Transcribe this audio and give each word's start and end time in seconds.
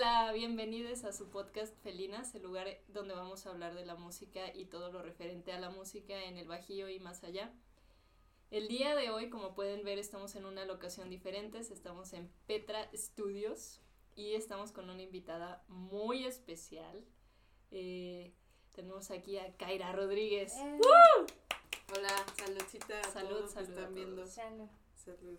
Hola, 0.00 0.32
bienvenidos 0.32 1.04
a 1.04 1.12
su 1.12 1.28
podcast 1.28 1.76
Felinas, 1.82 2.34
el 2.34 2.42
lugar 2.42 2.66
donde 2.88 3.12
vamos 3.12 3.44
a 3.44 3.50
hablar 3.50 3.74
de 3.74 3.84
la 3.84 3.96
música 3.96 4.50
y 4.54 4.64
todo 4.64 4.90
lo 4.90 5.02
referente 5.02 5.52
a 5.52 5.60
la 5.60 5.68
música 5.68 6.24
en 6.24 6.38
el 6.38 6.48
Bajío 6.48 6.88
y 6.88 6.98
más 6.98 7.22
allá. 7.22 7.52
El 8.50 8.66
día 8.68 8.96
de 8.96 9.10
hoy, 9.10 9.28
como 9.28 9.54
pueden 9.54 9.84
ver, 9.84 9.98
estamos 9.98 10.36
en 10.36 10.46
una 10.46 10.64
locación 10.64 11.10
diferente, 11.10 11.58
estamos 11.58 12.14
en 12.14 12.32
Petra 12.46 12.88
Studios 12.94 13.82
y 14.16 14.36
estamos 14.36 14.72
con 14.72 14.88
una 14.88 15.02
invitada 15.02 15.62
muy 15.68 16.24
especial. 16.24 17.04
Eh, 17.70 18.32
tenemos 18.74 19.10
aquí 19.10 19.36
a 19.36 19.54
Kaira 19.58 19.92
Rodríguez. 19.92 20.54
Eh. 20.56 20.80
Hola, 21.94 22.16
saludcita 22.38 23.00
a 23.00 23.04
Salud, 23.04 23.28
todos 23.28 23.52
que 23.52 23.64
salud 23.66 23.76
a 23.76 23.80
están 23.80 23.94
viendo. 23.94 24.26
Salud. 24.26 24.68
Salud. 24.94 25.38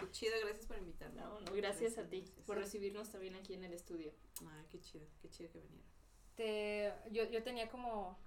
Qué 0.00 0.10
chido, 0.10 0.32
gracias 0.42 0.66
por 0.66 0.78
invitarme. 0.78 1.20
No, 1.20 1.40
no, 1.40 1.52
gracias 1.52 1.98
a 1.98 2.08
ti 2.08 2.20
gracias. 2.20 2.46
por 2.46 2.56
recibirnos 2.58 3.10
también 3.10 3.34
aquí 3.36 3.54
en 3.54 3.64
el 3.64 3.72
estudio. 3.72 4.12
Ah, 4.44 4.64
qué 4.70 4.80
chido, 4.80 5.06
qué 5.22 5.28
chido 5.30 5.50
que 5.52 5.60
vinieron. 5.60 5.86
Te, 6.34 6.92
yo, 7.10 7.24
yo 7.30 7.42
tenía 7.42 7.68
como, 7.68 8.18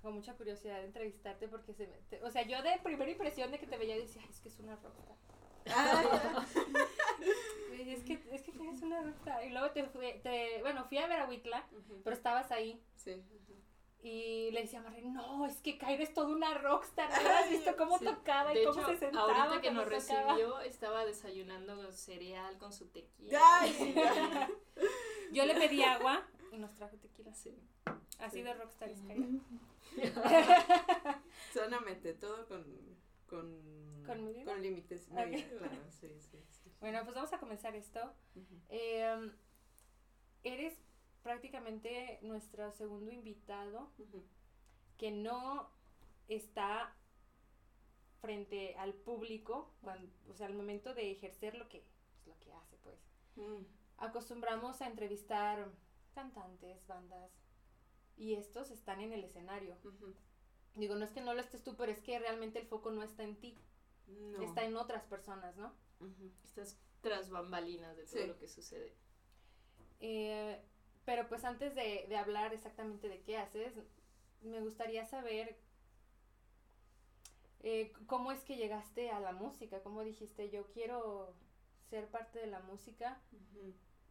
como 0.00 0.14
mucha 0.16 0.34
curiosidad 0.34 0.78
de 0.78 0.86
entrevistarte 0.86 1.48
porque 1.48 1.74
se 1.74 1.86
me, 1.86 1.96
te- 2.08 2.22
o 2.22 2.30
sea, 2.30 2.42
yo 2.46 2.62
de 2.62 2.78
primera 2.82 3.10
impresión 3.10 3.50
de 3.50 3.58
que 3.58 3.66
te 3.66 3.76
veía 3.76 3.96
decía, 3.96 4.22
"Ay, 4.24 4.30
es 4.30 4.40
que 4.40 4.48
es 4.48 4.58
una 4.58 4.76
rockstar. 4.76 5.16
Ah, 5.68 6.46
Es 7.72 8.04
que, 8.04 8.14
es 8.30 8.42
que 8.42 8.50
eres 8.52 8.82
una 8.82 9.02
rockstar. 9.02 9.44
Y 9.44 9.50
luego 9.50 9.70
te 9.70 9.84
fui, 9.84 10.06
te, 10.22 10.60
bueno, 10.60 10.84
fui 10.88 10.98
a 10.98 11.06
ver 11.06 11.20
a 11.20 11.28
Huitla, 11.28 11.66
Ujú. 11.72 12.02
pero 12.04 12.14
estabas 12.14 12.50
ahí. 12.52 12.82
Sí. 12.96 13.12
ujú. 13.12 13.54
Y 14.04 14.50
le 14.50 14.62
decía 14.62 14.80
a 14.80 14.82
Marre, 14.82 15.02
no, 15.02 15.46
es 15.46 15.60
que 15.62 15.78
Kaira 15.78 16.02
es 16.02 16.12
toda 16.12 16.26
una 16.34 16.54
rockstar. 16.58 17.08
¿No 17.22 17.28
has 17.30 17.48
visto 17.50 17.76
cómo 17.76 17.98
Sí. 17.98 18.04
tocaba 18.04 18.52
y 18.52 18.58
De 18.58 18.64
cómo 18.64 18.80
hecho, 18.80 18.88
se 18.90 18.96
sentaba? 18.96 19.32
ahorita 19.44 19.60
que 19.60 19.70
nos 19.70 19.84
tocaba? 19.84 19.96
recibió, 20.34 20.60
estaba 20.60 21.04
desayunando 21.04 21.92
cereal 21.92 22.58
con 22.58 22.72
su 22.72 22.88
tequila. 22.88 23.38
Ay. 23.60 23.94
Yo 25.32 25.46
le 25.46 25.54
pedí 25.54 25.82
agua 25.84 26.26
y 26.50 26.58
nos 26.58 26.74
trajo 26.74 26.96
tequila. 26.96 27.32
Sí. 27.32 27.56
Así 28.18 28.38
Sí. 28.38 28.42
de 28.42 28.54
rockstar 28.54 28.88
es 28.90 29.00
Kaira. 29.02 29.26
Solamente, 31.52 32.14
todo 32.14 32.46
con. 32.48 32.64
Con, 33.28 34.04
¿Con 34.04 34.60
límites. 34.62 35.06
Claro, 35.06 35.30
sí, 35.88 36.08
sí, 36.20 36.44
sí. 36.50 36.70
Bueno, 36.80 37.00
pues 37.04 37.14
vamos 37.14 37.32
a 37.32 37.38
comenzar 37.38 37.74
esto. 37.76 38.12
Eh, 38.68 39.30
eres 40.42 40.74
prácticamente 41.22 42.18
nuestro 42.22 42.70
segundo 42.72 43.10
invitado 43.12 43.90
que 44.98 45.10
no 45.10 45.70
está 46.28 46.94
frente 48.20 48.74
al 48.76 48.94
público, 48.94 49.74
cuando, 49.82 50.08
o 50.28 50.34
sea, 50.34 50.46
al 50.46 50.54
momento 50.54 50.94
de 50.94 51.10
ejercer 51.10 51.56
lo 51.56 51.68
que, 51.68 51.80
pues, 51.80 52.26
lo 52.26 52.38
que 52.40 52.52
hace, 52.52 52.76
pues. 52.78 52.98
Mm, 53.36 53.64
Acostumbramos 53.98 54.80
a 54.80 54.86
entrevistar 54.88 55.68
cantantes, 56.14 56.86
bandas, 56.86 57.30
y 58.16 58.34
estos 58.34 58.70
están 58.70 59.00
en 59.00 59.12
el 59.12 59.22
escenario. 59.24 59.76
Digo, 60.74 60.94
no 60.96 61.04
es 61.04 61.10
que 61.12 61.20
no 61.20 61.34
lo 61.34 61.40
estés 61.40 61.62
tú, 61.62 61.76
pero 61.76 61.92
es 61.92 62.00
que 62.00 62.18
realmente 62.18 62.58
el 62.58 62.66
foco 62.66 62.90
no 62.90 63.02
está 63.02 63.22
en 63.22 63.36
ti, 63.36 63.56
No. 64.08 64.42
está 64.42 64.64
en 64.64 64.76
otras 64.76 65.04
personas, 65.04 65.56
¿no? 65.56 65.72
Ujú. 66.00 66.32
Estas 66.42 66.78
tras 67.00 67.30
bambalinas 67.30 67.96
de 67.96 68.04
todo 68.04 68.22
Sí. 68.22 68.26
lo 68.26 68.38
que 68.38 68.48
sucede. 68.48 68.92
Eh, 70.00 70.60
pero 71.04 71.28
pues 71.28 71.44
antes 71.44 71.74
de, 71.74 72.06
de 72.08 72.16
hablar 72.16 72.54
exactamente 72.54 73.08
de 73.08 73.22
qué 73.22 73.38
haces, 73.38 73.74
me 74.42 74.60
gustaría 74.60 75.04
saber 75.04 75.56
eh, 77.60 77.92
cómo 78.06 78.32
es 78.32 78.42
que 78.44 78.56
llegaste 78.56 79.10
a 79.10 79.20
la 79.20 79.32
música, 79.32 79.82
cómo 79.82 80.02
dijiste 80.02 80.50
yo 80.50 80.66
quiero 80.72 81.34
ser 81.90 82.08
parte 82.08 82.40
de 82.40 82.46
la 82.46 82.60
música, 82.60 83.20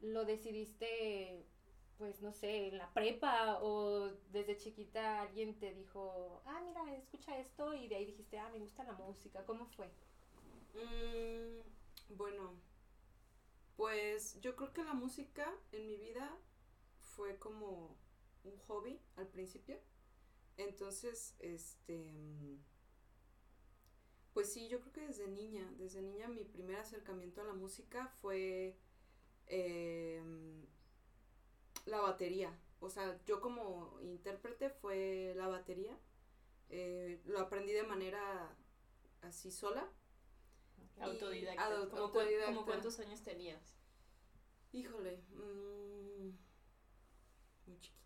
lo 0.02 0.25
decidiste 0.25 1.45
pues 1.97 2.19
no 2.22 2.34
sé, 2.34 2.69
en 2.69 2.80
la 2.80 2.92
prepa 2.94 3.59
o 3.62 4.09
desde 4.31 4.58
chiquita 4.58 5.22
alguien 5.22 5.59
te 5.59 5.72
dijo, 5.75 6.42
ah, 6.47 6.59
mira, 6.66 6.95
escucha 6.95 7.38
esto 7.38 7.75
y 7.75 7.88
de 7.88 7.96
ahí 7.96 8.06
dijiste, 8.06 8.40
ah, 8.40 8.50
me 8.52 8.58
gusta 8.58 8.84
la 8.84 8.94
música, 8.94 9.46
¿cómo 9.46 9.68
fue? 9.68 9.85
Mm, 10.73 12.16
bueno, 12.18 12.53
pues 13.78 14.41
yo 14.41 14.56
creo 14.56 14.73
que 14.73 14.84
la 14.84 14.96
música 14.96 15.53
en 15.73 15.85
mi 15.85 15.97
vida 15.97 16.35
fue 17.16 17.38
como 17.38 17.97
un 18.44 18.57
hobby 18.67 18.99
al 19.16 19.27
principio. 19.27 19.77
Entonces, 20.57 21.35
este, 21.39 22.59
pues 24.33 24.51
sí, 24.51 24.67
yo 24.69 24.79
creo 24.79 24.94
que 24.94 25.07
desde 25.07 25.27
niña, 25.27 25.69
desde 25.77 26.01
niña 26.01 26.27
mi 26.27 26.44
primer 26.44 26.77
acercamiento 26.77 27.41
a 27.41 27.45
la 27.45 27.53
música 27.53 28.07
fue 28.22 28.77
em, 29.47 30.66
la 31.85 31.99
batería. 32.01 32.57
O 32.79 32.89
sea, 32.89 33.19
yo 33.25 33.41
como 33.41 33.99
intérprete 34.01 34.69
fue 34.69 35.33
la 35.35 35.47
batería. 35.47 35.97
Eh, 36.69 37.22
lo 37.25 37.39
aprendí 37.39 37.73
de 37.73 37.83
manera 37.83 38.55
así 39.22 39.51
sola. 39.51 39.88
Y 40.97 41.01
Autodidacta. 41.01 41.66
ado- 41.66 41.89
¿Cómo, 41.89 42.11
cu- 42.11 42.19
autodidacta. 42.19 42.53
como 42.53 42.66
cuántos 42.66 42.99
años 42.99 43.22
tenías? 43.23 43.75
Híjole, 44.72 45.17
mm, 45.31 45.91
muy 45.91 45.91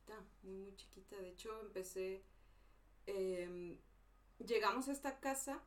chiquita, 0.06 0.24
muy, 0.44 0.58
muy 0.58 0.76
chiquita. 0.76 1.18
De 1.18 1.30
hecho, 1.30 1.60
empecé, 1.62 2.24
em, 3.06 3.78
llegamos 4.46 4.88
a 4.88 4.92
esta 4.92 5.20
casa 5.20 5.62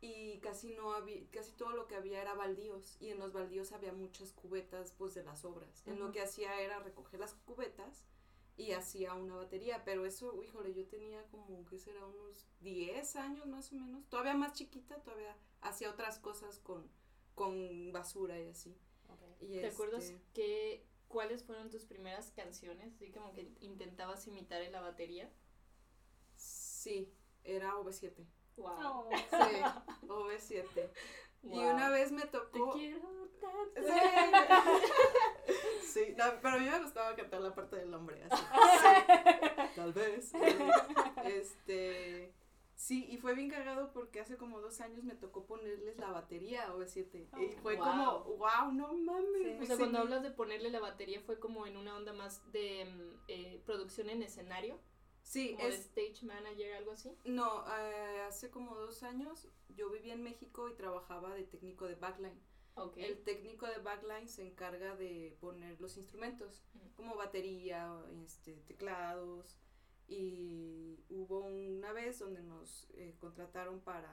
y 0.00 0.38
casi 0.38 0.72
no 0.74 0.92
había, 0.92 1.20
casi 1.30 1.52
todo 1.52 1.70
lo 1.70 1.86
que 1.86 1.94
había 1.94 2.22
era 2.22 2.34
baldíos 2.34 2.96
y 3.00 3.10
en 3.10 3.18
los 3.18 3.32
baldíos 3.32 3.72
había 3.72 3.92
muchas 3.92 4.32
cubetas 4.32 4.92
pues 4.92 5.14
de 5.14 5.24
las 5.24 5.44
obras. 5.44 5.86
En 5.86 5.98
lo 5.98 6.12
que 6.12 6.22
hacía 6.22 6.60
era 6.60 6.78
recoger 6.80 7.20
las 7.20 7.34
cubetas 7.34 8.04
y 8.56 8.72
hacía 8.72 9.14
una 9.14 9.36
batería, 9.36 9.82
pero 9.84 10.04
eso, 10.04 10.42
híjole, 10.42 10.74
yo 10.74 10.86
tenía 10.86 11.22
como, 11.30 11.64
que 11.66 11.78
será? 11.78 12.04
Unos 12.06 12.46
10 12.60 13.16
años 13.16 13.46
más 13.46 13.72
o 13.72 13.76
menos, 13.76 14.06
todavía 14.08 14.34
más 14.34 14.52
chiquita, 14.52 15.02
todavía 15.02 15.36
hacía 15.60 15.90
otras 15.90 16.18
cosas 16.18 16.58
con, 16.58 16.90
con 17.34 17.92
basura 17.92 18.38
y 18.40 18.48
así. 18.48 18.76
Y 19.40 19.60
¿Te 19.60 19.68
acuerdas 19.68 20.04
este, 20.04 20.20
que, 20.34 20.86
cuáles 21.10 21.44
fueron 21.44 21.68
tus 21.68 21.84
primeras 21.84 22.30
canciones? 22.30 22.94
Así 22.94 23.10
como 23.12 23.32
que 23.34 23.52
intentabas 23.60 24.26
imitar 24.26 24.62
en 24.62 24.72
la 24.72 24.80
batería. 24.80 25.30
Sí, 26.36 27.12
era 27.44 27.74
OV7. 27.74 28.24
Wow. 28.56 28.70
Oh. 28.82 29.08
Sí, 29.12 29.60
OV7. 30.06 30.90
Y 31.42 31.48
Wow. 31.48 31.70
una 31.74 31.88
vez 31.90 32.12
me 32.12 32.22
Te 32.22 32.28
tocó. 32.28 32.72
quiero 32.72 33.00
tanto. 33.40 33.82
Sí, 33.82 34.00
Sí, 35.92 36.14
no, 36.16 36.24
pero 36.40 36.54
a 36.54 36.58
mí 36.58 36.66
me 36.68 36.80
gustaba 36.82 37.16
cantar 37.16 37.40
la 37.40 37.54
parte 37.54 37.76
del 37.76 37.92
hombre, 37.92 38.22
así. 38.30 38.44
Sí, 38.80 39.76
tal 39.76 39.92
vez. 39.92 40.32
Este. 41.24 42.32
Sí, 42.80 43.06
y 43.10 43.18
fue 43.18 43.34
bien 43.34 43.50
cagado 43.50 43.92
porque 43.92 44.20
hace 44.20 44.38
como 44.38 44.58
dos 44.58 44.80
años 44.80 45.04
me 45.04 45.14
tocó 45.14 45.44
ponerles 45.44 45.98
la 45.98 46.10
batería 46.12 46.66
a 46.66 46.74
OV7. 46.74 47.28
y 47.38 47.48
fue 47.60 47.76
wow. 47.76 47.84
como, 47.84 48.20
wow, 48.38 48.72
no 48.72 48.94
mames. 48.94 49.58
Sí. 49.58 49.62
O 49.62 49.66
sea, 49.66 49.76
cuando 49.76 49.98
hablas 49.98 50.22
de 50.22 50.30
ponerle 50.30 50.70
la 50.70 50.80
batería 50.80 51.20
fue 51.20 51.38
como 51.38 51.66
en 51.66 51.76
una 51.76 51.94
onda 51.94 52.14
más 52.14 52.40
de 52.52 52.86
mm, 52.86 53.24
eh, 53.28 53.62
producción 53.66 54.08
en 54.08 54.22
escenario, 54.22 54.80
Sí, 55.22 55.52
como 55.52 55.68
de 55.68 55.74
es, 55.74 55.80
stage 55.80 56.24
manager, 56.24 56.72
algo 56.72 56.92
así. 56.92 57.14
No, 57.26 57.66
eh, 57.68 58.22
hace 58.26 58.50
como 58.50 58.74
dos 58.74 59.02
años 59.02 59.46
yo 59.68 59.90
vivía 59.90 60.14
en 60.14 60.22
México 60.22 60.70
y 60.70 60.74
trabajaba 60.74 61.34
de 61.34 61.44
técnico 61.44 61.84
de 61.84 61.96
backline. 61.96 62.40
Ok. 62.76 62.96
El 62.96 63.22
técnico 63.24 63.66
de 63.66 63.76
backline 63.76 64.26
se 64.26 64.40
encarga 64.40 64.96
de 64.96 65.36
poner 65.38 65.78
los 65.82 65.98
instrumentos, 65.98 66.64
como 66.96 67.14
batería, 67.14 67.94
este, 68.24 68.54
teclados. 68.66 69.58
Y 70.12 70.98
hubo 71.08 71.38
una 71.46 71.92
vez 71.92 72.18
donde 72.18 72.42
nos 72.42 72.88
eh, 72.94 73.14
contrataron 73.20 73.78
para 73.80 74.12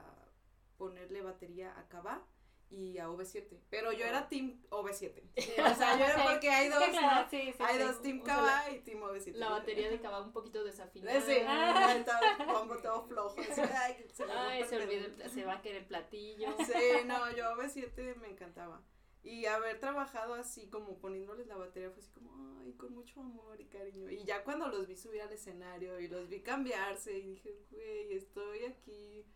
ponerle 0.76 1.22
batería 1.22 1.76
a 1.76 1.88
Kaba 1.88 2.22
y 2.70 2.98
a 2.98 3.08
OV7. 3.08 3.58
Pero 3.68 3.92
yo 3.92 4.04
era 4.04 4.28
team 4.28 4.62
OV7. 4.70 5.22
O 5.72 5.74
sea, 5.74 5.98
yo 5.98 6.04
era 6.04 6.14
Sí. 6.16 6.22
porque 6.30 6.50
hay 6.50 6.68
dos, 6.68 6.84
Sí, 6.84 6.90
claro, 6.92 7.22
¿no? 7.24 7.30
sí, 7.30 7.40
sí, 7.56 7.62
Hay 7.64 7.78
sí. 7.78 7.82
dos 7.82 8.02
team 8.02 8.20
Kaba 8.22 8.70
y 8.70 8.78
team 8.80 9.00
OV7. 9.00 9.32
La 9.34 9.48
batería 9.50 9.90
de 9.90 10.00
Cava 10.00 10.20
un 10.22 10.32
poquito 10.32 10.62
desafinada. 10.62 11.20
Sí, 11.20 11.38
Ah. 11.48 11.96
todo 12.82 13.02
flojo. 13.08 13.40
así, 13.40 13.60
ay, 13.60 14.06
se 14.12 14.24
Ay, 14.24 14.64
se 14.64 14.76
olvidó, 14.76 15.28
se 15.28 15.44
va 15.44 15.54
a 15.54 15.62
querer 15.62 15.82
el 15.82 15.86
platillo. 15.88 16.54
Sí, 16.58 17.04
no, 17.06 17.28
yo 17.32 17.56
B7 17.56 18.14
me 18.16 18.28
encantaba. 18.28 18.80
Y 19.22 19.46
haber 19.46 19.78
trabajado 19.80 20.34
así, 20.34 20.68
como 20.70 20.98
poniéndoles 20.98 21.46
la 21.48 21.56
batería, 21.56 21.90
fue 21.90 21.98
así 22.00 22.10
como, 22.12 22.30
ay, 22.60 22.72
con 22.74 22.94
mucho 22.94 23.20
amor 23.20 23.60
y 23.60 23.66
cariño. 23.66 24.08
Y 24.10 24.24
ya 24.24 24.44
cuando 24.44 24.68
los 24.68 24.86
vi 24.86 24.96
subir 24.96 25.20
al 25.22 25.32
escenario 25.32 25.98
y 26.00 26.08
los 26.08 26.28
vi 26.28 26.40
cambiarse, 26.40 27.18
y 27.18 27.22
dije, 27.22 27.54
güey, 27.70 28.12
estoy 28.14 28.64
aquí. 28.64 29.26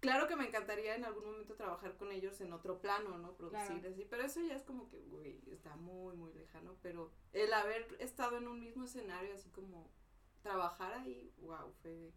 Claro 0.00 0.26
que 0.26 0.34
me 0.36 0.46
encantaría 0.46 0.94
en 0.96 1.04
algún 1.04 1.24
momento 1.26 1.54
trabajar 1.54 1.96
con 1.96 2.10
ellos 2.10 2.40
en 2.40 2.52
otro 2.52 2.80
plano, 2.80 3.18
¿no? 3.18 3.34
Producir 3.36 3.80
Claro. 3.80 3.88
así, 3.90 4.06
pero 4.08 4.22
eso 4.24 4.40
ya 4.40 4.54
es 4.56 4.62
como 4.62 4.88
que, 4.88 4.98
güey, 5.02 5.40
está 5.52 5.76
muy, 5.76 6.16
muy 6.16 6.32
lejano. 6.32 6.76
Pero 6.82 7.12
el 7.32 7.52
haber 7.52 7.86
estado 8.00 8.38
en 8.38 8.48
un 8.48 8.58
mismo 8.60 8.84
escenario, 8.84 9.34
así 9.34 9.50
como 9.50 9.90
trabajar 10.42 10.94
ahí, 10.94 11.32
wow, 11.38 11.70
fue 11.82 12.12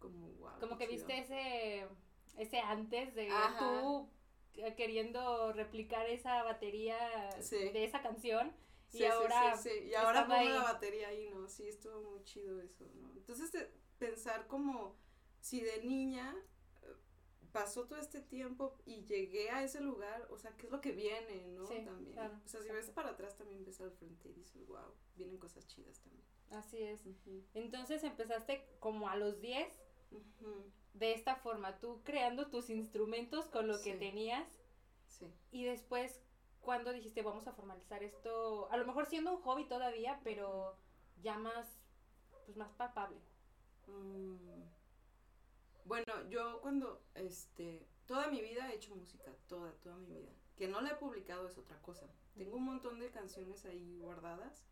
como, 0.00 0.28
wow. 0.32 0.58
Como 0.60 0.76
que 0.76 0.88
chido. 0.88 1.06
viste 1.06 1.18
ese, 1.20 1.88
ese 2.36 2.58
antes 2.58 3.14
de 3.14 3.30
Ajá. 3.30 3.58
tú 3.58 4.10
queriendo 4.76 5.52
replicar 5.52 6.06
esa 6.08 6.42
batería 6.42 6.98
Sí. 7.40 7.56
de 7.70 7.84
esa 7.84 8.02
canción 8.02 8.52
y 8.92 9.04
ahora 9.04 9.56
Sí, 9.56 9.70
Y 9.90 9.94
ahora 9.94 10.26
pongo 10.26 10.48
la 10.50 10.62
batería 10.62 11.08
ahí, 11.08 11.28
¿no? 11.30 11.48
Sí, 11.48 11.68
estuvo 11.68 12.00
muy 12.10 12.22
chido 12.24 12.60
eso, 12.60 12.84
¿no? 12.94 13.12
Entonces, 13.16 13.52
de- 13.52 13.70
pensar 13.98 14.46
como 14.46 14.96
si 15.40 15.60
de 15.60 15.82
niña 15.84 16.34
eh, 16.82 16.86
pasó 17.52 17.86
todo 17.86 17.98
este 17.98 18.20
tiempo 18.20 18.76
y 18.86 19.04
llegué 19.04 19.50
a 19.50 19.62
ese 19.64 19.80
lugar, 19.80 20.26
o 20.30 20.38
sea, 20.38 20.52
¿qué 20.56 20.66
es 20.66 20.72
lo 20.72 20.80
que 20.80 20.92
viene, 20.92 21.46
no? 21.48 21.66
Sí, 21.66 21.80
también. 21.84 22.12
claro, 22.12 22.40
o 22.44 22.48
sea, 22.48 22.62
si 22.62 22.70
ves 22.70 22.90
para 22.90 23.10
atrás 23.10 23.36
también 23.36 23.64
ves 23.64 23.80
al 23.80 23.90
frente 23.92 24.28
y 24.28 24.32
dices, 24.34 24.66
wow, 24.66 24.94
vienen 25.16 25.38
cosas 25.38 25.66
chidas 25.66 25.98
también. 26.00 26.24
Así 26.50 26.78
es. 26.82 27.00
Entonces 27.54 28.02
empezaste 28.04 28.64
como 28.80 29.08
a 29.10 29.16
los 29.16 29.40
10 29.40 29.68
de 30.94 31.12
esta 31.12 31.36
forma, 31.36 31.78
tú 31.78 32.00
creando 32.04 32.48
tus 32.48 32.70
instrumentos 32.70 33.46
con 33.46 33.68
lo 33.68 33.80
que 33.82 33.94
tenías 33.94 34.46
Sí. 35.06 35.26
y 35.50 35.64
después 35.64 36.20
cuando 36.60 36.92
dijiste 36.92 37.22
vamos 37.22 37.46
a 37.46 37.52
formalizar 37.52 38.02
esto, 38.02 38.70
a 38.70 38.76
lo 38.76 38.84
mejor 38.86 39.06
siendo 39.06 39.32
un 39.32 39.42
hobby 39.42 39.66
todavía, 39.66 40.20
pero 40.24 40.76
ya 41.22 41.38
más 41.38 41.80
pues 42.44 42.56
más 42.56 42.72
palpable. 42.72 43.18
Mm, 43.86 44.62
Bueno, 45.84 46.28
yo 46.28 46.60
cuando, 46.60 47.02
este, 47.14 47.86
toda 48.06 48.28
mi 48.28 48.42
vida 48.42 48.70
he 48.70 48.76
hecho 48.76 48.94
música, 48.94 49.32
toda, 49.48 49.72
toda 49.82 49.96
mi 49.96 50.06
vida. 50.12 50.30
Que 50.56 50.68
no 50.68 50.80
la 50.82 50.90
he 50.90 50.94
publicado 50.96 51.46
es 51.48 51.56
otra 51.56 51.80
cosa. 51.80 52.06
Tengo 52.36 52.56
un 52.56 52.64
montón 52.64 52.98
de 53.00 53.10
canciones 53.10 53.64
ahí 53.64 53.98
guardadas 54.00 54.64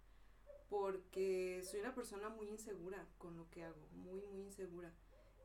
porque 0.68 1.62
soy 1.64 1.80
una 1.80 1.94
persona 1.94 2.28
muy 2.28 2.48
insegura 2.48 3.06
con 3.18 3.36
lo 3.36 3.48
que 3.50 3.64
hago, 3.64 3.86
muy, 3.92 4.20
muy 4.22 4.40
insegura. 4.42 4.92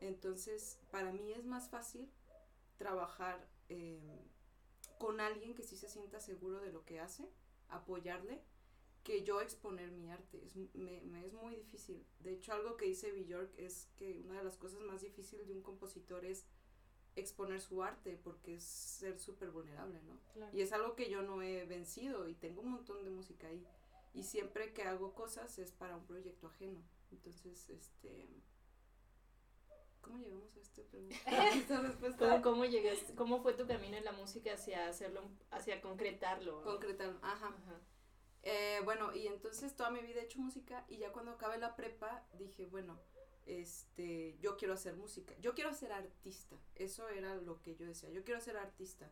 Entonces, 0.01 0.79
para 0.89 1.11
mí 1.13 1.31
es 1.31 1.45
más 1.45 1.69
fácil 1.69 2.11
trabajar 2.77 3.47
eh, 3.69 4.19
con 4.97 5.21
alguien 5.21 5.53
que 5.53 5.63
sí 5.63 5.77
se 5.77 5.87
sienta 5.87 6.19
seguro 6.19 6.59
de 6.59 6.71
lo 6.71 6.83
que 6.83 6.99
hace, 6.99 7.29
apoyarle, 7.69 8.41
que 9.03 9.23
yo 9.23 9.41
exponer 9.41 9.91
mi 9.91 10.09
arte. 10.09 10.43
Es, 10.43 10.55
me, 10.73 11.01
me 11.01 11.25
es 11.25 11.33
muy 11.33 11.55
difícil. 11.55 12.05
De 12.19 12.33
hecho, 12.33 12.53
algo 12.53 12.77
que 12.77 12.85
dice 12.85 13.11
Bjork 13.11 13.57
es 13.57 13.89
que 13.95 14.19
una 14.25 14.39
de 14.39 14.43
las 14.43 14.57
cosas 14.57 14.81
más 14.81 15.01
difíciles 15.01 15.47
de 15.47 15.53
un 15.53 15.61
compositor 15.61 16.25
es 16.25 16.45
exponer 17.15 17.61
su 17.61 17.83
arte 17.83 18.17
porque 18.23 18.55
es 18.55 18.63
ser 18.63 19.19
súper 19.19 19.51
vulnerable, 19.51 20.01
¿no? 20.03 20.19
Claro. 20.33 20.55
Y 20.55 20.61
es 20.61 20.71
algo 20.71 20.95
que 20.95 21.09
yo 21.09 21.21
no 21.21 21.41
he 21.41 21.65
vencido 21.65 22.27
y 22.27 22.35
tengo 22.35 22.61
un 22.61 22.71
montón 22.71 23.03
de 23.03 23.09
música 23.09 23.47
ahí. 23.47 23.65
Y 24.13 24.23
siempre 24.23 24.73
que 24.73 24.83
hago 24.83 25.13
cosas 25.13 25.57
es 25.59 25.71
para 25.71 25.95
un 25.95 26.05
proyecto 26.05 26.47
ajeno. 26.47 26.81
Entonces, 27.11 27.69
este... 27.69 28.27
¿Cómo 30.01 30.17
llegamos 30.17 30.55
a 30.55 30.59
este 30.59 30.83
pregunta? 30.83 31.15
a 31.25 31.55
esta 31.55 31.81
respuesta? 31.81 32.29
¿Cómo, 32.29 32.41
cómo 32.41 32.65
llegaste, 32.65 33.15
cómo 33.15 33.41
fue 33.41 33.53
tu 33.53 33.67
camino 33.67 33.97
en 33.97 34.05
la 34.05 34.11
música 34.11 34.53
hacia 34.53 34.87
hacerlo, 34.87 35.21
hacia 35.51 35.81
concretarlo? 35.81 36.61
Concretar, 36.63 37.17
ajá. 37.21 37.47
Ajá. 37.47 37.79
Eh, 38.43 38.79
bueno, 38.83 39.13
y 39.15 39.27
entonces 39.27 39.75
toda 39.75 39.91
mi 39.91 40.01
vida 40.01 40.21
he 40.21 40.23
hecho 40.25 40.39
música 40.39 40.83
y 40.87 40.97
ya 40.97 41.11
cuando 41.11 41.31
acabé 41.31 41.57
la 41.59 41.75
prepa 41.75 42.25
dije, 42.33 42.65
bueno, 42.65 42.99
este, 43.45 44.37
yo 44.39 44.57
quiero 44.57 44.73
hacer 44.73 44.95
música, 44.95 45.35
yo 45.39 45.53
quiero 45.53 45.73
ser 45.73 45.91
artista, 45.91 46.57
eso 46.75 47.07
era 47.09 47.35
lo 47.35 47.61
que 47.61 47.75
yo 47.75 47.85
decía, 47.85 48.09
yo 48.09 48.23
quiero 48.23 48.41
ser 48.41 48.57
artista. 48.57 49.11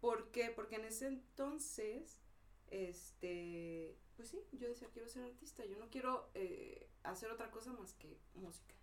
¿Por 0.00 0.30
qué? 0.30 0.50
Porque 0.50 0.76
en 0.76 0.86
ese 0.86 1.06
entonces, 1.08 2.20
este, 2.68 3.96
pues 4.16 4.28
sí, 4.28 4.40
yo 4.52 4.68
decía, 4.68 4.88
quiero 4.92 5.08
ser 5.08 5.24
artista, 5.24 5.64
yo 5.64 5.78
no 5.78 5.88
quiero 5.90 6.30
eh, 6.34 6.88
hacer 7.02 7.30
otra 7.30 7.50
cosa 7.50 7.72
más 7.72 7.94
que 7.94 8.18
música. 8.34 8.74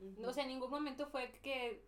No, 0.00 0.28
o 0.28 0.32
sea, 0.32 0.42
en 0.44 0.50
ningún 0.50 0.70
momento 0.70 1.06
fue 1.06 1.32
que 1.42 1.86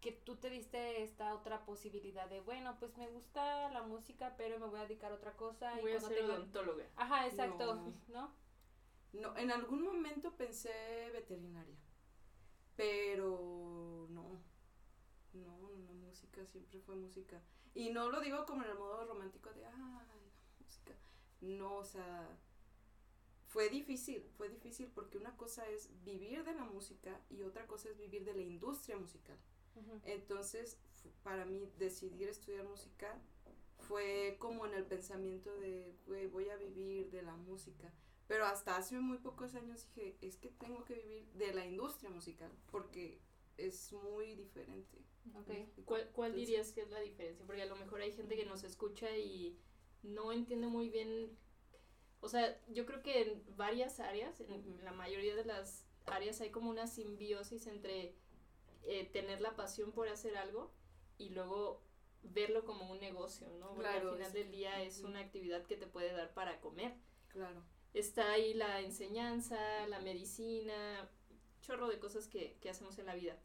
que 0.00 0.10
tú 0.10 0.34
te 0.34 0.50
diste 0.50 1.04
esta 1.04 1.32
otra 1.32 1.64
posibilidad 1.64 2.28
de, 2.28 2.40
bueno, 2.40 2.76
pues 2.80 2.96
me 2.96 3.06
gusta 3.08 3.70
la 3.70 3.82
música, 3.82 4.34
pero 4.36 4.58
me 4.58 4.66
voy 4.66 4.80
a 4.80 4.82
dedicar 4.82 5.12
a 5.12 5.14
otra 5.14 5.36
cosa. 5.36 5.78
Voy 5.80 5.92
y 5.92 5.94
a 5.94 6.00
ser 6.00 6.18
tenga- 6.18 6.34
odontóloga. 6.34 6.84
Ajá, 6.96 7.28
exacto, 7.28 7.74
No. 7.76 7.94
¿no? 8.08 8.34
No, 9.12 9.36
en 9.36 9.52
algún 9.52 9.82
momento 9.84 10.32
pensé 10.36 10.72
veterinaria, 11.12 11.76
pero 12.74 14.06
no, 14.10 14.40
no, 15.34 15.58
no, 15.58 15.92
música 15.92 16.44
siempre 16.46 16.80
fue 16.80 16.96
música. 16.96 17.40
Y 17.74 17.90
no 17.90 18.10
lo 18.10 18.20
digo 18.20 18.44
como 18.44 18.64
en 18.64 18.70
el 18.70 18.78
modo 18.78 19.04
romántico 19.06 19.52
de, 19.52 19.64
ay, 19.64 19.72
la 20.08 20.16
música. 20.64 20.94
No, 21.40 21.76
o 21.76 21.84
sea, 21.84 22.28
fue 23.52 23.68
difícil, 23.68 24.24
fue 24.38 24.48
difícil 24.48 24.90
porque 24.94 25.18
una 25.18 25.36
cosa 25.36 25.68
es 25.68 25.90
vivir 26.04 26.42
de 26.42 26.54
la 26.54 26.64
música 26.64 27.20
y 27.28 27.42
otra 27.42 27.66
cosa 27.66 27.90
es 27.90 27.98
vivir 27.98 28.24
de 28.24 28.32
la 28.32 28.40
industria 28.40 28.96
musical. 28.96 29.36
Entonces, 30.04 30.78
para 31.22 31.44
mí, 31.44 31.70
decidir 31.78 32.28
estudiar 32.28 32.64
música 32.64 33.20
fue 33.76 34.36
como 34.38 34.64
en 34.64 34.72
el 34.72 34.86
pensamiento 34.86 35.54
de, 35.56 35.94
güey, 36.06 36.26
voy 36.28 36.48
a 36.48 36.56
vivir 36.56 37.10
de 37.10 37.20
la 37.20 37.36
música. 37.36 37.92
Pero 38.26 38.46
hasta 38.46 38.76
hace 38.76 38.98
muy 38.98 39.18
pocos 39.18 39.54
años 39.54 39.86
dije, 39.94 40.16
es 40.22 40.38
que 40.38 40.48
tengo 40.48 40.84
que 40.86 40.94
vivir 40.94 41.26
de 41.34 41.52
la 41.52 41.66
industria 41.66 42.08
musical, 42.08 42.50
porque 42.70 43.20
es 43.58 43.92
muy 43.92 44.34
diferente. 44.34 44.96
Ok. 45.34 45.48
¿Me 45.48 45.60
explico? 45.60 45.88
¿Cuál, 45.88 46.08
cuál 46.12 46.30
Entonces, 46.30 46.48
dirías 46.48 46.72
que 46.72 46.80
es 46.82 46.90
la 46.90 47.00
diferencia? 47.00 47.44
Porque 47.44 47.62
a 47.62 47.66
lo 47.66 47.76
mejor 47.76 48.00
hay 48.00 48.12
gente 48.12 48.34
que 48.34 48.46
nos 48.46 48.64
escucha 48.64 49.14
y 49.14 49.58
no 50.02 50.32
entiende 50.32 50.68
muy 50.68 50.88
bien. 50.88 51.36
O 52.22 52.28
sea, 52.28 52.56
yo 52.68 52.86
creo 52.86 53.02
que 53.02 53.22
en 53.22 53.42
varias 53.56 53.98
áreas, 53.98 54.40
en 54.40 54.84
la 54.84 54.92
mayoría 54.92 55.34
de 55.34 55.44
las 55.44 55.84
áreas, 56.06 56.40
hay 56.40 56.50
como 56.50 56.70
una 56.70 56.86
simbiosis 56.86 57.66
entre 57.66 58.14
eh, 58.84 59.10
tener 59.12 59.40
la 59.40 59.56
pasión 59.56 59.90
por 59.90 60.08
hacer 60.08 60.36
algo 60.36 60.70
y 61.18 61.30
luego 61.30 61.82
verlo 62.22 62.64
como 62.64 62.92
un 62.92 63.00
negocio, 63.00 63.48
¿no? 63.58 63.74
Porque 63.74 63.90
Claro, 63.90 64.10
al 64.10 64.16
final 64.16 64.32
del 64.32 64.52
día 64.52 64.82
es 64.82 65.00
una 65.00 65.18
actividad 65.18 65.66
que 65.66 65.76
te 65.76 65.88
puede 65.88 66.12
dar 66.12 66.32
para 66.32 66.60
comer. 66.60 66.94
Claro. 67.28 67.60
Está 67.92 68.30
ahí 68.30 68.54
la 68.54 68.80
enseñanza, 68.80 69.58
la 69.88 69.98
medicina, 69.98 71.10
chorro 71.60 71.88
de 71.88 71.98
cosas 71.98 72.28
que, 72.28 72.56
que 72.60 72.70
hacemos 72.70 72.98
en 73.00 73.06
la 73.06 73.16
vida. 73.16 73.36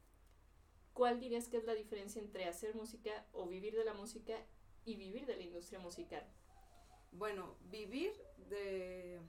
¿Cuál 0.93 1.19
dirías 1.19 1.47
que 1.47 1.57
es 1.57 1.65
la 1.65 1.73
diferencia 1.73 2.21
entre 2.21 2.45
hacer 2.45 2.75
música 2.75 3.25
o 3.33 3.47
vivir 3.47 3.75
de 3.75 3.85
la 3.85 3.95
música 3.95 4.35
y 4.85 4.95
vivir 4.97 5.25
de 5.25 5.35
la 5.35 5.43
industria 5.43 5.79
musical? 5.79 6.23
Bueno, 7.11 7.55
vivir 7.69 8.13
de 8.49 9.19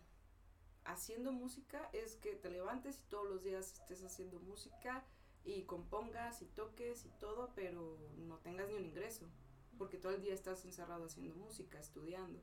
haciendo 0.84 1.32
música 1.32 1.88
es 1.92 2.16
que 2.16 2.34
te 2.34 2.50
levantes 2.50 2.98
y 3.00 3.02
todos 3.10 3.28
los 3.28 3.42
días 3.42 3.72
estés 3.72 4.02
haciendo 4.04 4.40
música 4.40 5.04
y 5.44 5.62
compongas 5.64 6.42
y 6.42 6.46
toques 6.46 7.04
y 7.04 7.10
todo, 7.20 7.52
pero 7.54 7.98
no 8.16 8.38
tengas 8.38 8.69
ni 8.69 8.75
un 8.75 8.84
ingreso, 8.84 9.26
porque 9.78 9.98
todo 9.98 10.12
el 10.12 10.22
día 10.22 10.34
estás 10.34 10.64
encerrado 10.64 11.04
haciendo 11.04 11.34
música, 11.34 11.78
estudiando. 11.78 12.42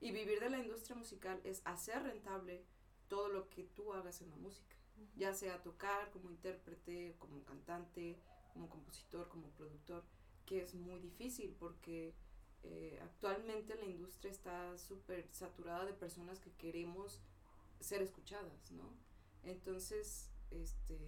Y 0.00 0.12
vivir 0.12 0.40
de 0.40 0.50
la 0.50 0.58
industria 0.58 0.96
musical 0.96 1.40
es 1.44 1.62
hacer 1.64 2.02
rentable 2.02 2.64
todo 3.08 3.28
lo 3.28 3.48
que 3.48 3.64
tú 3.64 3.92
hagas 3.92 4.20
en 4.20 4.30
la 4.30 4.36
música, 4.36 4.76
ya 5.16 5.34
sea 5.34 5.62
tocar 5.62 6.10
como 6.10 6.30
intérprete, 6.30 7.16
como 7.18 7.44
cantante, 7.44 8.18
como 8.52 8.68
compositor, 8.68 9.28
como 9.28 9.50
productor, 9.50 10.04
que 10.46 10.62
es 10.62 10.74
muy 10.74 11.00
difícil 11.00 11.54
porque 11.58 12.14
eh, 12.64 12.98
actualmente 13.02 13.76
la 13.76 13.86
industria 13.86 14.30
está 14.30 14.76
súper 14.78 15.28
saturada 15.32 15.86
de 15.86 15.92
personas 15.92 16.40
que 16.40 16.52
queremos 16.52 17.20
ser 17.80 18.02
escuchadas, 18.02 18.70
¿no? 18.72 18.90
Entonces, 19.44 20.30
este, 20.50 20.98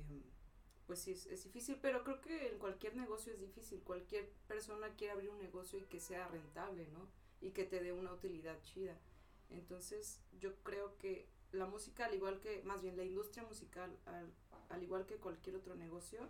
pues 0.87 1.01
sí, 1.01 1.13
es, 1.13 1.45
difícil, 1.45 1.79
pero 1.81 2.05
creo 2.05 2.21
que 2.21 2.49
en 2.49 2.59
cualquier 2.59 2.97
negocio 2.97 3.33
es 3.33 3.41
difícil. 3.41 3.81
Cualquier 3.83 4.29
persona 4.47 4.95
quiere 4.97 5.13
abrir 5.13 5.31
un 5.31 5.39
negocio 5.39 5.79
y 5.79 5.85
que 5.85 6.01
sea 6.01 6.29
rentable, 6.29 6.87
¿no? 6.89 7.09
Y 7.41 7.51
que 7.51 7.65
te 7.65 7.81
dé 7.81 7.93
una 7.93 8.13
utilidad 8.13 8.61
chida. 8.63 8.99
Entonces, 9.51 10.21
yo 10.39 10.55
creo 10.63 10.97
que 10.99 11.29
la 11.53 11.67
música, 11.67 12.07
al 12.07 12.15
igual 12.15 12.41
que, 12.41 12.63
más 12.63 12.83
bien 12.83 12.97
la 12.97 13.05
industria 13.05 13.45
musical, 13.45 13.97
al, 14.07 14.33
al 14.69 14.83
igual 14.83 15.07
que 15.07 15.17
cualquier 15.17 15.57
otro 15.57 15.75
negocio, 15.75 16.29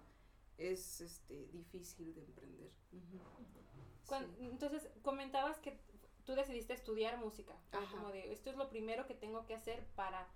es 0.58 1.00
este, 1.00 1.46
difícil 1.48 2.14
de 2.14 2.22
emprender. 2.22 2.70
Sí. 4.08 4.14
Entonces, 4.40 4.88
comentabas 5.02 5.58
que 5.58 5.78
tú 6.24 6.34
decidiste 6.34 6.72
estudiar 6.74 7.18
música. 7.18 7.54
Como 7.90 8.10
de, 8.10 8.32
esto 8.32 8.50
es 8.50 8.56
lo 8.56 8.68
primero 8.68 9.06
que 9.06 9.14
tengo 9.14 9.46
que 9.46 9.54
hacer 9.54 9.84
para 9.94 10.28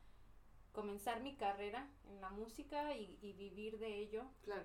comenzar 0.72 1.20
mi 1.22 1.36
carrera 1.36 1.88
en 2.08 2.20
la 2.20 2.30
música 2.30 2.94
y, 2.94 3.18
y 3.22 3.32
vivir 3.34 3.78
de 3.78 3.94
ello 3.98 4.24
Claro. 4.42 4.64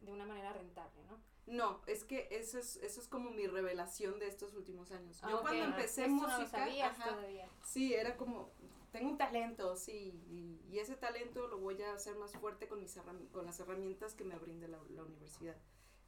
de 0.00 0.12
una 0.12 0.24
manera 0.24 0.52
rentable, 0.52 1.02
¿no? 1.04 1.18
No, 1.46 1.80
es 1.86 2.04
que 2.04 2.28
eso 2.30 2.58
es, 2.58 2.76
eso 2.76 3.00
es 3.00 3.08
como 3.08 3.30
mi 3.30 3.46
revelación 3.46 4.18
de 4.18 4.26
estos 4.28 4.54
últimos 4.54 4.90
años. 4.92 5.20
Yo 5.22 5.38
Ah, 5.38 5.40
cuando 5.40 5.64
empecé 5.64 6.02
Esto 6.02 6.14
música, 6.14 6.36
no 6.36 6.42
lo 6.42 6.48
sabías 6.48 6.98
ajá, 7.00 7.10
todavía. 7.10 7.48
sí, 7.64 7.94
era 7.94 8.16
como, 8.18 8.50
tengo 8.92 9.08
un 9.10 9.16
talento, 9.18 9.74
sí, 9.76 10.22
y, 10.28 10.60
y 10.70 10.78
ese 10.78 10.96
talento 10.96 11.46
lo 11.48 11.58
voy 11.58 11.80
a 11.82 11.94
hacer 11.94 12.16
más 12.16 12.32
fuerte 12.32 12.68
con, 12.68 12.80
mis 12.80 12.98
con 13.32 13.46
las 13.46 13.58
herramientas 13.60 14.14
que 14.14 14.24
me 14.24 14.36
brinde 14.38 14.68
la, 14.68 14.78
la 14.90 15.02
universidad. 15.04 15.56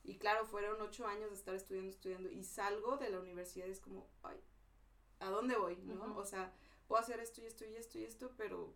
Y 0.03 0.19
claro, 0.19 0.47
fueron 0.47 0.81
ocho 0.81 1.07
años 1.07 1.31
de 1.31 1.37
estar 1.37 1.55
estudiando, 1.55 1.91
estudiando, 1.91 2.31
y 2.31 2.43
salgo 2.45 2.97
de 2.97 3.11
la 3.11 3.21
universidad 3.21 3.67
y 3.67 3.71
es 3.71 3.81
como, 3.81 4.09
ay, 4.23 4.41
¿a 5.21 5.29
dónde 5.31 5.57
voy? 5.57 5.77
¿no? 5.77 6.17
O 6.17 6.25
sea, 6.25 6.55
puedo 6.89 7.03
hacer 7.03 7.21
esto 7.21 7.41
y 7.43 7.47
esto 7.47 7.65
y 7.67 7.77
esto 7.77 7.99
y 7.99 8.05
esto, 8.05 8.33
pero 8.37 8.75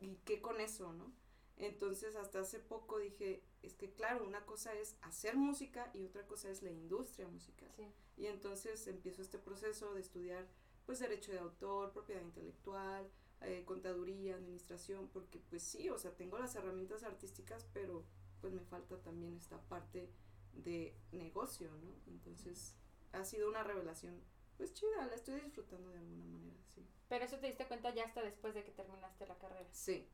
¿y 0.00 0.16
qué 0.24 0.40
con 0.40 0.60
eso, 0.60 0.92
no? 0.92 1.12
Entonces, 1.56 2.16
hasta 2.16 2.40
hace 2.40 2.58
poco 2.58 2.98
dije, 2.98 3.44
es 3.62 3.74
que 3.74 3.92
claro, 3.92 4.24
una 4.26 4.44
cosa 4.46 4.72
es 4.74 4.96
hacer 5.02 5.36
música 5.36 5.90
y 5.92 6.04
otra 6.04 6.26
cosa 6.26 6.50
es 6.50 6.62
la 6.62 6.70
industria 6.70 7.28
musical. 7.28 7.70
Sí. 7.76 7.86
Y 8.16 8.26
entonces 8.26 8.86
empiezo 8.86 9.22
este 9.22 9.38
proceso 9.38 9.92
de 9.94 10.00
estudiar 10.00 10.48
pues 10.86 10.98
derecho 10.98 11.32
de 11.32 11.38
autor, 11.38 11.92
propiedad 11.92 12.22
intelectual, 12.22 13.08
eh, 13.42 13.64
contaduría, 13.64 14.34
administración, 14.34 15.08
porque 15.08 15.38
pues 15.38 15.62
sí, 15.62 15.88
o 15.88 15.98
sea, 15.98 16.16
tengo 16.16 16.38
las 16.38 16.54
herramientas 16.56 17.04
artísticas, 17.04 17.66
pero 17.72 18.04
pues 18.40 18.52
me 18.52 18.64
falta 18.64 18.96
también 19.02 19.36
esta 19.36 19.60
parte 19.68 20.10
de 20.52 20.96
negocio, 21.12 21.70
¿no? 21.82 21.94
Entonces 22.06 22.76
ha 23.12 23.24
sido 23.24 23.48
una 23.48 23.62
revelación, 23.62 24.20
pues 24.56 24.72
chida, 24.74 25.06
la 25.06 25.14
estoy 25.14 25.40
disfrutando 25.40 25.90
de 25.90 25.98
alguna 25.98 26.24
manera, 26.24 26.56
sí. 26.68 26.86
Pero 27.08 27.24
eso 27.24 27.38
te 27.38 27.48
diste 27.48 27.66
cuenta 27.66 27.94
ya 27.94 28.04
hasta 28.04 28.22
después 28.22 28.54
de 28.54 28.64
que 28.64 28.72
terminaste 28.72 29.26
la 29.26 29.38
carrera. 29.38 29.68
Sí. 29.72 30.08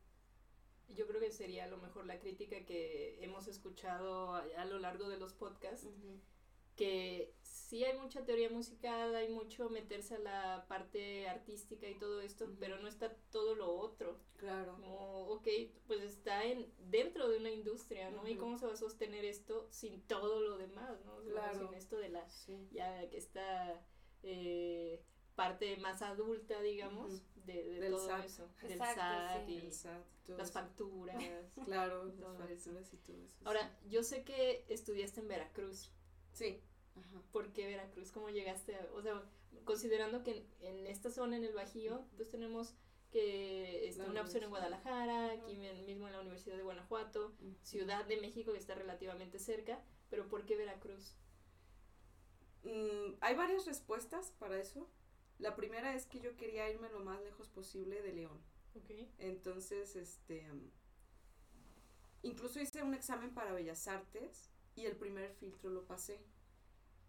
Yo 0.89 1.05
creo 1.05 1.19
que 1.19 1.31
sería 1.31 1.65
a 1.65 1.67
lo 1.67 1.77
mejor 1.77 2.05
la 2.05 2.19
crítica 2.19 2.65
que 2.65 3.23
hemos 3.23 3.47
escuchado 3.47 4.35
a, 4.35 4.45
a 4.57 4.65
lo 4.65 4.79
largo 4.79 5.09
de 5.09 5.17
los 5.17 5.33
podcasts, 5.33 5.87
que 6.77 7.33
sí 7.41 7.83
hay 7.83 7.97
mucha 7.97 8.23
teoría 8.23 8.49
musical, 8.49 9.13
hay 9.15 9.27
mucho 9.27 9.69
meterse 9.69 10.15
a 10.15 10.19
la 10.19 10.65
parte 10.69 11.27
artística 11.27 11.85
y 11.89 11.95
todo 11.99 12.21
esto, 12.21 12.47
pero 12.59 12.79
no 12.79 12.87
está 12.87 13.13
todo 13.31 13.55
lo 13.55 13.69
otro. 13.75 14.19
Claro. 14.37 14.75
Como, 14.75 15.27
ok, 15.31 15.47
pues 15.87 16.01
está 16.01 16.45
en 16.45 16.71
dentro 16.89 17.27
de 17.27 17.37
una 17.39 17.49
industria, 17.51 18.09
¿no? 18.11 18.25
¿Y 18.25 18.37
cómo 18.37 18.57
se 18.57 18.67
va 18.67 18.73
a 18.73 18.77
sostener 18.77 19.25
esto 19.25 19.67
sin 19.71 20.01
todo 20.03 20.39
lo 20.41 20.57
demás, 20.57 21.03
¿no? 21.03 21.15
O 21.15 21.23
sea, 21.23 21.33
Claro. 21.33 21.59
Sin 21.67 21.73
esto 21.73 21.97
de 21.97 22.09
la, 22.09 22.29
Sí. 22.29 22.69
ya 22.71 23.09
que 23.09 23.17
esta 23.17 23.83
eh, 24.23 25.03
parte 25.35 25.77
más 25.77 26.01
adulta, 26.01 26.61
digamos, 26.61 27.21
de, 27.45 27.63
de 27.63 27.79
Del 27.79 27.91
todo 27.91 28.07
SAT. 28.07 28.25
eso. 28.25 28.49
Del 28.61 28.71
Exacto, 28.71 29.01
SAT 29.01 29.45
sí. 29.45 29.51
y 29.53 29.57
El 29.57 29.71
SAT, 29.73 30.05
las 30.29 30.51
facturas. 30.51 31.23
Claro, 31.65 32.05
las 32.39 32.49
eso. 32.49 32.71
facturas 32.71 32.93
y 32.93 32.97
todo 32.97 33.17
eso. 33.23 33.37
Ahora, 33.45 33.77
yo 33.89 34.03
sé 34.03 34.23
que 34.23 34.65
estudiaste 34.69 35.19
en 35.21 35.27
Veracruz. 35.27 35.91
Sí. 36.37 36.61
Ajá. 36.95 37.21
¿Por 37.31 37.53
qué 37.53 37.67
Veracruz? 37.67 38.11
¿Cómo 38.11 38.29
llegaste 38.29 38.75
a, 38.75 38.87
o 38.95 39.01
sea, 39.01 39.23
considerando 39.65 40.23
que 40.23 40.31
en, 40.31 40.45
en 40.61 40.87
esta 40.87 41.09
zona, 41.09 41.37
en 41.37 41.43
el 41.43 41.53
Bajío, 41.53 42.05
pues 42.15 42.29
tenemos 42.29 42.73
que 43.11 43.87
este, 43.87 44.03
una 44.03 44.21
opción 44.21 44.43
en. 44.43 44.49
Guadalajara, 44.49 45.31
aquí 45.31 45.55
mismo 45.85 46.07
en 46.07 46.13
la 46.13 46.21
Universidad 46.21 46.57
de 46.57 46.63
Guanajuato, 46.63 47.33
Ciudad 47.63 48.05
de 48.05 48.17
México 48.17 48.51
que 48.51 48.59
está 48.59 48.75
relativamente 48.75 49.39
cerca, 49.39 49.81
pero 50.09 50.27
¿por 50.27 50.45
qué 50.45 50.55
Veracruz? 50.55 51.15
Mm, 52.63 53.15
hay 53.21 53.35
varias 53.35 53.65
respuestas 53.65 54.31
para 54.39 54.59
eso. 54.59 54.89
La 55.39 55.55
primera 55.55 55.93
es 55.95 56.05
que 56.05 56.19
yo 56.19 56.35
quería 56.35 56.69
irme 56.69 56.89
lo 56.89 56.99
más 56.99 57.21
lejos 57.21 57.47
posible 57.47 58.01
de 58.01 58.13
León. 58.13 58.41
Ok. 58.75 58.91
Entonces, 59.19 59.95
este, 59.95 60.51
mm, 60.51 60.71
incluso 62.23 62.59
hice 62.59 62.83
un 62.83 62.93
examen 62.93 63.33
para 63.33 63.53
Bellas 63.53 63.87
Artes 63.87 64.51
y 64.77 64.85
el 64.85 64.95
primer 64.95 65.33
filtro 65.33 65.69
lo 65.71 65.85
pasé. 65.85 66.21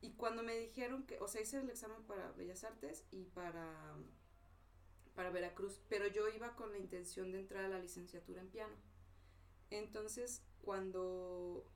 Y 0.00 0.14
cuando 0.14 0.42
me 0.42 0.56
dijeron 0.56 1.04
que, 1.06 1.18
o 1.20 1.28
sea, 1.28 1.42
hice 1.42 1.60
el 1.60 1.68
examen 1.68 2.02
para 2.04 2.32
Bellas 2.32 2.64
Artes 2.64 3.04
y 3.10 3.24
para, 3.26 3.94
para 5.14 5.30
Veracruz, 5.30 5.80
pero 5.88 6.06
yo 6.06 6.28
iba 6.28 6.56
con 6.56 6.72
la 6.72 6.78
intención 6.78 7.30
de 7.30 7.40
entrar 7.40 7.66
a 7.66 7.68
la 7.68 7.78
licenciatura 7.78 8.40
en 8.40 8.48
piano. 8.48 8.74
Entonces, 9.70 10.42
cuando 10.62 11.70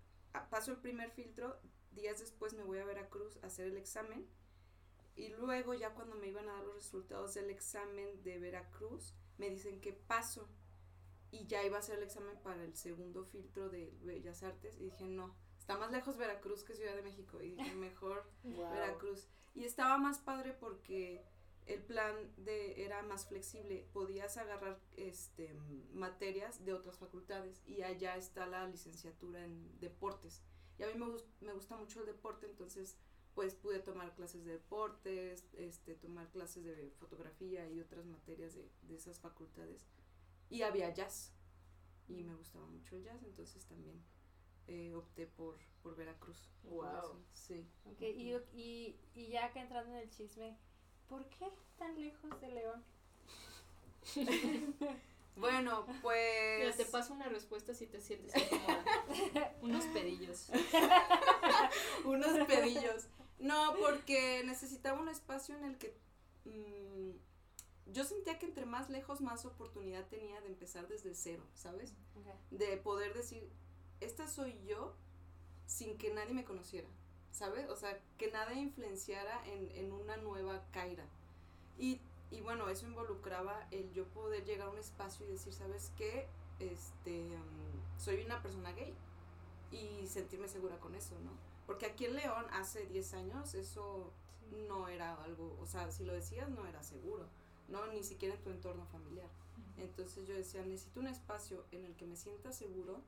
paso 0.51 0.71
el 0.71 0.79
primer 0.79 1.11
filtro, 1.11 1.61
días 1.91 2.21
después 2.21 2.55
me 2.55 2.65
voy 2.65 2.79
a 2.79 2.87
Veracruz 2.87 3.39
a 3.43 3.49
hacer 3.49 3.67
el 3.67 3.77
examen 3.77 4.27
y 5.15 5.29
luego 5.29 5.75
ya 5.75 5.93
cuando 5.95 6.17
me 6.17 6.29
iban 6.29 6.49
a 6.49 6.55
dar 6.55 6.65
los 6.65 6.77
resultados 6.77 7.35
del 7.35 7.51
examen 7.51 8.23
de 8.23 8.39
Veracruz, 8.39 9.15
me 9.37 9.51
dicen 9.51 9.79
que 9.83 9.93
paso 9.93 10.49
y 11.31 11.47
ya 11.47 11.63
iba 11.65 11.77
a 11.77 11.81
hacer 11.81 11.99
el 11.99 12.05
examen 12.05 12.39
para 12.43 12.65
el 12.65 12.75
segundo 12.77 13.25
filtro 13.25 13.69
de 13.69 13.93
Bellas 14.03 14.43
Artes 14.43 14.75
y 14.79 14.85
dije, 14.85 15.07
no, 15.07 15.35
está 15.63 15.79
más 15.79 15.93
lejos 15.93 16.17
Veracruz 16.17 16.65
que 16.65 16.75
Ciudad 16.75 16.97
de 16.97 17.03
México 17.03 17.41
y 17.41 17.55
mejor 17.77 18.29
Veracruz. 18.43 19.29
Y 19.55 19.65
estaba 19.65 19.97
más 19.97 20.19
padre 20.19 20.57
porque 20.59 21.25
el 21.67 21.81
plan 21.81 22.17
de 22.37 22.85
era 22.85 23.01
más 23.03 23.27
flexible, 23.27 23.87
podías 23.93 24.37
agarrar 24.39 24.81
este 24.97 25.55
materias 25.95 26.65
de 26.65 26.73
otras 26.73 26.99
facultades 26.99 27.63
y 27.65 27.83
allá 27.83 28.17
está 28.17 28.45
la 28.47 28.67
licenciatura 28.67 29.45
en 29.45 29.79
deportes. 29.79 30.43
Y 30.81 30.83
a 30.83 30.89
mí 30.89 30.95
me, 30.95 31.07
me 31.47 31.53
gusta 31.53 31.77
mucho 31.77 32.01
el 32.01 32.07
deporte, 32.07 32.47
entonces 32.47 32.97
pues 33.37 33.55
pude 33.55 33.79
tomar 33.79 34.17
clases 34.17 34.45
de 34.45 34.55
deportes, 34.55 35.47
este 35.53 35.95
tomar 35.95 36.29
clases 36.31 36.65
de 36.65 36.91
fotografía 36.99 37.71
y 37.71 37.79
otras 37.79 38.05
materias 38.05 38.57
de, 38.57 38.69
de 38.83 38.97
esas 38.97 39.21
facultades. 39.21 39.87
Y 40.51 40.63
había 40.63 40.93
jazz. 40.93 41.31
Y 42.09 42.25
me 42.25 42.35
gustaba 42.35 42.67
mucho 42.67 42.97
el 42.97 43.05
jazz, 43.05 43.23
entonces 43.23 43.65
también 43.67 44.03
eh, 44.69 44.95
opté 44.95 45.27
por, 45.27 45.57
por 45.83 45.97
Veracruz. 45.97 46.51
Wow. 46.65 47.23
Sí. 47.33 47.67
Ok, 47.91 48.03
y, 48.03 48.35
y, 48.55 48.97
y 49.15 49.29
ya 49.29 49.53
que 49.53 49.61
entrando 49.61 49.91
en 49.93 49.99
el 49.99 50.11
chisme, 50.11 50.57
¿por 51.09 51.25
qué 51.29 51.51
tan 51.79 52.01
lejos 52.01 52.41
de 52.41 52.49
León? 52.49 52.85
Bueno, 55.37 55.87
Mira, 55.87 56.01
pues. 56.03 56.77
te 56.77 56.85
paso 56.85 57.15
una 57.15 57.29
respuesta 57.29 57.75
si 57.75 57.87
te 57.87 58.01
sientes 58.01 58.35
incómoda. 58.37 58.85
Unos 59.63 59.87
pedillos. 59.87 60.49
unos 62.05 62.47
pedillos. 62.47 63.07
No, 63.39 63.75
porque 63.81 64.43
necesitaba 64.45 65.01
un 65.01 65.09
espacio 65.09 65.57
en 65.57 65.65
el 65.65 65.79
que. 65.79 65.97
mm, 66.45 67.13
yo 67.93 68.05
sentía 68.05 68.39
que 68.39 68.47
entre 68.47 68.67
más 68.67 68.91
lejos, 68.91 69.21
más 69.21 69.45
oportunidad 69.45 70.07
tenía 70.09 70.41
de 70.43 70.49
empezar 70.49 70.87
desde 70.87 71.15
cero, 71.15 71.45
¿sabes? 71.55 71.95
De 72.51 72.77
poder 72.77 73.15
decir, 73.15 73.51
esta 74.05 74.27
soy 74.29 74.59
yo 74.67 74.95
sin 75.67 75.97
que 75.99 76.13
nadie 76.13 76.35
me 76.35 76.45
conociera, 76.45 76.89
¿sabes? 77.31 77.69
O 77.69 77.77
sea, 77.77 77.99
que 78.19 78.31
nada 78.31 78.53
influenciara 78.55 79.43
en, 79.47 79.71
en 79.73 79.93
una 79.93 80.17
nueva 80.17 80.65
Kaira. 80.73 81.05
Y, 81.79 82.01
y 82.31 82.41
bueno, 82.41 82.69
eso 82.69 82.87
involucraba 82.87 83.67
el 83.71 83.93
yo 83.93 84.07
poder 84.09 84.45
llegar 84.45 84.69
a 84.69 84.71
un 84.71 84.79
espacio 84.79 85.27
y 85.27 85.31
decir, 85.31 85.53
¿sabes 85.53 85.91
qué? 85.97 86.27
Este, 86.59 87.29
mm, 87.29 88.01
soy 88.01 88.23
una 88.25 88.43
persona 88.43 88.73
gay. 88.73 88.95
Y 89.71 90.07
sentirme 90.07 90.49
segura 90.49 90.79
con 90.81 90.95
eso, 90.95 91.19
¿no? 91.21 91.31
Porque 91.67 91.87
aquí 91.87 92.05
en 92.05 92.17
León 92.17 92.45
hace 92.53 92.85
10 92.87 93.15
años 93.15 93.55
eso 93.55 94.13
no 94.69 94.89
era 94.89 95.15
algo, 95.23 95.57
o 95.61 95.67
sea, 95.67 95.91
si 95.91 96.05
lo 96.05 96.13
decías 96.13 96.51
no 96.51 96.67
era 96.67 96.83
seguro, 96.83 97.27
no 97.69 97.87
ni 97.87 98.03
siquiera 98.03 98.35
en 98.35 98.43
tu 98.43 98.51
entorno 98.51 98.85
familiar. 98.87 99.31
Entonces 99.79 100.27
yo 100.27 100.35
decía, 100.35 100.63
necesito 100.63 101.01
un 101.01 101.07
espacio 101.07 101.65
en 101.73 101.87
el 101.87 101.97
que 101.97 102.07
me 102.07 102.17
sienta 102.17 102.53
seguro 102.53 103.01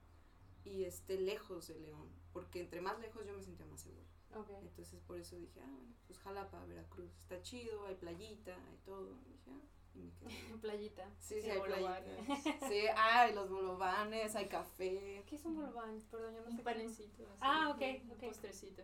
y 0.65 0.85
esté 0.85 1.19
lejos 1.21 1.69
de 1.69 1.79
León, 1.79 2.09
porque 2.33 2.61
entre 2.61 2.81
más 2.81 2.99
lejos 2.99 3.25
yo 3.27 3.35
me 3.35 3.43
sentía 3.43 3.67
más 3.67 3.81
seguro. 3.81 4.05
Ok. 4.35 4.51
Entonces 4.63 5.01
por 5.03 5.19
eso 5.19 5.37
dije, 5.37 5.61
ah, 5.63 5.69
bueno, 5.71 5.95
pues 6.07 6.19
Jalapa, 6.19 6.65
Veracruz, 6.67 7.11
está 7.23 7.41
chido, 7.43 7.87
hay 7.87 7.95
playita, 7.95 8.55
hay 8.69 8.77
todo. 8.85 9.11
Y 9.27 9.33
dije, 9.33 9.51
ah, 9.51 9.61
y 9.95 9.99
me 10.01 10.13
quedé. 10.13 10.29
Playita. 10.61 11.09
Sí, 11.21 11.35
sí, 11.37 11.43
Sí, 11.43 11.51
hay 11.51 11.61
playita. 11.61 12.69
Sí, 12.69 12.81
hay 12.97 13.35
los 13.35 13.49
bolovanes, 13.49 14.35
hay 14.35 14.49
café. 14.49 15.23
¿Qué 15.29 15.37
es 15.37 15.45
un 15.45 15.55
bolván? 15.57 16.01
Perdón, 16.11 16.35
yo 16.35 16.41
no 16.41 16.51
sé. 16.51 16.57
Un 16.59 16.65
panecito. 16.65 17.23
así, 17.31 17.39
Ah, 17.41 17.71
ok, 17.71 17.83
un 18.05 18.11
ok. 18.13 18.21
postrecito. 18.25 18.83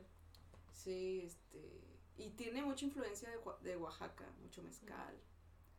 Sí, 0.72 1.22
este. 1.24 1.80
Y 2.16 2.30
tiene 2.30 2.62
mucha 2.62 2.84
influencia 2.84 3.28
de, 3.30 3.38
de 3.62 3.76
Oaxaca, 3.76 4.30
mucho 4.42 4.62
mezcal, 4.62 5.18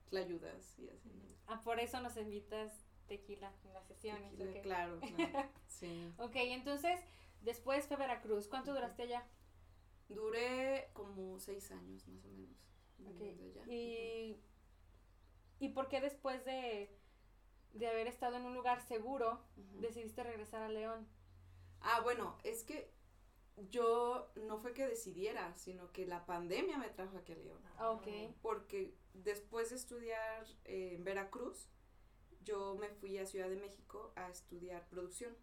tlayudas 0.10 0.78
y 0.80 0.90
así. 0.90 1.12
Ah, 1.48 1.62
por 1.62 1.80
eso 1.80 2.02
nos 2.02 2.18
invitas 2.18 2.74
tequila 3.08 3.54
en 3.64 3.74
las 3.74 3.86
sesiones. 3.88 4.36
Tequila, 4.38 4.56
ok. 4.56 4.64
Claro, 4.64 5.00
claro. 5.00 5.50
Sí. 5.82 6.14
Ok, 6.18 6.36
entonces, 6.36 7.02
después 7.42 7.86
fue 7.88 7.98
Veracruz. 7.98 8.48
¿Cuánto 8.48 8.74
duraste 8.74 9.04
allá? 9.04 9.28
Duré 10.08 10.90
como 10.94 11.40
seis 11.40 11.70
años 11.72 12.08
más 12.08 12.24
o 12.26 12.30
menos. 12.30 12.56
Ok, 13.06 13.20
viviendo 13.20 13.44
allá. 13.46 13.66
Y, 13.68 14.40
¿Y 15.60 15.70
por 15.70 15.90
qué 15.90 16.00
después 16.00 16.46
de, 16.46 16.96
de 17.74 17.88
haber 17.88 18.08
estado 18.08 18.38
en 18.38 18.46
un 18.46 18.54
lugar 18.54 18.82
seguro, 18.82 19.44
decidiste 19.80 20.24
regresar 20.24 20.62
a 20.62 20.70
León? 20.70 21.08
Ah, 21.82 22.02
bueno, 22.02 22.38
es 22.44 22.64
que 22.64 22.94
yo 23.70 24.32
no 24.36 24.60
fue 24.60 24.74
que 24.74 24.88
decidiera, 24.88 25.54
sino 25.56 25.92
que 25.92 26.06
la 26.06 26.26
pandemia 26.26 26.78
me 26.78 26.90
trajo 26.90 27.18
aquí 27.18 27.34
a 27.34 27.38
León. 27.38 27.62
Ah, 27.78 27.92
ok. 27.92 28.08
Porque 28.42 28.96
después 29.14 29.72
de 29.72 29.76
estudiar 29.76 30.46
eh, 30.66 30.94
en 30.96 31.04
Veracruz, 31.04 31.70
yo 32.44 32.76
me 32.76 32.90
fui 32.90 33.18
a 33.18 33.26
Ciudad 33.26 33.50
de 33.50 33.56
México 33.58 34.14
a 34.16 34.30
estudiar 34.30 34.88
producción. 34.90 35.36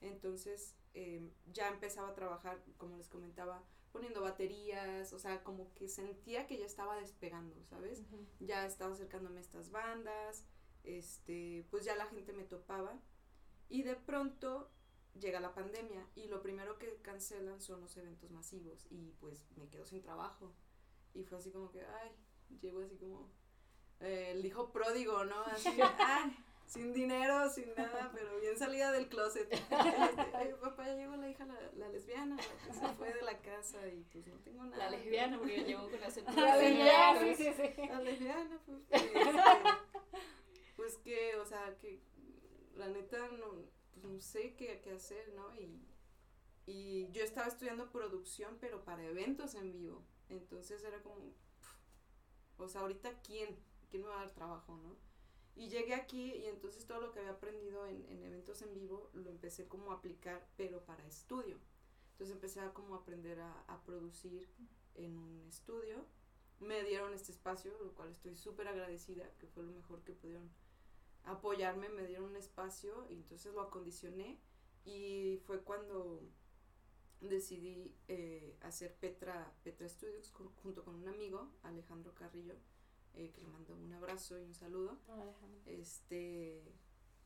Entonces 0.00 0.76
eh, 0.94 1.30
ya 1.52 1.68
empezaba 1.68 2.08
a 2.08 2.14
trabajar, 2.14 2.62
como 2.76 2.96
les 2.96 3.08
comentaba, 3.08 3.62
poniendo 3.92 4.20
baterías, 4.20 5.12
o 5.12 5.18
sea, 5.18 5.42
como 5.42 5.72
que 5.74 5.88
sentía 5.88 6.46
que 6.46 6.58
ya 6.58 6.66
estaba 6.66 6.96
despegando, 6.96 7.64
¿sabes? 7.64 8.00
Ujú. 8.00 8.26
ya 8.40 8.66
estaba 8.66 8.92
acercándome 8.92 9.38
a 9.38 9.42
estas 9.42 9.70
bandas, 9.70 10.44
este, 10.84 11.66
pues 11.70 11.84
ya 11.84 11.96
la 11.96 12.06
gente 12.06 12.32
me 12.32 12.44
topaba 12.44 12.98
y 13.68 13.82
de 13.82 13.96
pronto 13.96 14.70
llega 15.18 15.40
la 15.40 15.54
pandemia 15.54 16.06
y 16.14 16.28
lo 16.28 16.42
primero 16.42 16.78
que 16.78 16.96
cancelan 17.02 17.60
son 17.60 17.80
los 17.80 17.96
eventos 17.96 18.30
masivos 18.30 18.86
y 18.90 19.12
pues 19.18 19.46
me 19.56 19.68
quedo 19.68 19.86
sin 19.86 20.02
trabajo 20.02 20.54
y 21.14 21.24
fue 21.24 21.38
así 21.38 21.50
como 21.50 21.70
que, 21.70 21.80
ay, 21.80 22.10
llego 22.60 22.82
así 22.82 22.96
como 22.96 23.30
eh, 24.00 24.32
el 24.32 24.44
hijo 24.44 24.72
pródigo, 24.72 25.24
¿no? 25.24 25.42
Así, 25.44 25.70
ay, 25.80 26.36
sin 26.66 26.92
dinero, 26.92 27.48
sin 27.50 27.74
nada, 27.74 28.10
pero 28.14 28.38
bien 28.40 28.58
salida 28.58 28.92
del 28.92 29.08
closet. 29.08 29.50
Este, 29.52 30.36
Ay, 30.36 30.54
papá, 30.60 30.86
ya 30.86 30.94
llegó 30.94 31.16
la 31.16 31.28
hija, 31.28 31.44
la, 31.44 31.54
la 31.76 31.88
lesbiana, 31.88 32.36
la 32.36 32.66
que 32.66 32.72
se 32.72 32.88
fue 32.94 33.12
de 33.12 33.22
la 33.22 33.38
casa 33.40 33.86
y 33.88 34.02
pues 34.12 34.26
no 34.26 34.38
tengo 34.40 34.64
nada. 34.64 34.76
La 34.76 34.90
lesbiana, 34.90 35.38
porque 35.38 35.64
llegó 35.64 35.88
con 35.90 36.00
la 36.00 36.08
La 36.36 36.56
lesbiana, 36.56 37.20
sí, 37.20 37.34
sí, 37.34 37.52
sí. 37.56 37.88
La 37.88 38.00
lesbiana, 38.00 38.60
pues, 38.66 38.78
este, 38.90 39.20
pues 40.76 40.96
que, 40.98 41.36
o 41.36 41.46
sea, 41.46 41.76
que 41.78 42.00
la 42.76 42.88
neta 42.88 43.28
no, 43.28 43.52
pues 43.92 44.04
no 44.04 44.20
sé 44.20 44.54
qué, 44.54 44.80
qué 44.82 44.92
hacer, 44.92 45.32
¿no? 45.34 45.54
Y, 45.58 45.86
y 46.66 47.10
yo 47.12 47.22
estaba 47.22 47.46
estudiando 47.46 47.90
producción, 47.90 48.58
pero 48.60 48.84
para 48.84 49.04
eventos 49.04 49.54
en 49.54 49.72
vivo. 49.72 50.04
Entonces 50.28 50.82
era 50.82 51.02
como, 51.02 51.16
pf, 51.16 51.70
o 52.58 52.68
sea, 52.68 52.80
ahorita 52.82 53.20
quién, 53.22 53.56
quién 53.88 54.02
me 54.02 54.08
va 54.08 54.16
a 54.16 54.24
dar 54.24 54.34
trabajo, 54.34 54.76
¿no? 54.76 55.05
Y 55.56 55.68
llegué 55.68 55.94
aquí 55.94 56.34
y 56.34 56.46
entonces 56.46 56.86
todo 56.86 57.00
lo 57.00 57.12
que 57.12 57.20
había 57.20 57.32
aprendido 57.32 57.86
en, 57.86 58.04
en 58.10 58.22
eventos 58.22 58.60
en 58.62 58.74
vivo 58.74 59.10
lo 59.14 59.30
empecé 59.30 59.66
como 59.66 59.90
a 59.90 59.96
aplicar, 59.96 60.46
pero 60.56 60.84
para 60.84 61.06
estudio. 61.06 61.58
Entonces 62.12 62.34
empecé 62.34 62.60
a 62.60 62.72
como 62.72 62.94
aprender 62.94 63.40
a, 63.40 63.64
a 63.66 63.82
producir 63.82 64.48
en 64.94 65.16
un 65.16 65.42
estudio. 65.48 66.04
Me 66.60 66.84
dieron 66.84 67.12
este 67.14 67.32
espacio, 67.32 67.72
lo 67.82 67.92
cual 67.94 68.10
estoy 68.10 68.36
súper 68.36 68.68
agradecida, 68.68 69.30
que 69.38 69.46
fue 69.46 69.64
lo 69.64 69.72
mejor 69.72 70.02
que 70.04 70.12
pudieron 70.12 70.50
apoyarme, 71.24 71.88
me 71.88 72.06
dieron 72.06 72.26
un 72.30 72.36
espacio 72.36 73.06
y 73.10 73.14
entonces 73.14 73.52
lo 73.52 73.60
acondicioné 73.60 74.38
y 74.84 75.40
fue 75.46 75.60
cuando 75.62 76.22
decidí 77.20 77.94
eh, 78.08 78.56
hacer 78.62 78.94
Petra, 78.94 79.52
Petra 79.64 79.88
Studios 79.88 80.32
junto 80.62 80.84
con 80.84 80.94
un 80.94 81.08
amigo, 81.08 81.50
Alejandro 81.62 82.14
Carrillo, 82.14 82.54
eh, 83.16 83.30
que 83.32 83.40
le 83.40 83.48
mando 83.48 83.74
un 83.74 83.92
abrazo 83.92 84.38
y 84.38 84.42
un 84.44 84.54
saludo. 84.54 84.98
Este, 85.66 86.62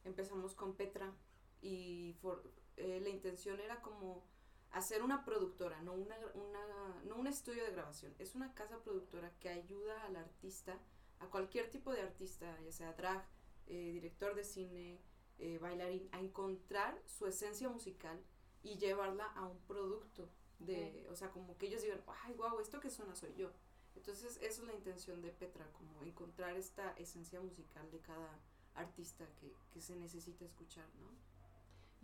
empezamos 0.04 0.54
con 0.54 0.74
Petra 0.74 1.12
y 1.60 2.14
for- 2.20 2.50
eh, 2.76 3.00
la 3.02 3.08
intención 3.10 3.60
era 3.60 3.80
como 3.82 4.24
hacer 4.70 5.02
una 5.02 5.24
productora, 5.24 5.82
no, 5.82 5.92
una, 5.92 6.16
una, 6.34 7.02
no 7.04 7.16
un 7.16 7.26
estudio 7.26 7.64
de 7.64 7.72
grabación, 7.72 8.14
es 8.18 8.34
una 8.34 8.54
casa 8.54 8.78
productora 8.82 9.32
que 9.40 9.48
ayuda 9.48 10.04
al 10.04 10.16
artista, 10.16 10.78
a 11.18 11.26
cualquier 11.28 11.70
tipo 11.70 11.92
de 11.92 12.00
artista, 12.02 12.58
ya 12.62 12.72
sea 12.72 12.92
drag, 12.94 13.26
eh, 13.66 13.90
director 13.92 14.34
de 14.34 14.44
cine, 14.44 15.00
eh, 15.38 15.58
bailarín, 15.58 16.08
a 16.12 16.20
encontrar 16.20 17.00
su 17.06 17.26
esencia 17.26 17.68
musical 17.68 18.22
y 18.62 18.78
llevarla 18.78 19.26
a 19.26 19.46
un 19.46 19.58
producto 19.66 20.28
de, 20.60 21.06
o 21.10 21.16
sea, 21.16 21.30
como 21.30 21.56
que 21.58 21.66
ellos 21.66 21.82
digan, 21.82 22.02
ay, 22.24 22.34
wow, 22.34 22.60
esto 22.60 22.78
que 22.80 22.90
suena 22.90 23.14
soy 23.16 23.34
yo. 23.34 23.50
Entonces, 23.96 24.36
esa 24.36 24.62
es 24.62 24.66
la 24.66 24.74
intención 24.74 25.20
de 25.22 25.30
Petra, 25.30 25.66
como 25.72 26.02
encontrar 26.04 26.56
esta 26.56 26.92
esencia 26.92 27.40
musical 27.40 27.90
de 27.90 27.98
cada 27.98 28.38
artista 28.74 29.26
que, 29.40 29.52
que 29.72 29.80
se 29.80 29.96
necesita 29.96 30.44
escuchar, 30.44 30.86
¿no? 31.00 31.10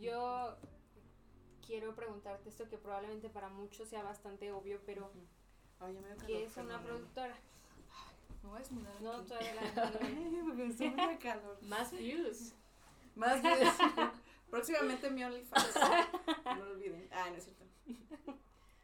Yo 0.02 0.56
quiero 1.66 1.94
preguntarte 1.94 2.48
esto 2.48 2.68
que 2.68 2.78
probablemente 2.78 3.28
para 3.28 3.48
muchos 3.48 3.88
sea 3.88 4.02
bastante 4.02 4.52
obvio, 4.52 4.80
pero. 4.86 5.10
Ay, 5.80 5.98
¿qué 6.26 6.44
es 6.44 6.56
una 6.56 6.82
productora? 6.82 7.36
Me 8.42 8.48
voy 8.50 8.56
a 8.56 8.60
desnudar 8.60 9.00
No, 9.02 9.22
todavía 9.24 9.54
la 9.54 9.70
dando 9.72 9.98
calor. 11.20 11.62
Más 11.62 11.92
views. 11.92 12.54
Más 13.14 13.42
bien. 13.42 13.58
Próximamente 14.50 15.10
mi 15.10 15.24
OnlyFans. 15.24 15.74
No 16.44 16.64
lo 16.64 16.70
olviden. 16.72 17.08
Ah, 17.12 17.28
no 17.30 17.36
es 17.36 17.44
cierto. 17.44 17.64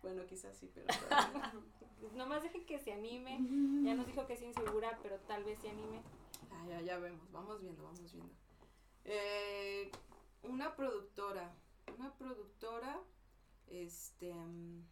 Bueno, 0.02 0.26
quizás 0.26 0.56
sí, 0.56 0.68
pero 0.74 0.86
no. 1.52 1.62
Nomás 2.14 2.42
deje 2.42 2.64
que 2.64 2.78
se 2.78 2.92
anime. 2.92 3.38
Ya 3.84 3.94
nos 3.94 4.06
dijo 4.06 4.26
que 4.26 4.34
es 4.34 4.42
insegura, 4.42 4.98
pero 5.02 5.18
tal 5.20 5.44
vez 5.44 5.58
se 5.60 5.70
anime. 5.70 6.02
Ah, 6.50 6.64
ya, 6.68 6.80
ya 6.80 6.98
vemos. 6.98 7.30
Vamos 7.32 7.60
viendo, 7.60 7.82
vamos 7.82 8.12
viendo. 8.12 8.32
Eh, 9.04 9.90
una 10.42 10.74
productora. 10.76 11.54
Una 11.96 12.12
productora. 12.16 13.00
Este. 13.68 14.34
mm, 14.34 14.84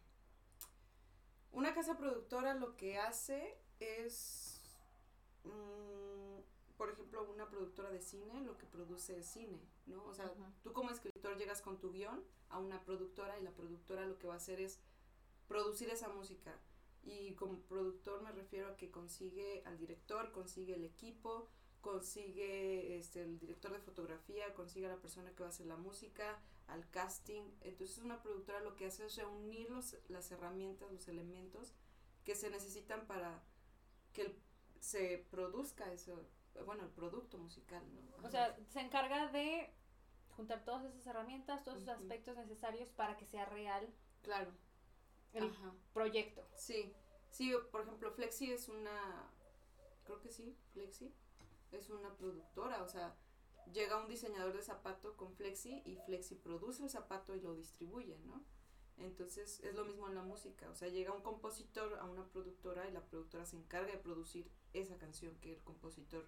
Una 1.51 1.73
casa 1.73 1.97
productora 1.97 2.53
lo 2.55 2.75
que 2.77 2.97
hace 2.97 3.57
es. 3.79 4.61
mm, 5.43 6.39
por 6.77 6.89
ejemplo, 6.89 7.29
una 7.31 7.47
productora 7.49 7.91
de 7.91 8.01
cine 8.01 8.41
lo 8.41 8.57
que 8.57 8.65
produce 8.65 9.19
es 9.19 9.27
cine, 9.27 9.59
¿no? 9.85 10.03
O 10.05 10.13
sea, 10.15 10.31
tú 10.63 10.73
como 10.73 10.89
escritor 10.89 11.37
llegas 11.37 11.61
con 11.61 11.77
tu 11.79 11.91
guion 11.91 12.23
a 12.49 12.57
una 12.57 12.83
productora 12.83 13.37
y 13.37 13.43
la 13.43 13.51
productora 13.51 14.07
lo 14.07 14.17
que 14.17 14.25
va 14.27 14.33
a 14.33 14.37
hacer 14.37 14.59
es 14.59 14.79
producir 15.47 15.89
esa 15.91 16.09
música. 16.09 16.57
Y 17.03 17.33
como 17.33 17.59
productor 17.61 18.21
me 18.21 18.31
refiero 18.31 18.67
a 18.67 18.77
que 18.77 18.91
consigue 18.91 19.63
al 19.65 19.77
director, 19.77 20.31
consigue 20.31 20.75
el 20.75 20.85
equipo, 20.85 21.49
consigue 21.81 22.97
este, 22.97 23.23
el 23.23 23.39
director 23.39 23.71
de 23.71 23.79
fotografía, 23.79 24.53
consigue 24.53 24.85
a 24.85 24.89
la 24.89 25.01
persona 25.01 25.31
que 25.31 25.41
va 25.41 25.47
a 25.47 25.49
hacer 25.49 25.65
la 25.65 25.77
música, 25.77 26.39
al 26.67 26.89
casting. 26.89 27.43
Entonces 27.61 27.97
una 27.97 28.21
productora 28.21 28.61
lo 28.61 28.75
que 28.75 28.85
hace 28.85 29.05
es 29.05 29.15
reunir 29.15 29.69
los, 29.69 29.97
las 30.09 30.31
herramientas, 30.31 30.91
los 30.91 31.07
elementos 31.07 31.73
que 32.23 32.35
se 32.35 32.49
necesitan 32.49 33.07
para 33.07 33.43
que 34.13 34.37
se 34.79 35.25
produzca 35.31 35.91
eso, 35.91 36.27
bueno, 36.65 36.83
el 36.83 36.89
producto 36.89 37.37
musical, 37.37 37.83
¿no? 37.93 38.27
O 38.27 38.29
sea, 38.29 38.57
se 38.69 38.81
encarga 38.81 39.31
de 39.31 39.73
juntar 40.35 40.63
todas 40.63 40.85
esas 40.85 41.05
herramientas, 41.07 41.63
todos 41.63 41.81
esos 41.81 41.95
aspectos 41.95 42.35
necesarios 42.37 42.89
para 42.89 43.17
que 43.17 43.25
sea 43.25 43.45
real 43.45 43.87
claro. 44.21 44.51
El 45.33 45.43
Ajá. 45.45 45.73
proyecto. 45.93 46.45
Sí, 46.55 46.93
sí, 47.29 47.53
por 47.71 47.81
ejemplo, 47.81 48.11
Flexi 48.11 48.51
es 48.51 48.67
una, 48.69 49.29
creo 50.05 50.19
que 50.21 50.29
sí, 50.29 50.57
Flexi 50.73 51.13
es 51.71 51.89
una 51.89 52.15
productora, 52.17 52.83
o 52.83 52.87
sea, 52.87 53.15
llega 53.71 53.97
un 54.01 54.07
diseñador 54.09 54.53
de 54.53 54.61
zapato 54.63 55.15
con 55.15 55.33
Flexi 55.35 55.81
y 55.85 55.95
Flexi 56.05 56.35
produce 56.35 56.83
el 56.83 56.89
zapato 56.89 57.35
y 57.35 57.41
lo 57.41 57.55
distribuye, 57.55 58.17
¿no? 58.19 58.43
Entonces 58.97 59.61
es 59.61 59.73
lo 59.73 59.85
mismo 59.85 60.07
en 60.09 60.15
la 60.15 60.21
música, 60.21 60.69
o 60.69 60.75
sea, 60.75 60.89
llega 60.89 61.13
un 61.13 61.21
compositor 61.23 61.97
a 61.99 62.05
una 62.05 62.27
productora 62.27 62.87
y 62.87 62.91
la 62.91 63.01
productora 63.05 63.45
se 63.45 63.55
encarga 63.57 63.91
de 63.91 63.97
producir 63.97 64.51
esa 64.73 64.97
canción 64.97 65.35
que 65.39 65.53
el 65.53 65.63
compositor, 65.63 66.27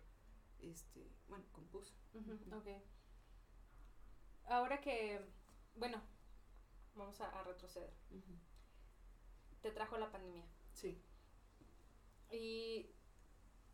este, 0.60 1.12
bueno, 1.28 1.46
compuso. 1.52 1.94
Ujú, 2.14 2.32
Ujú. 2.34 2.56
ok. 2.56 2.68
Ahora 4.46 4.82
que, 4.82 5.22
bueno, 5.76 6.02
vamos 6.96 7.20
a, 7.22 7.30
a 7.30 7.44
retroceder. 7.44 7.94
Ujú. 8.12 8.34
Te 9.64 9.72
trajo 9.72 9.98
la 9.98 10.12
pandemia. 10.12 10.46
Sí. 10.74 11.02
¿Y 12.30 12.92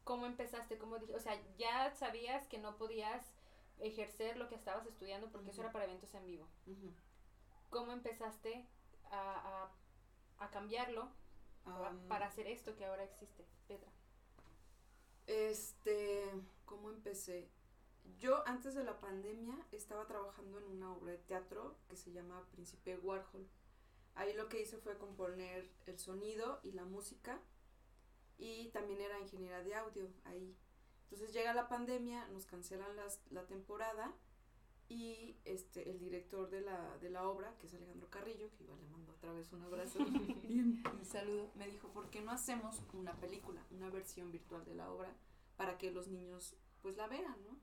cómo 0.06 0.26
empezaste? 0.28 0.78
¿Cómo 0.78 1.00
dije? 1.00 1.16
O 1.16 1.20
sea, 1.20 1.38
ya 1.58 1.94
sabías 1.96 2.48
que 2.48 2.60
no 2.60 2.78
podías 2.78 3.34
ejercer 3.80 4.38
lo 4.38 4.48
que 4.48 4.56
estabas 4.56 4.86
estudiando 4.86 5.30
porque 5.32 5.50
eso 5.50 5.62
era 5.62 5.72
para 5.72 5.86
eventos 5.86 6.14
en 6.14 6.26
vivo. 6.26 6.48
¿Cómo 7.70 7.92
empezaste 7.92 8.66
a, 9.12 9.72
a, 10.38 10.46
a 10.46 10.50
cambiarlo 10.52 11.10
Am, 11.66 12.00
para 12.08 12.28
hacer 12.28 12.48
esto 12.48 12.76
que 12.76 12.86
ahora 12.86 13.04
existe, 13.04 13.46
Petra? 13.68 13.90
Este, 15.28 16.24
¿cómo 16.66 16.90
empecé? 16.90 17.50
Yo 18.20 18.48
antes 18.48 18.76
de 18.76 18.84
la 18.84 19.00
pandemia 19.00 19.56
estaba 19.72 20.06
trabajando 20.06 20.60
en 20.60 20.66
una 20.66 20.94
obra 20.94 21.12
de 21.14 21.18
teatro 21.20 21.76
que 21.88 21.96
se 21.96 22.12
llama 22.12 22.46
Príncipe 22.52 22.98
Warhol. 22.98 23.48
Ahí 24.20 24.34
lo 24.34 24.50
que 24.50 24.62
hice 24.62 24.78
fue 24.78 24.98
componer 24.98 25.72
el 25.86 25.98
sonido 25.98 26.60
y 26.62 26.74
la 26.74 26.84
música 26.84 27.40
y 28.38 28.68
también 28.72 29.00
era 29.00 29.18
ingeniera 29.18 29.64
de 29.64 29.74
audio 29.76 30.10
ahí. 30.26 30.58
Entonces 31.04 31.32
llega 31.32 31.54
la 31.54 31.70
pandemia, 31.70 32.28
nos 32.28 32.46
cancelan 32.46 32.98
las, 32.98 33.22
la 33.32 33.48
temporada 33.48 34.14
y 34.90 35.38
este 35.46 35.90
el 35.90 36.00
director 36.00 36.50
de 36.50 36.60
la, 36.60 36.98
de 36.98 37.10
la 37.10 37.30
obra, 37.30 37.56
que 37.62 37.68
es 37.68 37.74
Alejandro 37.74 38.10
Carrillo, 38.10 38.52
que 38.58 38.64
igual 38.66 38.82
le 38.82 38.90
mando 38.90 39.14
otra 39.14 39.32
vez 39.32 39.54
un 39.54 39.62
abrazo 39.62 40.00
y 40.50 40.60
un, 40.60 40.84
saludo, 41.06 41.50
me 41.56 41.70
dijo, 41.70 41.88
¿por 41.94 42.10
qué 42.10 42.20
no 42.20 42.32
hacemos 42.32 42.82
una 42.92 43.16
película, 43.22 43.66
una 43.72 43.90
versión 43.90 44.34
virtual 44.34 44.66
de 44.66 44.76
la 44.76 44.92
obra 44.92 45.16
para 45.56 45.78
que 45.78 45.92
los 45.92 46.10
niños 46.10 46.58
pues 46.82 46.98
la 46.98 47.08
vean, 47.08 47.38
¿no? 47.46 47.58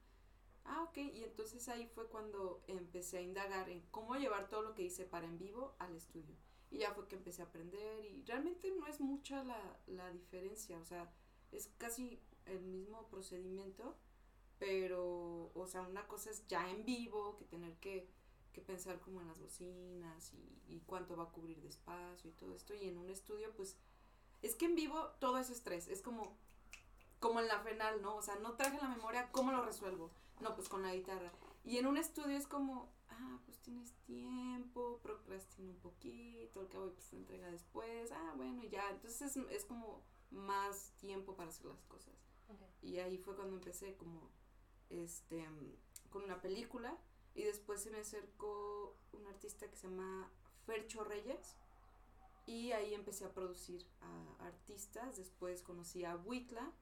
Ah, 0.68 0.82
ok, 0.82 0.96
y 0.98 1.24
entonces 1.24 1.68
ahí 1.68 1.86
fue 1.86 2.08
cuando 2.08 2.62
empecé 2.66 3.18
a 3.18 3.22
indagar 3.22 3.68
en 3.68 3.82
cómo 3.90 4.16
llevar 4.16 4.48
todo 4.48 4.62
lo 4.62 4.74
que 4.74 4.82
hice 4.82 5.04
para 5.04 5.26
en 5.26 5.38
vivo 5.38 5.74
al 5.78 5.94
estudio. 5.94 6.34
Y 6.70 6.78
ya 6.78 6.92
fue 6.92 7.06
que 7.06 7.14
empecé 7.14 7.42
a 7.42 7.46
aprender 7.46 8.04
y 8.04 8.24
realmente 8.24 8.70
no 8.72 8.86
es 8.88 9.00
mucha 9.00 9.44
la, 9.44 9.80
la 9.86 10.10
diferencia, 10.10 10.78
o 10.78 10.84
sea, 10.84 11.12
es 11.52 11.68
casi 11.78 12.20
el 12.46 12.60
mismo 12.60 13.06
procedimiento, 13.08 13.96
pero, 14.58 15.52
o 15.54 15.66
sea, 15.68 15.82
una 15.82 16.06
cosa 16.08 16.30
es 16.30 16.46
ya 16.48 16.68
en 16.70 16.84
vivo, 16.84 17.36
que 17.36 17.44
tener 17.44 17.74
que, 17.78 18.08
que 18.52 18.60
pensar 18.60 19.00
como 19.00 19.20
en 19.20 19.28
las 19.28 19.38
bocinas 19.38 20.32
y, 20.34 20.74
y 20.74 20.80
cuánto 20.80 21.16
va 21.16 21.24
a 21.24 21.32
cubrir 21.32 21.60
de 21.60 21.68
espacio 21.68 22.30
y 22.30 22.34
todo 22.34 22.54
esto, 22.54 22.74
y 22.74 22.88
en 22.88 22.98
un 22.98 23.10
estudio, 23.10 23.54
pues, 23.54 23.76
es 24.42 24.56
que 24.56 24.66
en 24.66 24.74
vivo 24.74 25.10
todo 25.20 25.38
es 25.38 25.50
estrés, 25.50 25.86
es 25.86 26.02
como, 26.02 26.36
como 27.20 27.40
en 27.40 27.48
la 27.48 27.60
final, 27.60 28.02
¿no? 28.02 28.16
O 28.16 28.22
sea, 28.22 28.36
no 28.36 28.54
traje 28.54 28.78
la 28.78 28.88
memoria, 28.88 29.30
¿cómo 29.32 29.52
lo 29.52 29.64
resuelvo? 29.64 30.10
No, 30.40 30.54
pues 30.54 30.68
con 30.68 30.82
la 30.82 30.94
guitarra. 30.94 31.32
Y 31.64 31.78
en 31.78 31.86
un 31.86 31.96
estudio 31.96 32.36
es 32.36 32.46
como, 32.46 32.88
ah, 33.10 33.38
pues 33.44 33.58
tienes 33.58 33.92
tiempo, 34.04 35.00
procrastina 35.02 35.70
un 35.70 35.80
poquito, 35.80 36.60
el 36.60 36.68
cabo 36.68 36.92
pues 36.92 37.04
se 37.06 37.16
entrega 37.16 37.50
después, 37.50 38.12
ah, 38.12 38.34
bueno, 38.36 38.62
y 38.62 38.68
ya. 38.68 38.90
Entonces 38.90 39.36
es, 39.36 39.36
es 39.50 39.64
como 39.64 40.02
más 40.30 40.92
tiempo 40.98 41.34
para 41.34 41.48
hacer 41.48 41.66
las 41.66 41.82
cosas. 41.84 42.14
Y 42.82 42.98
ahí 42.98 43.18
fue 43.18 43.34
cuando 43.34 43.56
empecé 43.56 43.96
como, 43.96 44.30
este, 44.90 45.44
con 46.10 46.22
una 46.22 46.40
película 46.40 46.96
y 47.34 47.42
después 47.42 47.82
se 47.82 47.90
me 47.90 47.98
acercó 47.98 48.96
un 49.12 49.26
artista 49.26 49.68
que 49.68 49.76
se 49.76 49.88
llama 49.88 50.30
Fercho 50.64 51.02
Reyes 51.02 51.56
y 52.46 52.70
ahí 52.72 52.94
empecé 52.94 53.24
a 53.24 53.32
producir 53.32 53.84
a 54.00 54.46
artistas, 54.46 55.16
después 55.16 55.62
conocí 55.62 56.04
a 56.04 56.16
Huitla 56.16 56.72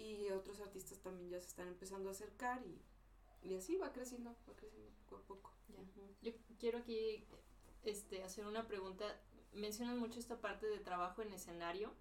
y 0.00 0.30
otros 0.30 0.60
artistas 0.60 0.98
también 0.98 1.30
ya 1.30 1.40
se 1.40 1.48
están 1.48 1.68
empezando 1.68 2.08
a 2.08 2.12
acercar 2.12 2.62
y, 2.66 2.80
y 3.48 3.54
así 3.54 3.76
va 3.76 3.92
creciendo, 3.92 4.34
va 4.48 4.56
creciendo 4.56 4.90
poco 5.08 5.16
a 5.16 5.26
poco. 5.26 5.52
Ya. 5.68 5.84
Yo 6.22 6.32
quiero 6.58 6.78
aquí 6.78 7.24
este, 7.84 8.22
hacer 8.22 8.46
una 8.46 8.66
pregunta. 8.66 9.20
Mencionan 9.52 9.98
mucho 9.98 10.18
esta 10.18 10.40
parte 10.40 10.66
de 10.66 10.78
trabajo 10.78 11.22
en 11.22 11.32
escenario 11.32 11.92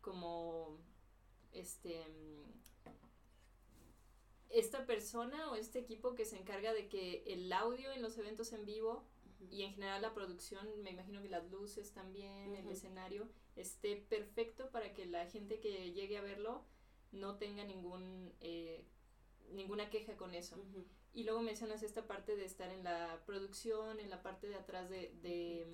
como 0.00 0.78
este 1.52 2.06
esta 4.50 4.84
persona 4.84 5.50
o 5.50 5.54
este 5.54 5.78
equipo 5.78 6.14
que 6.14 6.24
se 6.24 6.36
encarga 6.36 6.72
de 6.72 6.88
que 6.88 7.22
el 7.26 7.52
audio 7.52 7.92
en 7.92 8.02
los 8.02 8.18
eventos 8.18 8.52
en 8.52 8.66
vivo 8.66 9.04
y 9.48 9.62
en 9.62 9.72
general 9.72 10.02
la 10.02 10.12
producción, 10.12 10.66
me 10.82 10.90
imagino 10.90 11.22
que 11.22 11.28
las 11.28 11.48
luces 11.50 11.92
también, 11.92 12.54
el 12.56 12.68
escenario, 12.68 13.28
esté 13.56 13.96
perfecto 13.96 14.70
para 14.70 14.92
que 14.92 15.06
la 15.06 15.26
gente 15.26 15.60
que 15.60 15.92
llegue 15.92 16.18
a 16.18 16.22
verlo 16.22 16.64
no 17.12 17.36
tenga 17.36 17.64
ningún 17.64 18.32
eh, 18.40 18.84
ninguna 19.52 19.90
queja 19.90 20.16
con 20.16 20.34
eso. 20.34 20.56
Y 21.12 21.24
luego 21.24 21.40
mencionas 21.42 21.82
esta 21.82 22.06
parte 22.06 22.36
de 22.36 22.44
estar 22.44 22.70
en 22.70 22.84
la 22.84 23.20
producción, 23.26 23.98
en 23.98 24.10
la 24.10 24.22
parte 24.22 24.48
de 24.48 24.54
atrás 24.54 24.88
de, 24.88 25.12
de, 25.22 25.66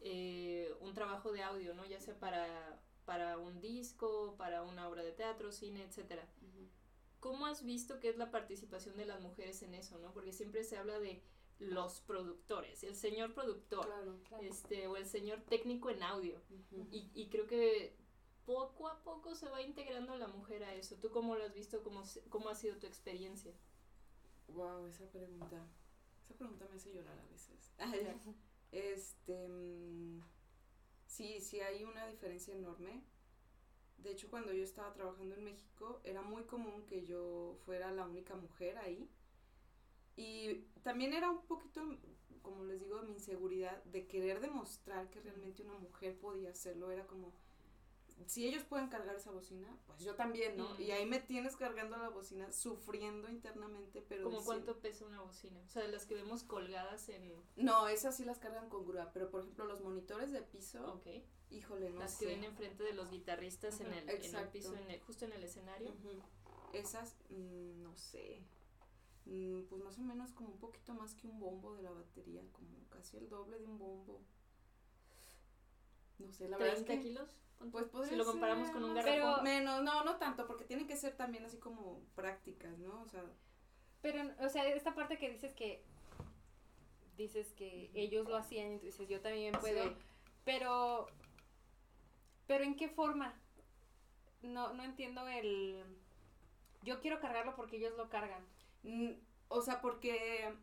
eh, 0.00 0.74
un 0.80 0.92
trabajo 0.94 1.32
de 1.32 1.42
audio, 1.42 1.74
¿no? 1.74 1.86
Ya 1.86 2.00
sea 2.00 2.18
para, 2.18 2.78
para 3.06 3.38
un 3.38 3.60
disco, 3.60 4.34
para 4.36 4.62
una 4.62 4.88
obra 4.88 5.02
de 5.02 5.12
teatro, 5.12 5.52
cine, 5.52 5.82
etcétera. 5.84 6.28
Ujú. 6.42 6.68
¿Cómo 7.20 7.46
has 7.46 7.64
visto 7.64 7.98
que 7.98 8.10
es 8.10 8.18
la 8.18 8.30
participación 8.30 8.96
de 8.96 9.06
las 9.06 9.20
mujeres 9.22 9.62
en 9.62 9.74
eso, 9.74 9.98
no? 9.98 10.12
Porque 10.12 10.32
siempre 10.32 10.64
se 10.64 10.76
habla 10.76 10.98
de 10.98 11.22
los 11.58 12.00
productores, 12.00 12.84
el 12.84 12.94
señor 12.94 13.32
productor, 13.32 13.86
Claro. 13.86 14.18
Claro. 14.28 14.44
este, 14.44 14.86
o 14.86 14.98
el 14.98 15.06
señor 15.06 15.40
técnico 15.48 15.88
en 15.88 16.02
audio. 16.02 16.38
Y, 16.92 17.10
y 17.14 17.28
creo 17.30 17.46
que 17.46 17.96
poco 18.46 18.88
a 18.88 19.02
poco 19.04 19.34
se 19.36 19.48
va 19.50 19.62
integrando 19.62 20.16
la 20.16 20.28
mujer 20.28 20.64
a 20.64 20.74
eso. 20.74 20.96
¿Tú 20.96 21.10
cómo 21.10 21.36
lo 21.36 21.44
has 21.44 21.54
visto? 21.54 21.82
¿Cómo, 21.84 22.02
cómo 22.30 22.48
ha 22.50 22.56
sido 22.56 22.78
tu 22.78 22.86
experiencia? 22.86 23.52
Wow, 24.48 24.86
esa 24.86 25.06
pregunta. 25.10 25.66
Esa 26.24 26.34
pregunta 26.36 26.66
me 26.70 26.76
hace 26.76 26.92
llorar 26.92 27.18
a 27.18 27.26
veces. 27.26 27.72
Este. 28.72 29.48
mm, 29.48 30.20
Sí, 31.06 31.40
sí 31.40 31.60
hay 31.60 31.84
una 31.84 32.06
diferencia 32.08 32.54
enorme. 32.54 33.02
De 33.98 34.12
hecho, 34.12 34.30
cuando 34.30 34.52
yo 34.52 34.64
estaba 34.64 34.92
trabajando 34.94 35.34
en 35.34 35.44
México, 35.44 36.00
era 36.04 36.22
muy 36.22 36.44
común 36.44 36.86
que 36.86 37.04
yo 37.04 37.56
fuera 37.64 37.90
la 37.92 38.06
única 38.06 38.34
mujer 38.36 38.78
ahí. 38.78 39.10
Y 40.16 40.62
también 40.82 41.12
era 41.12 41.30
un 41.30 41.42
poquito, 41.46 41.82
como 42.42 42.64
les 42.64 42.80
digo, 42.80 43.02
mi 43.02 43.12
inseguridad 43.12 43.82
de 43.84 44.06
querer 44.06 44.40
demostrar 44.40 45.10
que 45.10 45.20
realmente 45.20 45.62
una 45.62 45.74
mujer 45.78 46.18
podía 46.18 46.50
hacerlo. 46.50 46.90
Era 46.90 47.06
como, 47.06 47.32
si 48.26 48.46
ellos 48.48 48.64
pueden 48.64 48.88
cargar 48.88 49.14
esa 49.16 49.30
bocina, 49.30 49.68
pues 49.86 50.00
yo 50.00 50.14
también, 50.14 50.56
¿no? 50.56 50.68
Mm. 50.74 50.80
Y 50.80 50.90
ahí 50.90 51.06
me 51.06 51.20
tienes 51.20 51.56
cargando 51.56 51.96
la 51.98 52.08
bocina, 52.08 52.50
sufriendo 52.52 53.28
internamente, 53.28 54.02
pero... 54.08 54.24
¿Cómo 54.24 54.38
diciendo- 54.38 54.64
cuánto 54.64 54.80
pesa 54.82 55.04
una 55.04 55.20
bocina? 55.20 55.60
O 55.64 55.68
sea, 55.68 55.82
de 55.82 55.88
las 55.88 56.06
que 56.06 56.14
vemos 56.14 56.42
colgadas 56.42 57.08
en... 57.10 57.32
No, 57.56 57.88
esas 57.88 58.16
sí 58.16 58.24
las 58.24 58.38
cargan 58.38 58.68
con 58.68 58.86
grúa, 58.86 59.10
pero 59.12 59.30
por 59.30 59.40
ejemplo 59.42 59.64
los 59.66 59.80
monitores 59.82 60.32
de 60.32 60.42
piso, 60.42 60.94
Ok. 60.94 61.06
híjole, 61.50 61.90
no 61.90 62.00
las 62.00 62.14
sé. 62.14 62.20
que 62.20 62.26
ven 62.26 62.44
enfrente 62.44 62.82
de 62.84 62.94
los 62.94 63.10
guitarristas 63.10 63.80
en 63.80 63.88
el, 63.92 63.98
en 64.04 64.08
el 64.08 64.16
exacto. 64.16 64.52
piso, 64.52 64.74
en 64.74 64.90
el- 64.90 65.00
justo 65.02 65.24
en 65.26 65.32
el 65.34 65.44
escenario. 65.44 65.92
Esas, 66.72 67.16
mm, 67.30 67.82
no 67.82 67.94
sé, 67.96 68.42
Mm, 69.28 69.64
pues 69.68 69.82
más 69.82 69.98
o 69.98 70.02
menos 70.02 70.30
como 70.30 70.50
un 70.50 70.58
poquito 70.60 70.94
más 70.94 71.16
que 71.16 71.26
un 71.26 71.40
bombo 71.40 71.74
de 71.74 71.82
la 71.82 71.90
batería, 71.90 72.42
como 72.52 72.88
casi 72.90 73.16
el 73.16 73.28
doble 73.28 73.58
de 73.58 73.64
un 73.66 73.76
bombo. 73.76 74.22
No 76.18 76.32
sé, 76.32 76.48
la 76.48 76.56
verdad 76.56 76.76
es 76.76 76.84
30 76.84 77.02
que... 77.02 77.08
kilos. 77.08 77.36
Pues 77.72 77.86
podría 77.86 78.10
si 78.10 78.16
lo 78.16 78.24
comparamos 78.24 78.70
con 78.70 78.84
un 78.84 78.94
garrafón. 78.94 79.14
Pero- 79.14 79.42
Menos, 79.42 79.82
no, 79.82 80.04
no 80.04 80.16
tanto, 80.16 80.46
porque 80.46 80.64
tienen 80.64 80.86
que 80.86 80.96
ser 80.96 81.16
también 81.16 81.44
así 81.44 81.58
como 81.58 82.00
prácticas, 82.14 82.78
¿no? 82.78 83.00
O 83.02 83.08
sea, 83.08 83.24
Pero, 84.02 84.22
o 84.40 84.48
sea, 84.48 84.66
esta 84.68 84.94
parte 84.94 85.18
que 85.18 85.30
dices 85.30 85.54
que 85.54 85.82
dices 87.16 87.52
que 87.54 87.90
ellos 87.94 88.28
lo 88.28 88.36
hacían 88.36 88.72
y 88.74 88.78
tú 88.78 88.86
dices 88.86 89.08
yo 89.08 89.22
también 89.22 89.54
puedo, 89.58 89.84
sí. 89.84 89.96
pero 90.44 91.06
pero 92.46 92.62
en 92.62 92.76
qué 92.76 92.90
forma? 92.90 93.34
No 94.42 94.74
no 94.74 94.84
entiendo 94.84 95.26
el 95.26 95.82
yo 96.82 97.00
quiero 97.00 97.18
cargarlo 97.20 97.56
porque 97.56 97.78
ellos 97.78 97.96
lo 97.96 98.08
cargan. 98.10 98.44
Mm, 98.82 99.12
o 99.48 99.62
sea, 99.62 99.80
porque 99.80 100.54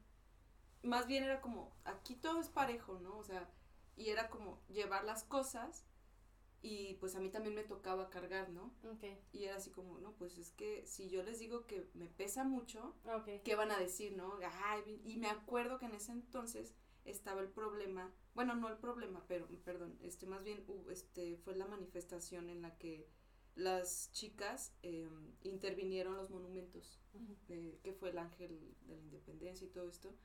más 0.84 1.08
bien 1.08 1.24
era 1.24 1.42
como, 1.42 1.72
aquí 1.86 2.16
todo 2.16 2.39
es 2.39 2.50
parejo, 2.50 3.00
¿no? 3.00 3.18
O 3.18 3.24
sea, 3.24 3.50
y 3.96 4.10
era 4.10 4.30
como 4.30 4.62
llevar 4.70 5.04
las 5.04 5.24
cosas 5.24 5.86
y 6.62 6.94
pues 6.96 7.16
a 7.16 7.20
mí 7.20 7.30
también 7.30 7.56
me 7.56 7.64
tocaba 7.64 8.10
cargar, 8.10 8.50
¿no? 8.50 8.74
Okay. 8.96 9.20
Y 9.34 9.44
era 9.46 9.58
así 9.58 9.70
como, 9.70 10.00
no, 10.00 10.14
pues 10.14 10.38
es 10.38 10.52
que 10.52 10.86
si 10.88 11.10
yo 11.10 11.22
les 11.24 11.40
digo 11.40 11.66
que 11.68 11.90
me 11.94 12.08
pesa 12.08 12.44
mucho, 12.46 12.96
Okay. 13.06 13.42
¿qué 13.44 13.56
van 13.56 13.72
a 13.72 13.78
decir, 13.80 14.16
no? 14.16 14.34
Ay, 14.66 15.02
y 15.04 15.18
me 15.18 15.28
acuerdo 15.30 15.78
que 15.78 15.86
en 15.88 15.96
ese 15.96 16.14
entonces 16.14 16.74
estaba 17.04 17.42
el 17.42 17.50
problema, 17.50 18.14
bueno, 18.34 18.56
no 18.56 18.70
el 18.70 18.78
problema, 18.78 19.26
pero, 19.28 19.48
perdón, 19.66 19.98
este, 20.02 20.26
más 20.26 20.44
bien, 20.44 20.66
hu- 20.68 20.90
este, 20.90 21.36
fue 21.38 21.56
la 21.56 21.66
manifestación 21.68 22.50
en 22.50 22.62
la 22.62 22.78
que 22.78 23.10
las 23.56 24.12
chicas 24.14 24.74
eh, 24.84 25.10
intervinieron 25.44 26.16
los 26.16 26.30
monumentos 26.30 27.00
de- 27.48 27.80
que 27.84 27.94
fue 27.94 28.10
el 28.12 28.18
ángel 28.18 28.74
de 28.88 28.96
la 28.96 29.02
independencia 29.02 29.66
y 29.68 29.70
todo 29.70 29.90
esto. 29.90 30.16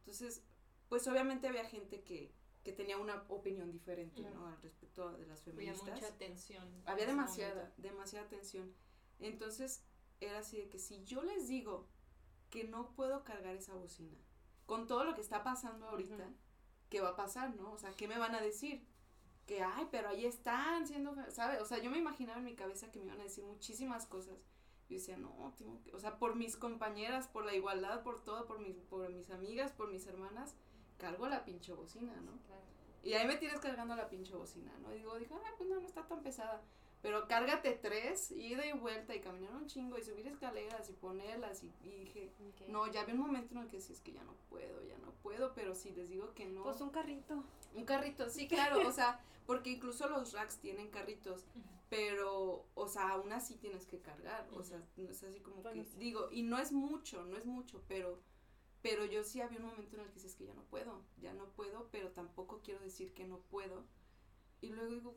Entonces, 0.00 0.42
pues 0.88 1.06
obviamente 1.08 1.48
había 1.48 1.64
gente 1.64 2.02
que, 2.02 2.32
que 2.66 2.72
tenía 2.72 2.98
una 2.98 3.24
opinión 3.28 3.70
diferente. 3.70 4.22
¿no? 4.22 4.46
Al 4.46 4.60
respecto 4.60 5.12
de 5.12 5.26
las 5.26 5.40
Había 5.46 5.72
feministas. 5.72 5.94
mucha 5.94 6.18
tensión. 6.18 6.64
en 6.74 6.88
Había 6.88 7.06
demasiada, 7.06 7.72
demasiada 7.76 8.28
tensión. 8.28 8.74
Entonces, 9.20 9.84
era 10.20 10.40
así 10.40 10.58
de 10.58 10.68
que 10.68 10.78
si 10.78 11.04
yo 11.04 11.22
les 11.22 11.48
digo 11.48 11.88
que 12.50 12.64
no 12.64 12.90
puedo 12.94 13.24
cargar 13.24 13.54
esa 13.54 13.74
bocina, 13.74 14.18
con 14.66 14.86
todo 14.86 15.04
lo 15.04 15.14
que 15.14 15.20
está 15.20 15.42
pasando 15.42 15.88
ahorita. 15.88 16.28
¿qué 16.88 17.00
va 17.00 17.10
a 17.10 17.16
pasar, 17.16 17.54
no? 17.56 17.72
O 17.72 17.78
sea, 17.78 17.92
¿qué 17.92 18.08
me 18.08 18.18
van 18.18 18.34
a 18.34 18.40
decir? 18.40 18.86
Que, 19.46 19.62
ay, 19.62 19.88
pero 19.90 20.08
ahí 20.08 20.24
están 20.24 20.86
siendo, 20.86 21.14
¿sabes? 21.30 21.60
O 21.60 21.64
sea, 21.64 21.78
yo 21.78 21.90
me 21.90 21.98
imaginaba 21.98 22.38
en 22.38 22.44
mi 22.44 22.54
cabeza 22.54 22.90
que 22.90 22.98
me 22.98 23.06
iban 23.06 23.20
a 23.20 23.24
decir 23.24 23.44
muchísimas 23.44 24.06
cosas. 24.06 24.36
Yo 24.88 24.96
decía, 24.96 25.16
no, 25.16 25.52
tengo 25.56 25.80
que, 25.82 25.92
o 25.94 25.98
sea, 25.98 26.18
por 26.18 26.36
mis 26.36 26.56
compañeras, 26.56 27.26
por 27.28 27.44
la 27.44 27.54
igualdad, 27.54 28.02
por 28.02 28.22
todo, 28.22 28.46
por 28.46 28.60
mis, 28.60 28.76
por 28.76 29.08
mis 29.10 29.30
amigas, 29.30 29.72
por 29.72 29.90
mis 29.90 30.06
hermanas, 30.06 30.54
cargo 30.98 31.28
la 31.28 31.44
pinche 31.44 31.72
bocina, 31.72 32.14
¿no? 32.22 32.32
Claro. 32.46 32.62
Y 33.02 33.14
ahí 33.14 33.26
me 33.26 33.36
tienes 33.36 33.60
cargando 33.60 33.94
la 33.94 34.08
pinche 34.08 34.34
bocina, 34.34 34.72
¿no? 34.82 34.92
Y 34.92 34.98
digo, 34.98 35.16
digo, 35.18 35.40
ah, 35.44 35.54
pues 35.56 35.68
no, 35.68 35.80
no 35.80 35.86
está 35.86 36.06
tan 36.06 36.22
pesada. 36.22 36.62
Pero 37.02 37.28
cárgate 37.28 37.72
tres, 37.80 38.32
ida 38.32 38.66
y 38.66 38.72
vuelta, 38.72 39.14
y 39.14 39.20
caminar 39.20 39.54
un 39.54 39.66
chingo, 39.66 39.96
y 39.96 40.02
subir 40.02 40.26
escaleras, 40.26 40.88
y 40.90 40.92
ponerlas, 40.94 41.62
y, 41.62 41.72
y 41.82 41.90
dije, 41.90 42.32
Okay. 42.54 42.68
no, 42.68 42.90
ya 42.90 43.02
había 43.02 43.14
un 43.14 43.20
momento 43.20 43.54
en 43.54 43.60
el 43.60 43.68
que 43.68 43.80
sí, 43.80 43.92
es 43.92 44.00
que 44.00 44.12
ya 44.12 44.24
no 44.24 44.34
puedo, 44.48 44.82
ya 44.82 44.96
no 44.98 45.12
puedo, 45.22 45.52
pero 45.54 45.74
si 45.74 45.90
les 45.92 46.08
digo 46.08 46.32
que 46.34 46.46
no. 46.46 46.62
Pues 46.64 46.80
un 46.80 46.90
carrito. 46.90 47.44
Un 47.74 47.84
carrito, 47.84 48.28
sí, 48.30 48.48
claro, 48.48 48.86
o 48.88 48.92
sea, 48.92 49.20
porque 49.46 49.70
incluso 49.70 50.08
los 50.08 50.32
racks 50.32 50.56
tienen 50.58 50.88
carritos, 50.90 51.44
pero, 51.90 52.64
o 52.74 52.88
sea, 52.88 53.10
aún 53.10 53.32
así 53.32 53.54
tienes 53.56 53.86
que 53.86 54.00
cargar, 54.00 54.48
o 54.52 54.64
sea, 54.64 54.82
no 54.96 55.08
es 55.10 55.22
así 55.22 55.38
como 55.40 55.62
Bueno, 55.62 55.82
que, 55.82 55.88
sí. 55.88 55.96
digo, 55.98 56.28
y 56.32 56.42
no 56.42 56.58
es 56.58 56.72
mucho, 56.72 57.24
no 57.24 57.36
es 57.36 57.46
mucho, 57.46 57.82
pero, 57.86 58.18
pero 58.82 59.04
yo 59.04 59.24
sí 59.24 59.40
había 59.40 59.58
un 59.58 59.66
momento 59.66 59.96
en 59.96 60.02
el 60.02 60.08
que 60.08 60.14
dices 60.14 60.34
que 60.34 60.46
ya 60.46 60.54
no 60.54 60.62
puedo, 60.64 61.02
ya 61.20 61.32
no 61.32 61.46
puedo, 61.50 61.88
pero 61.90 62.10
tampoco 62.12 62.60
quiero 62.62 62.80
decir 62.80 63.12
que 63.12 63.26
no 63.26 63.38
puedo, 63.38 63.84
y 64.60 64.68
luego 64.68 64.90
digo, 64.90 65.16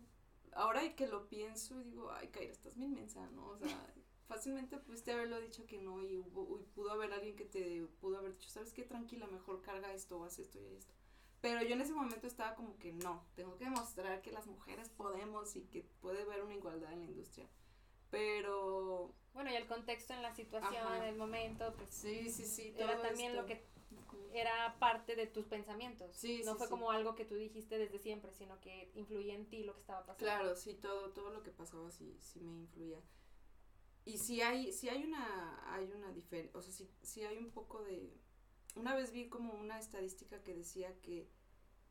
ahora 0.54 0.96
que 0.96 1.08
lo 1.08 1.28
pienso, 1.28 1.82
digo, 1.84 2.12
ay, 2.12 2.30
Kaira, 2.30 2.52
estás 2.52 2.76
bien 2.76 2.94
mensa, 2.94 3.30
¿no? 3.32 3.48
O 3.48 3.58
sea, 3.58 3.68
fácilmente 4.28 4.78
pudiste 4.78 5.12
haberlo 5.12 5.40
dicho 5.40 5.66
que 5.66 5.78
no, 5.78 6.02
y 6.02 6.18
hubo, 6.18 6.60
y 6.60 6.64
pudo 6.64 6.92
haber 6.92 7.14
alguien 7.14 7.36
que 7.36 7.46
te 7.46 7.88
pudo 8.00 8.18
haber 8.18 8.34
dicho, 8.34 8.50
¿sabes 8.50 8.74
qué? 8.74 8.84
Tranquila, 8.84 9.28
mejor 9.28 9.62
carga 9.62 9.94
esto, 9.94 10.20
o 10.20 10.24
haz 10.24 10.40
esto 10.40 10.60
y 10.60 10.76
esto. 10.76 10.94
Pero 11.42 11.62
yo 11.64 11.74
en 11.74 11.82
ese 11.82 11.94
momento 11.94 12.28
estaba 12.28 12.56
como 12.56 12.78
que 12.78 12.92
no, 12.92 13.26
tengo 13.36 13.56
que 13.58 13.64
demostrar 13.64 14.22
que 14.22 14.32
las 14.32 14.48
mujeres 14.48 14.90
podemos 14.90 15.56
y 15.56 15.62
que 15.64 15.84
puede 16.02 16.24
haber 16.24 16.44
una 16.44 16.56
igualdad 16.56 16.92
en 16.92 17.00
la 17.00 17.06
industria. 17.06 17.48
Pero 18.10 19.14
Bueno, 19.34 19.52
y 19.52 19.56
el 19.56 19.68
contexto 19.68 20.14
en 20.14 20.22
la 20.22 20.34
situación, 20.34 20.86
Ajá. 20.86 20.98
en 20.98 21.04
el 21.04 21.16
momento, 21.16 21.74
pues 21.78 21.90
sí, 21.90 22.30
sí, 22.32 22.46
sí. 22.46 22.74
era 22.78 22.94
todo 22.94 23.04
también 23.04 23.32
esto. 23.32 23.42
lo 23.42 23.48
que 23.48 23.64
era 24.34 24.78
parte 24.80 25.16
de 25.16 25.28
tus 25.28 25.46
pensamientos. 25.46 26.16
Sí, 26.16 26.42
no 26.46 26.54
sí, 26.54 26.58
fue 26.58 26.68
sí. 26.68 26.72
como 26.72 26.92
algo 26.92 27.16
que 27.16 27.26
tú 27.26 27.36
dijiste 27.36 27.78
desde 27.78 28.00
siempre, 28.00 28.32
sino 28.34 28.60
que 28.60 28.92
influía 28.96 29.34
en 29.34 29.48
ti 29.48 29.64
lo 29.64 29.74
que 29.74 29.82
estaba 29.82 30.06
pasando. 30.06 30.26
Claro, 30.26 30.56
sí, 30.56 30.76
todo, 30.76 31.12
todo 31.12 31.32
lo 31.32 31.44
que 31.44 31.52
pasaba 31.52 31.90
sí, 31.92 32.16
sí 32.20 32.40
me 32.42 32.60
influía. 32.60 33.00
Y 34.06 34.18
sí 34.18 34.42
hay, 34.42 34.72
sí 34.72 34.90
hay 34.90 35.04
una, 35.04 35.74
hay 35.74 35.92
una 35.92 36.12
diferencia, 36.12 36.58
o 36.58 36.62
sea, 36.62 36.74
sí, 36.74 36.90
sí 37.04 37.24
hay 37.24 37.38
un 37.38 37.52
poco 37.52 37.84
de, 37.84 38.12
una 38.76 38.96
vez 38.96 39.12
vi 39.12 39.30
como 39.30 39.54
una 39.54 39.78
estadística 39.78 40.42
que 40.44 40.56
decía 40.56 41.00
que 41.02 41.30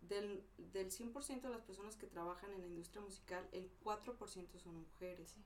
del, 0.00 0.44
del 0.56 0.90
100% 0.90 1.42
de 1.42 1.50
las 1.50 1.62
personas 1.62 1.96
que 1.96 2.06
trabajan 2.06 2.52
en 2.52 2.60
la 2.60 2.66
industria 2.66 3.02
musical, 3.02 3.48
el 3.52 3.70
4% 3.80 4.58
son 4.58 4.76
mujeres. 4.76 5.36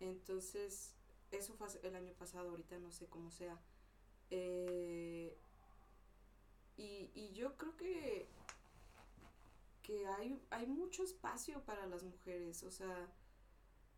Entonces, 0.00 0.94
eso 1.30 1.54
fue 1.54 1.68
el 1.82 1.94
año 1.94 2.12
pasado, 2.14 2.50
ahorita 2.50 2.78
no 2.78 2.90
sé 2.90 3.06
cómo 3.06 3.30
sea. 3.30 3.58
Eh, 4.30 5.36
y, 6.76 7.10
y 7.14 7.32
yo 7.32 7.56
creo 7.56 7.76
que, 7.76 8.28
que 9.82 10.06
hay, 10.06 10.42
hay 10.50 10.66
mucho 10.66 11.02
espacio 11.02 11.62
para 11.64 11.86
las 11.86 12.02
mujeres, 12.02 12.62
o 12.62 12.70
sea, 12.70 13.12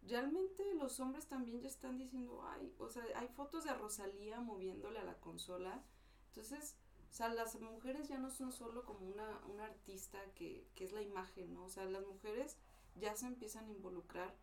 realmente 0.03 0.75
los 0.75 0.99
hombres 1.01 1.27
también 1.27 1.61
ya 1.61 1.69
están 1.69 1.99
diciendo, 1.99 2.43
ay, 2.45 2.75
o 2.79 2.89
sea, 2.89 3.05
hay 3.17 3.29
fotos 3.29 3.65
de 3.65 3.75
Rosalía 3.75 4.41
moviéndole 4.41 4.99
a 4.99 5.05
la 5.05 5.19
consola, 5.21 5.85
entonces, 6.29 6.77
o 7.11 7.15
sea, 7.15 7.29
las 7.29 7.61
mujeres 7.61 8.09
ya 8.09 8.19
no 8.19 8.31
son 8.31 8.53
solo 8.53 8.85
como 8.85 9.07
una, 9.07 9.39
una 9.47 9.67
artista 9.67 10.19
que, 10.35 10.67
que 10.75 10.85
es 10.85 10.93
la 10.93 11.03
imagen, 11.03 11.53
¿no? 11.53 11.65
O 11.65 11.69
sea, 11.69 11.85
las 11.85 12.07
mujeres 12.07 12.57
ya 12.97 13.15
se 13.15 13.27
empiezan 13.27 13.67
a 13.67 13.71
involucrar 13.71 14.35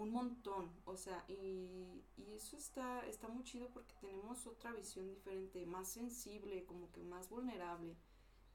un 0.00 0.12
montón, 0.12 0.72
o 0.86 0.96
sea, 0.96 1.24
y, 1.28 2.02
y 2.16 2.32
eso 2.32 2.56
está, 2.56 3.06
está 3.06 3.28
muy 3.28 3.44
chido 3.44 3.68
porque 3.68 3.94
tenemos 4.00 4.46
otra 4.46 4.72
visión 4.72 5.06
diferente, 5.08 5.66
más 5.66 5.88
sensible, 5.90 6.64
como 6.64 6.90
que 6.90 7.02
más 7.02 7.28
vulnerable, 7.28 7.94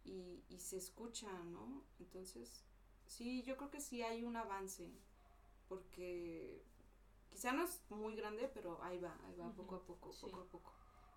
y, 0.03 0.43
y 0.49 0.59
se 0.59 0.77
escucha, 0.77 1.31
¿no? 1.43 1.83
Entonces, 1.99 2.65
sí, 3.05 3.43
yo 3.43 3.57
creo 3.57 3.69
que 3.69 3.79
sí 3.79 4.01
hay 4.01 4.23
un 4.23 4.35
avance, 4.35 4.89
porque 5.69 6.63
quizá 7.29 7.51
no 7.51 7.63
es 7.63 7.79
muy 7.89 8.15
grande, 8.15 8.49
pero 8.51 8.81
ahí 8.81 8.97
va, 8.99 9.15
ahí 9.27 9.35
va, 9.35 9.53
poco 9.53 9.75
a 9.75 9.85
poco, 9.85 10.13
sí. 10.13 10.25
poco 10.25 10.39
a 10.39 10.45
poco. 10.45 10.73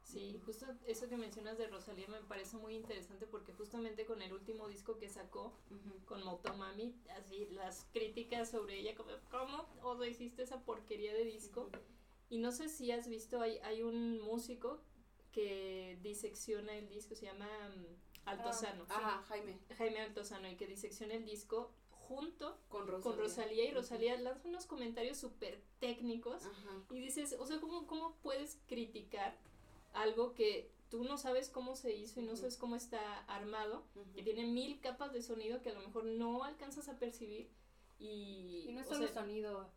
Sí, 0.09 0.41
justo 0.47 0.65
eso 0.87 1.07
que 1.07 1.19
mencionas 1.19 1.59
de 1.59 1.67
Rosalía 1.67 2.09
me 2.09 2.23
parece 2.23 2.57
muy 2.57 2.75
interesante 2.75 3.27
porque 3.27 3.53
justamente 3.53 4.07
con 4.07 4.23
el 4.23 4.33
último 4.33 4.67
disco 4.67 4.97
que 4.97 5.11
sacó, 5.11 5.53
con 6.07 6.25
Motomami, 6.25 6.95
así 7.11 7.47
las 7.51 7.87
críticas 7.93 8.51
sobre 8.51 8.79
ella, 8.79 8.95
como, 8.95 9.11
¿cómo 9.31 9.67
o 9.83 10.03
hiciste 10.05 10.43
esa 10.45 10.65
porquería 10.65 11.13
de 11.13 11.25
disco? 11.25 11.69
Y 12.31 12.39
no 12.39 12.53
sé 12.53 12.71
si 12.71 12.91
has 12.91 13.07
visto, 13.07 13.43
hay, 13.43 13.59
hay 13.59 13.83
un 13.83 14.23
músico 14.23 14.81
que 15.31 15.99
disecciona 16.01 16.75
el 16.75 16.89
disco, 16.89 17.15
se 17.15 17.27
llama 17.27 17.47
mm, 17.47 18.29
Altozano, 18.31 18.87
Ajá, 18.89 19.23
Jaime, 19.29 19.59
Jaime 19.77 20.01
Altozano, 20.01 20.49
y 20.49 20.57
que 20.57 20.67
disecciona 20.67 21.15
el 21.15 21.27
disco 21.27 21.71
junto 21.91 22.59
con 22.71 22.87
Rosalía. 22.87 23.03
con 23.03 23.19
Rosalía 23.19 23.65
y. 23.65 23.73
Rosalía 23.73 24.19
lanza 24.19 24.49
unos 24.49 24.65
comentarios 24.65 25.19
súper 25.19 25.63
técnicos 25.81 26.47
Ajá. 26.47 26.83
y 26.91 26.99
dices, 26.99 27.37
o 27.39 27.45
sea, 27.45 27.61
¿cómo, 27.61 27.87
¿cómo 27.87 28.17
puedes 28.23 28.59
criticar 28.67 29.37
algo 29.93 30.35
que 30.35 30.71
tú 30.91 31.05
no 31.05 31.19
sabes 31.19 31.51
cómo 31.51 31.77
se 31.77 31.95
hizo 31.95 32.21
y 32.21 32.25
no 32.25 32.35
sabes 32.37 32.57
cómo 32.57 32.77
está 32.77 33.21
armado, 33.25 33.85
que 34.15 34.23
tiene 34.23 34.45
mil 34.47 34.81
capas 34.81 35.13
de 35.13 35.23
sonido 35.23 35.61
que 35.63 35.71
a 35.71 35.75
lo 35.75 35.81
mejor 35.81 36.05
no 36.05 36.45
alcanzas 36.45 36.89
a 36.89 36.99
percibir 36.99 37.51
y, 37.99 38.65
Y 38.69 38.73
no 38.73 38.81
es 38.81 38.87
solo 38.89 39.07
sea, 39.09 39.23
sonido, 39.23 39.71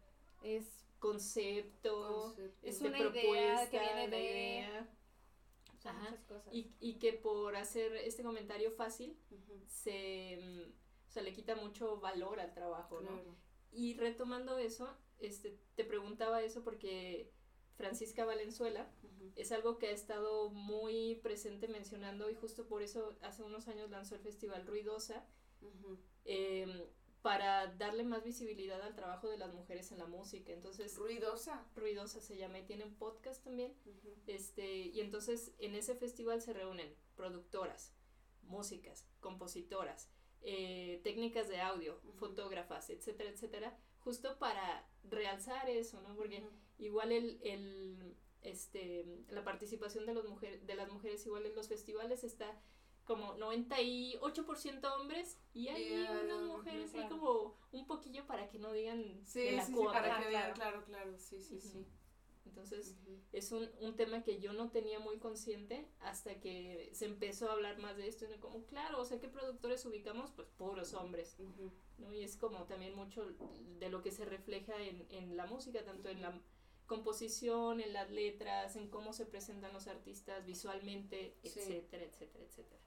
es 0.43 0.85
concepto, 0.99 2.23
Concepto. 2.25 2.67
es 2.67 2.75
este, 2.75 2.87
una 2.87 2.99
idea 2.99 3.69
que 3.69 3.79
viene 3.79 4.07
de- 4.07 4.23
idea, 4.23 4.89
Ajá. 5.83 5.99
muchas 6.11 6.23
cosas. 6.25 6.53
y, 6.53 6.71
y 6.79 6.93
que 6.99 7.13
por 7.13 7.55
hacer 7.55 7.93
este 7.95 8.23
comentario 8.23 8.71
fácil 8.71 9.17
se, 9.67 10.37
mm, 10.41 11.09
o 11.09 11.11
sea, 11.11 11.23
le 11.23 11.33
quita 11.33 11.55
mucho 11.55 11.99
valor 11.99 12.39
al 12.39 12.53
trabajo, 12.53 13.01
¿no? 13.01 13.19
Y 13.73 13.95
retomando 13.95 14.57
eso, 14.57 14.95
este, 15.19 15.57
te 15.75 15.83
preguntaba 15.83 16.41
eso 16.43 16.63
porque 16.63 17.31
Francisca 17.81 18.25
Valenzuela 18.25 18.87
es 19.35 19.51
algo 19.51 19.79
que 19.79 19.87
ha 19.87 19.91
estado 19.91 20.51
muy 20.51 21.15
presente 21.23 21.67
mencionando 21.67 22.29
y 22.29 22.35
justo 22.35 22.67
por 22.67 22.83
eso 22.83 23.17
hace 23.23 23.41
unos 23.41 23.67
años 23.67 23.89
lanzó 23.89 24.13
el 24.13 24.21
festival 24.21 24.67
Ruidosa 24.67 25.25
em, 26.25 26.83
para 27.23 27.73
darle 27.77 28.03
más 28.03 28.23
visibilidad 28.23 28.79
al 28.83 28.93
trabajo 28.93 29.29
de 29.29 29.39
las 29.39 29.51
mujeres 29.51 29.91
en 29.91 29.97
la 29.97 30.05
música. 30.05 30.53
Entonces, 30.53 30.95
Ruidosa. 30.95 31.65
Ruidosa 31.75 32.21
se 32.21 32.37
llama 32.37 32.59
y 32.59 32.65
tiene 32.67 32.85
un 32.85 32.93
podcast 32.93 33.43
también. 33.43 33.73
Este, 34.27 34.67
y 34.67 34.99
entonces 34.99 35.55
en 35.57 35.73
ese 35.73 35.95
festival 35.95 36.39
se 36.39 36.53
reúnen 36.53 36.93
productoras, 37.15 37.95
músicas, 38.43 39.07
compositoras, 39.21 40.07
eh, 40.43 41.01
técnicas 41.03 41.47
de 41.47 41.61
audio, 41.61 41.99
fotógrafas, 42.19 42.91
etcétera, 42.91 43.31
etcétera, 43.31 43.75
justo 43.97 44.37
para 44.37 44.87
realzar 45.03 45.67
eso, 45.67 45.99
¿no? 46.01 46.15
Porque. 46.15 46.47
Igual 46.81 47.11
el, 47.11 47.39
el 47.43 48.15
este 48.41 49.05
la 49.29 49.43
participación 49.43 50.05
de 50.05 50.13
los 50.13 50.27
mujeres 50.27 50.65
de 50.65 50.75
las 50.75 50.91
mujeres 50.91 51.25
igual 51.25 51.45
en 51.45 51.55
los 51.55 51.67
festivales 51.67 52.23
está 52.23 52.59
como 53.05 53.35
98% 53.37 54.99
hombres 54.99 55.37
y 55.53 55.67
hay 55.69 55.91
unas 56.23 56.41
mujeres 56.43 56.93
ahí 56.93 57.01
claro. 57.01 57.19
como 57.19 57.57
un 57.71 57.87
poquillo 57.87 58.25
para 58.27 58.49
que 58.49 58.59
no 58.59 58.71
digan 58.71 59.21
Sí, 59.25 59.41
de 59.41 59.51
la 59.53 59.65
sí, 59.65 59.71
sí, 59.73 59.77
cuota. 59.77 59.93
para 59.93 60.13
Ajá, 60.13 60.23
que 60.23 60.29
vean, 60.29 60.53
claro. 60.53 60.83
claro, 60.83 60.85
claro, 60.85 61.17
sí, 61.17 61.41
sí, 61.41 61.59
sí. 61.59 61.85
Entonces, 62.45 62.97
es 63.31 63.51
un, 63.51 63.69
un 63.79 63.95
tema 63.95 64.23
que 64.23 64.39
yo 64.39 64.51
no 64.53 64.71
tenía 64.71 64.99
muy 64.99 65.17
consciente 65.19 65.87
hasta 65.99 66.39
que 66.39 66.89
se 66.93 67.05
empezó 67.05 67.49
a 67.49 67.53
hablar 67.53 67.79
más 67.79 67.95
de 67.97 68.07
esto. 68.07 68.25
Y 68.25 68.37
como, 68.39 68.65
claro, 68.65 68.99
o 68.99 69.05
sea, 69.05 69.19
¿qué 69.19 69.29
productores 69.29 69.85
ubicamos? 69.85 70.31
Pues 70.31 70.47
puros 70.57 70.93
hombres. 70.93 71.37
¿no? 71.97 72.13
Y 72.13 72.23
es 72.23 72.35
como 72.37 72.65
también 72.65 72.95
mucho 72.95 73.25
de 73.79 73.89
lo 73.89 74.01
que 74.01 74.11
se 74.11 74.25
refleja 74.25 74.73
en, 74.81 75.05
en 75.11 75.37
la 75.37 75.45
música, 75.45 75.83
tanto 75.85 76.09
en 76.09 76.21
la 76.21 76.41
composición, 76.91 77.79
en 77.79 77.93
las 77.93 78.09
letras, 78.11 78.75
en 78.75 78.89
cómo 78.89 79.13
se 79.13 79.25
presentan 79.25 79.71
los 79.71 79.87
artistas 79.87 80.45
visualmente, 80.45 81.33
Sí. 81.43 81.59
etcétera, 81.59 82.03
etcétera, 82.03 82.43
etcétera. 82.43 82.81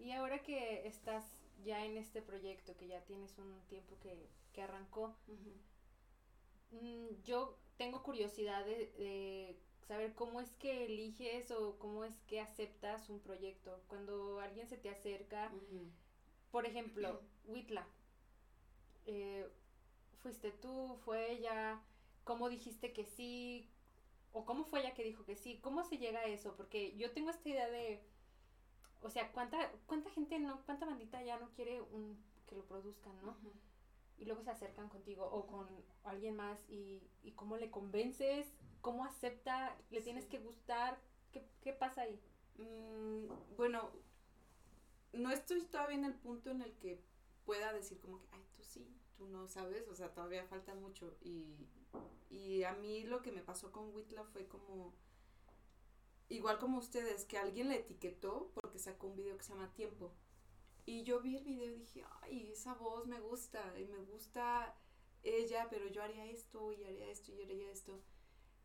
Y 0.00 0.10
ahora 0.10 0.40
que 0.42 0.84
estás 0.88 1.24
ya 1.64 1.84
en 1.86 1.96
este 1.96 2.20
proyecto, 2.22 2.76
que 2.76 2.88
ya 2.88 3.00
tienes 3.04 3.38
un 3.38 3.52
tiempo 3.68 3.96
que, 4.02 4.12
que 4.52 4.62
arrancó, 4.62 5.14
mm, 6.72 7.22
yo 7.24 7.56
tengo 7.76 8.02
curiosidad 8.02 8.64
de, 8.64 8.90
de 8.98 9.56
saber 9.86 10.12
cómo 10.14 10.40
es 10.40 10.56
que 10.56 10.86
eliges 10.86 11.52
o 11.52 11.78
cómo 11.78 12.04
es 12.04 12.16
que 12.26 12.40
aceptas 12.40 13.08
un 13.10 13.20
proyecto. 13.20 13.80
Cuando 13.86 14.40
alguien 14.40 14.66
se 14.68 14.76
te 14.76 14.90
acerca, 14.90 15.52
Ujú. 15.54 15.88
por 16.50 16.66
ejemplo, 16.66 17.20
Witla, 17.46 17.86
eh, 19.06 19.48
fuiste 20.22 20.50
tú, 20.50 20.96
fue 21.04 21.30
ella, 21.32 21.80
cómo 22.24 22.48
dijiste 22.48 22.92
que 22.92 23.04
sí, 23.04 23.70
o 24.32 24.44
cómo 24.44 24.64
fue 24.64 24.80
ella 24.80 24.94
que 24.94 25.04
dijo 25.04 25.24
que 25.24 25.36
sí, 25.36 25.60
cómo 25.62 25.84
se 25.84 25.98
llega 25.98 26.20
a 26.20 26.26
eso, 26.26 26.56
porque 26.56 26.96
yo 26.96 27.12
tengo 27.12 27.30
esta 27.30 27.48
idea 27.48 27.68
de, 27.70 28.02
o 29.02 29.10
sea, 29.10 29.30
cuánta, 29.32 29.70
cuánta 29.86 30.10
gente 30.10 30.38
no, 30.38 30.64
cuánta 30.64 30.86
bandita 30.86 31.22
ya 31.22 31.38
no 31.38 31.50
quiere 31.50 31.80
un, 31.80 32.18
que 32.48 32.56
lo 32.56 32.64
produzcan, 32.64 33.14
¿no? 33.22 33.36
Y 34.18 34.24
luego 34.24 34.42
se 34.42 34.50
acercan 34.50 34.88
contigo 34.88 35.24
o 35.24 35.46
con 35.46 35.68
alguien 36.04 36.36
más 36.36 36.58
y, 36.68 37.02
y 37.22 37.32
cómo 37.32 37.56
le 37.56 37.70
convences, 37.70 38.52
cómo 38.80 39.04
acepta, 39.04 39.76
le 39.90 40.00
tienes 40.00 40.26
que 40.26 40.38
gustar, 40.38 40.98
¿qué, 41.32 41.46
qué 41.62 41.72
pasa 41.72 42.02
ahí? 42.02 42.20
Mm, 42.56 43.56
bueno, 43.56 43.90
no 45.12 45.30
estoy 45.30 45.62
todavía 45.66 45.96
en 45.96 46.04
el 46.04 46.14
punto 46.14 46.50
en 46.50 46.62
el 46.62 46.72
que 46.78 47.02
pueda 47.44 47.72
decir 47.72 48.00
como 48.00 48.20
que, 48.20 48.26
ay, 48.32 48.44
tú 48.56 48.62
sí, 48.62 48.86
tú 49.16 49.28
no 49.28 49.48
sabes, 49.48 49.88
o 49.88 49.94
sea, 49.94 50.12
todavía 50.12 50.44
falta 50.46 50.74
mucho. 50.74 51.16
Y, 51.22 51.68
y 52.30 52.64
a 52.64 52.72
mí 52.74 53.04
lo 53.04 53.22
que 53.22 53.32
me 53.32 53.42
pasó 53.42 53.70
con 53.72 53.94
Whitla 53.94 54.24
fue 54.24 54.46
como, 54.46 54.92
igual 56.28 56.58
como 56.58 56.78
ustedes, 56.78 57.24
que 57.24 57.38
alguien 57.38 57.68
la 57.68 57.76
etiquetó 57.76 58.50
porque 58.54 58.78
sacó 58.78 59.08
un 59.08 59.16
video 59.16 59.36
que 59.36 59.44
se 59.44 59.52
llama 59.52 59.72
Tiempo. 59.74 60.12
Y 60.86 61.02
yo 61.04 61.20
vi 61.20 61.36
el 61.36 61.44
video 61.44 61.70
y 61.70 61.78
dije, 61.78 62.04
ay, 62.22 62.50
esa 62.52 62.74
voz 62.74 63.06
me 63.06 63.18
gusta, 63.20 63.78
y 63.78 63.86
me 63.86 63.98
gusta 63.98 64.76
ella, 65.22 65.68
pero 65.70 65.88
yo 65.88 66.02
haría 66.02 66.26
esto, 66.26 66.72
y 66.72 66.84
haría 66.84 67.08
esto, 67.08 67.32
y 67.32 67.42
haría 67.42 67.70
esto. 67.70 68.02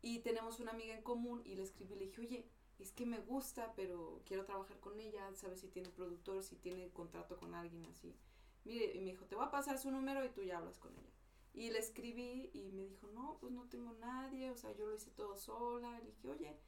Y 0.02 0.20
tenemos 0.20 0.60
una 0.60 0.72
amiga 0.72 0.94
en 0.94 1.02
común 1.02 1.42
y 1.44 1.54
le 1.54 1.62
escribí 1.62 1.94
le 1.94 2.06
dije, 2.06 2.20
oye, 2.20 2.50
es 2.78 2.92
que 2.92 3.04
me 3.06 3.20
gusta, 3.20 3.72
pero 3.74 4.22
quiero 4.24 4.44
trabajar 4.44 4.80
con 4.80 4.98
ella, 4.98 5.34
sabes 5.34 5.60
si 5.60 5.68
tiene 5.68 5.90
productor, 5.90 6.42
si 6.42 6.56
tiene 6.56 6.90
contrato 6.90 7.36
con 7.36 7.54
alguien 7.54 7.84
así. 7.86 8.16
Mire, 8.64 8.94
y 8.94 9.00
me 9.00 9.12
dijo, 9.12 9.26
te 9.26 9.36
voy 9.36 9.44
a 9.44 9.50
pasar 9.50 9.78
su 9.78 9.90
número 9.90 10.24
y 10.24 10.30
tú 10.30 10.42
ya 10.42 10.58
hablas 10.58 10.78
con 10.78 10.96
ella. 10.96 11.19
Y 11.52 11.70
le 11.70 11.78
escribí 11.78 12.50
y 12.54 12.70
me 12.72 12.84
dijo, 12.84 13.08
no, 13.08 13.38
pues 13.40 13.52
no 13.52 13.68
tengo 13.68 13.92
nadie, 13.94 14.50
o 14.50 14.56
sea, 14.56 14.72
yo 14.72 14.86
lo 14.86 14.94
hice 14.94 15.10
todo 15.10 15.36
sola. 15.36 15.98
Le 16.00 16.06
dije, 16.06 16.28
oye, 16.28 16.58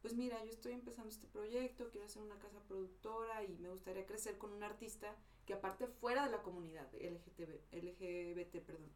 pues 0.00 0.14
mira, 0.14 0.42
yo 0.44 0.50
estoy 0.50 0.72
empezando 0.72 1.10
este 1.10 1.26
proyecto, 1.26 1.90
quiero 1.90 2.06
hacer 2.06 2.22
una 2.22 2.38
casa 2.38 2.62
productora 2.62 3.44
y 3.44 3.58
me 3.58 3.70
gustaría 3.70 4.06
crecer 4.06 4.38
con 4.38 4.52
un 4.52 4.62
artista 4.62 5.14
que 5.44 5.52
aparte 5.52 5.86
fuera 5.86 6.24
de 6.24 6.30
la 6.30 6.42
comunidad 6.42 6.90
LGTB, 6.94 7.72
LGBT, 7.72 8.64
perdón, 8.64 8.92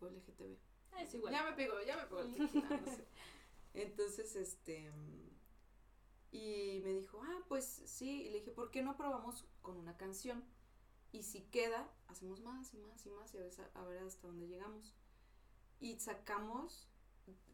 o 0.00 0.06
LGTB. 0.06 0.56
Ah, 0.92 1.02
es 1.02 1.14
igual. 1.14 1.32
Ya 1.32 1.44
me 1.44 1.52
pegó, 1.52 1.74
ya 1.82 1.96
me 1.96 2.06
pegó 2.06 2.20
el 2.20 2.38
no 2.38 2.48
sé. 2.86 3.06
Entonces, 3.74 4.34
este. 4.36 4.90
Y 6.32 6.80
me 6.84 6.92
dijo, 6.94 7.20
ah, 7.22 7.44
pues 7.48 7.64
sí. 7.64 8.22
Y 8.22 8.30
le 8.30 8.38
dije, 8.38 8.50
¿por 8.50 8.70
qué 8.70 8.82
no 8.82 8.96
probamos 8.96 9.44
con 9.62 9.76
una 9.76 9.96
canción? 9.96 10.44
Y 11.12 11.22
si 11.22 11.42
queda, 11.42 11.90
hacemos 12.08 12.40
más 12.40 12.72
y 12.74 12.78
más 12.78 13.04
y 13.04 13.10
más 13.10 13.34
y 13.34 13.38
a 13.38 13.42
ver, 13.42 13.52
a 13.74 13.84
ver 13.84 14.02
hasta 14.02 14.26
dónde 14.28 14.46
llegamos. 14.46 14.94
Y 15.80 15.98
sacamos. 15.98 16.88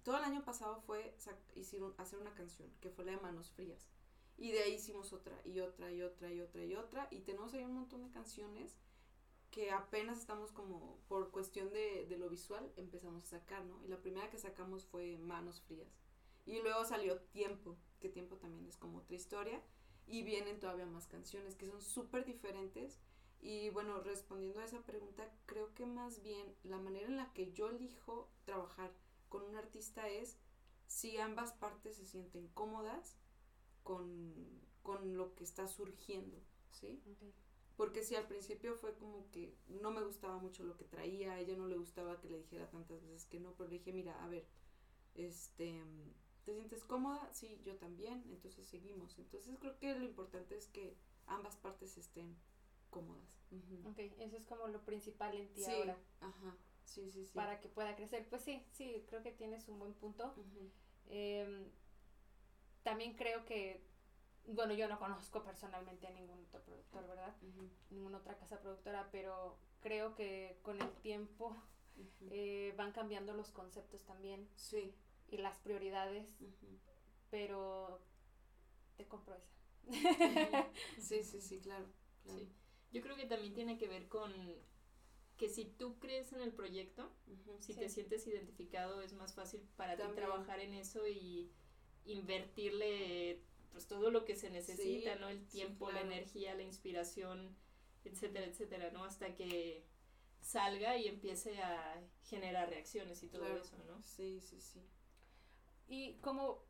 Todo 0.02 0.18
el 0.18 0.24
año 0.24 0.44
pasado 0.44 0.80
fue 0.80 1.16
hicieron, 1.54 1.94
hacer 1.98 2.18
una 2.18 2.34
canción, 2.34 2.70
que 2.80 2.90
fue 2.90 3.04
la 3.04 3.12
de 3.12 3.20
Manos 3.20 3.50
Frías. 3.50 3.88
Y 4.38 4.52
de 4.52 4.62
ahí 4.62 4.74
hicimos 4.74 5.12
otra, 5.12 5.40
y 5.44 5.60
otra, 5.60 5.90
y 5.90 6.02
otra, 6.02 6.32
y 6.32 6.40
otra, 6.40 6.64
y 6.64 6.74
otra. 6.74 7.08
Y 7.10 7.20
tenemos 7.20 7.54
ahí 7.54 7.64
un 7.64 7.74
montón 7.74 8.02
de 8.02 8.10
canciones 8.10 8.76
que 9.50 9.70
apenas 9.70 10.18
estamos 10.18 10.52
como 10.52 10.98
por 11.08 11.30
cuestión 11.30 11.72
de, 11.72 12.06
de 12.06 12.18
lo 12.18 12.28
visual 12.28 12.70
empezamos 12.76 13.24
a 13.24 13.38
sacar, 13.38 13.64
¿no? 13.64 13.82
Y 13.84 13.88
la 13.88 13.96
primera 13.96 14.30
que 14.30 14.38
sacamos 14.38 14.84
fue 14.84 15.16
Manos 15.16 15.62
Frías. 15.62 15.88
Y 16.44 16.60
luego 16.60 16.84
salió 16.84 17.18
Tiempo, 17.32 17.76
que 17.98 18.08
Tiempo 18.08 18.36
también 18.36 18.66
es 18.66 18.76
como 18.76 18.98
otra 18.98 19.16
historia. 19.16 19.62
Y 20.06 20.22
vienen 20.22 20.60
todavía 20.60 20.86
más 20.86 21.08
canciones 21.08 21.56
que 21.56 21.66
son 21.66 21.80
súper 21.80 22.24
diferentes. 22.24 23.00
Y 23.40 23.70
bueno, 23.70 24.00
respondiendo 24.00 24.60
a 24.60 24.64
esa 24.64 24.82
pregunta, 24.82 25.30
creo 25.46 25.72
que 25.74 25.86
más 25.86 26.22
bien 26.22 26.54
la 26.64 26.78
manera 26.78 27.06
en 27.06 27.16
la 27.16 27.32
que 27.32 27.52
yo 27.52 27.68
elijo 27.68 28.28
trabajar 28.44 28.92
con 29.28 29.42
un 29.42 29.56
artista 29.56 30.08
es 30.08 30.36
si 30.86 31.18
ambas 31.18 31.52
partes 31.52 31.96
se 31.96 32.06
sienten 32.06 32.48
cómodas 32.48 33.16
con, 33.82 34.34
con 34.82 35.16
lo 35.16 35.34
que 35.34 35.44
está 35.44 35.68
surgiendo, 35.68 36.38
¿sí? 36.70 37.00
Porque 37.76 38.02
si 38.02 38.14
al 38.16 38.26
principio 38.26 38.74
fue 38.74 38.94
como 38.94 39.30
que 39.30 39.54
no 39.68 39.90
me 39.90 40.02
gustaba 40.02 40.38
mucho 40.38 40.64
lo 40.64 40.76
que 40.76 40.84
traía, 40.84 41.32
a 41.32 41.40
ella 41.40 41.56
no 41.56 41.66
le 41.66 41.76
gustaba 41.76 42.20
que 42.20 42.30
le 42.30 42.38
dijera 42.38 42.70
tantas 42.70 43.02
veces 43.02 43.26
que 43.26 43.38
no, 43.38 43.52
pero 43.52 43.68
le 43.68 43.78
dije, 43.78 43.92
mira, 43.92 44.24
a 44.24 44.28
ver, 44.28 44.46
este, 45.14 45.82
¿te 46.44 46.54
sientes 46.54 46.84
cómoda? 46.84 47.28
Sí, 47.34 47.60
yo 47.64 47.76
también, 47.76 48.24
entonces 48.30 48.66
seguimos. 48.66 49.18
Entonces 49.18 49.56
creo 49.60 49.78
que 49.78 49.94
lo 49.94 50.04
importante 50.04 50.56
es 50.56 50.68
que 50.68 50.96
ambas 51.26 51.56
partes 51.56 51.98
estén 51.98 52.34
cómodas. 52.96 53.42
Ok, 53.84 53.98
eso 54.18 54.36
es 54.36 54.46
como 54.46 54.66
lo 54.68 54.84
principal 54.84 55.34
en 55.34 55.52
ti 55.52 55.64
ahora. 55.64 55.96
Ajá, 56.20 56.56
sí, 56.84 57.10
sí, 57.10 57.24
sí. 57.24 57.32
Para 57.34 57.60
que 57.60 57.68
pueda 57.68 57.94
crecer. 57.94 58.26
Pues 58.28 58.42
sí, 58.42 58.64
sí, 58.72 59.04
creo 59.08 59.22
que 59.22 59.32
tienes 59.32 59.68
un 59.68 59.78
buen 59.78 59.94
punto. 59.94 60.34
Em, 61.08 61.70
también 62.82 63.14
creo 63.14 63.44
que 63.44 63.84
bueno, 64.48 64.74
yo 64.74 64.88
no 64.88 64.98
conozco 64.98 65.42
personalmente 65.42 66.06
a 66.06 66.10
ningún 66.10 66.44
otro 66.46 66.62
productor, 66.62 67.06
¿verdad? 67.08 67.34
Ninguna 67.90 68.18
otra 68.18 68.36
casa 68.36 68.60
productora, 68.60 69.08
pero 69.10 69.58
creo 69.80 70.14
que 70.14 70.58
con 70.62 70.80
el 70.80 70.90
tiempo 71.02 71.56
eh, 72.30 72.72
van 72.76 72.92
cambiando 72.92 73.34
los 73.34 73.50
conceptos 73.50 74.04
también. 74.04 74.48
Sí. 74.54 74.94
Y 75.28 75.38
las 75.38 75.58
prioridades, 75.58 76.36
pero 77.30 78.00
te 78.96 79.06
compro 79.06 79.36
esa. 79.36 80.68
sí, 81.00 81.24
sí, 81.24 81.40
sí, 81.40 81.60
claro. 81.60 81.86
Sí. 82.26 82.48
Yo 82.92 83.02
creo 83.02 83.16
que 83.16 83.26
también 83.26 83.54
tiene 83.54 83.78
que 83.78 83.88
ver 83.88 84.08
con 84.08 84.32
que 85.36 85.48
si 85.48 85.66
tú 85.66 85.98
crees 85.98 86.32
en 86.32 86.40
el 86.40 86.52
proyecto, 86.52 87.10
si 87.60 87.74
te 87.74 87.88
sientes 87.88 88.26
identificado, 88.26 89.02
es 89.02 89.12
más 89.12 89.34
fácil 89.34 89.60
para 89.76 89.96
ti 89.96 90.02
trabajar 90.14 90.60
en 90.60 90.74
eso 90.74 91.06
y 91.06 91.50
invertirle 92.04 93.42
pues 93.72 93.86
todo 93.86 94.10
lo 94.10 94.24
que 94.24 94.36
se 94.36 94.48
necesita, 94.48 95.16
¿no? 95.16 95.28
El 95.28 95.46
tiempo, 95.46 95.90
la 95.90 96.00
energía, 96.00 96.54
la 96.54 96.62
inspiración, 96.62 97.54
etcétera, 98.04 98.46
etcétera, 98.46 98.90
¿no? 98.92 99.04
Hasta 99.04 99.34
que 99.34 99.84
salga 100.40 100.96
y 100.96 101.08
empiece 101.08 101.60
a 101.60 102.00
generar 102.22 102.70
reacciones 102.70 103.22
y 103.22 103.28
todo 103.28 103.46
eso, 103.56 103.76
¿no? 103.86 104.02
Sí, 104.02 104.40
sí, 104.40 104.60
sí. 104.60 104.80
Y 105.88 106.14
como 106.20 106.64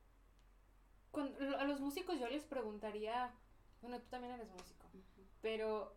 a 1.59 1.65
los 1.65 1.81
músicos 1.81 2.19
yo 2.19 2.29
les 2.29 2.45
preguntaría, 2.45 3.33
bueno, 3.81 4.01
tú 4.01 4.09
también 4.09 4.35
eres 4.35 4.49
músico, 4.51 4.91
pero 5.41 5.97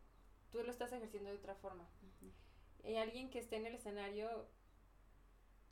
tú 0.52 0.64
lo 0.64 0.72
estás 0.72 0.92
ejerciendo 0.92 1.30
de 1.30 1.38
otra 1.38 1.56
forma. 1.56 1.88
Hay 2.84 2.98
alguien 2.98 3.30
que 3.30 3.40
esté 3.40 3.58
en 3.58 3.68
el 3.68 3.76
escenario 3.76 4.48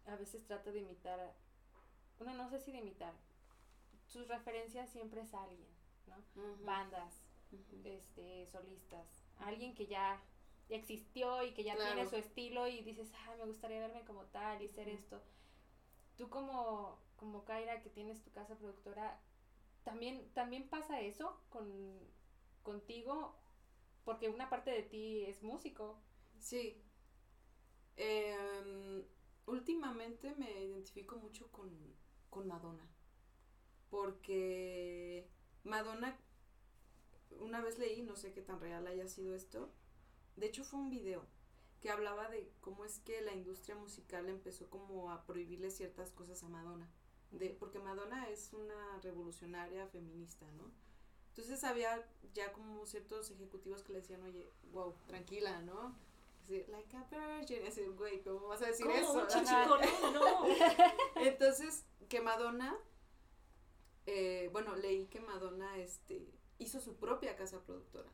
a 0.07 0.15
veces 0.15 0.45
trata 0.45 0.71
de 0.71 0.79
imitar, 0.79 1.33
bueno, 2.17 2.33
no 2.33 2.49
sé 2.49 2.59
si 2.59 2.71
de 2.71 2.79
imitar, 2.79 3.13
sus 4.07 4.27
referencias 4.27 4.89
siempre 4.89 5.21
es 5.21 5.33
alguien, 5.33 5.67
¿no? 6.07 6.15
Bandas, 6.63 7.13
este, 7.83 8.47
solistas, 8.47 9.05
alguien 9.39 9.75
que 9.75 9.87
ya 9.87 10.21
existió 10.69 11.43
y 11.43 11.53
que 11.53 11.63
ya 11.63 11.75
tiene 11.75 12.07
su 12.07 12.15
estilo 12.15 12.67
y 12.67 12.81
dices, 12.81 13.11
ah, 13.15 13.35
me 13.37 13.45
gustaría 13.45 13.79
verme 13.79 14.03
como 14.05 14.23
tal 14.25 14.61
y 14.61 14.67
ser 14.67 14.89
esto. 14.89 15.21
Tú 16.17 16.29
como, 16.29 16.99
como 17.17 17.45
Kaira, 17.45 17.81
que 17.81 17.89
tienes 17.89 18.21
tu 18.23 18.31
casa 18.31 18.55
productora, 18.55 19.19
¿también, 19.83 20.29
también 20.33 20.67
pasa 20.67 21.01
eso 21.01 21.39
con, 21.49 21.99
contigo? 22.63 23.35
Porque 24.07 24.29
una 24.29 24.49
parte 24.49 24.71
de 24.71 24.83
ti 24.83 25.25
es 25.25 25.43
músico. 25.43 25.99
Sí. 26.39 26.81
Em, 27.97 29.03
últimamente 29.47 30.33
me 30.35 30.63
identifico 30.63 31.17
mucho 31.17 31.51
con, 31.51 31.69
con 32.29 32.47
Madonna 32.47 32.87
porque 33.89 35.27
Madonna, 35.63 36.17
una 37.39 37.61
vez 37.61 37.77
leí, 37.77 38.01
no 38.01 38.15
sé 38.15 38.33
qué 38.33 38.41
tan 38.41 38.59
real 38.59 38.87
haya 38.87 39.07
sido 39.07 39.33
esto, 39.33 39.71
de 40.35 40.47
hecho 40.47 40.63
fue 40.63 40.79
un 40.79 40.89
video 40.89 41.25
que 41.79 41.89
hablaba 41.89 42.29
de 42.29 42.51
cómo 42.59 42.85
es 42.85 42.99
que 42.99 43.21
la 43.21 43.33
industria 43.33 43.75
musical 43.75 44.27
empezó 44.29 44.69
como 44.69 45.11
a 45.11 45.25
prohibirle 45.25 45.69
ciertas 45.71 46.11
cosas 46.11 46.43
a 46.43 46.49
Madonna, 46.49 46.89
de, 47.31 47.49
porque 47.51 47.79
Madonna 47.79 48.29
es 48.29 48.53
una 48.53 48.99
revolucionaria 49.01 49.87
feminista, 49.87 50.49
¿no? 50.51 50.71
Entonces 51.37 51.63
había 51.63 52.03
ya 52.33 52.51
como 52.51 52.85
ciertos 52.87 53.29
ejecutivos 53.29 53.83
que 53.83 53.93
le 53.93 53.99
decían, 53.99 54.23
oye, 54.23 54.49
wow, 54.71 54.95
tranquila, 55.05 55.61
¿no? 55.61 55.95
like 56.49 56.95
a 56.95 57.03
virgin, 57.09 57.67
así, 57.67 57.85
güey, 57.87 58.21
¿cómo 58.23 58.47
vas 58.47 58.61
a 58.61 58.67
decir 58.67 58.89
eso? 58.89 59.27
no, 59.43 60.11
no. 60.11 60.45
Entonces, 61.15 61.85
que 62.09 62.21
Madonna 62.21 62.77
eh, 64.07 64.49
bueno, 64.53 64.73
leí 64.77 65.05
que 65.07 65.19
Madonna 65.19 65.77
este, 65.77 66.25
hizo 66.57 66.79
su 66.79 66.95
propia 66.95 67.35
casa 67.35 67.61
productora. 67.63 68.09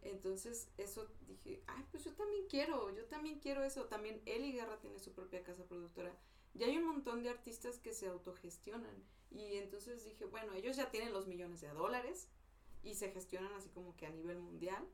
Entonces, 0.00 0.70
eso 0.78 1.06
dije, 1.28 1.62
ay, 1.66 1.84
pues 1.90 2.02
yo 2.04 2.14
también 2.14 2.46
quiero, 2.48 2.90
yo 2.96 3.04
también 3.04 3.38
quiero 3.40 3.62
eso. 3.62 3.84
También 3.84 4.22
Eli 4.24 4.52
Guerra 4.52 4.80
tiene 4.80 4.98
su 4.98 5.12
propia 5.12 5.42
casa 5.42 5.64
productora. 5.66 6.16
Y 6.54 6.64
hay 6.64 6.78
un 6.78 6.86
montón 6.86 7.22
de 7.22 7.28
artistas 7.28 7.78
que 7.78 7.92
se 7.92 8.08
autogestionan. 8.08 9.04
Y 9.30 9.56
entonces 9.56 10.02
dije, 10.02 10.24
bueno, 10.24 10.54
ellos 10.54 10.76
ya 10.76 10.90
tienen 10.90 11.12
los 11.12 11.26
millones 11.26 11.60
de 11.60 11.68
dólares 11.68 12.28
y 12.82 12.94
se 12.94 13.10
gestionan 13.10 13.52
así 13.54 13.68
como 13.70 13.96
que 13.96 14.06
a 14.06 14.10
nivel 14.10 14.38
mundial. 14.38 14.86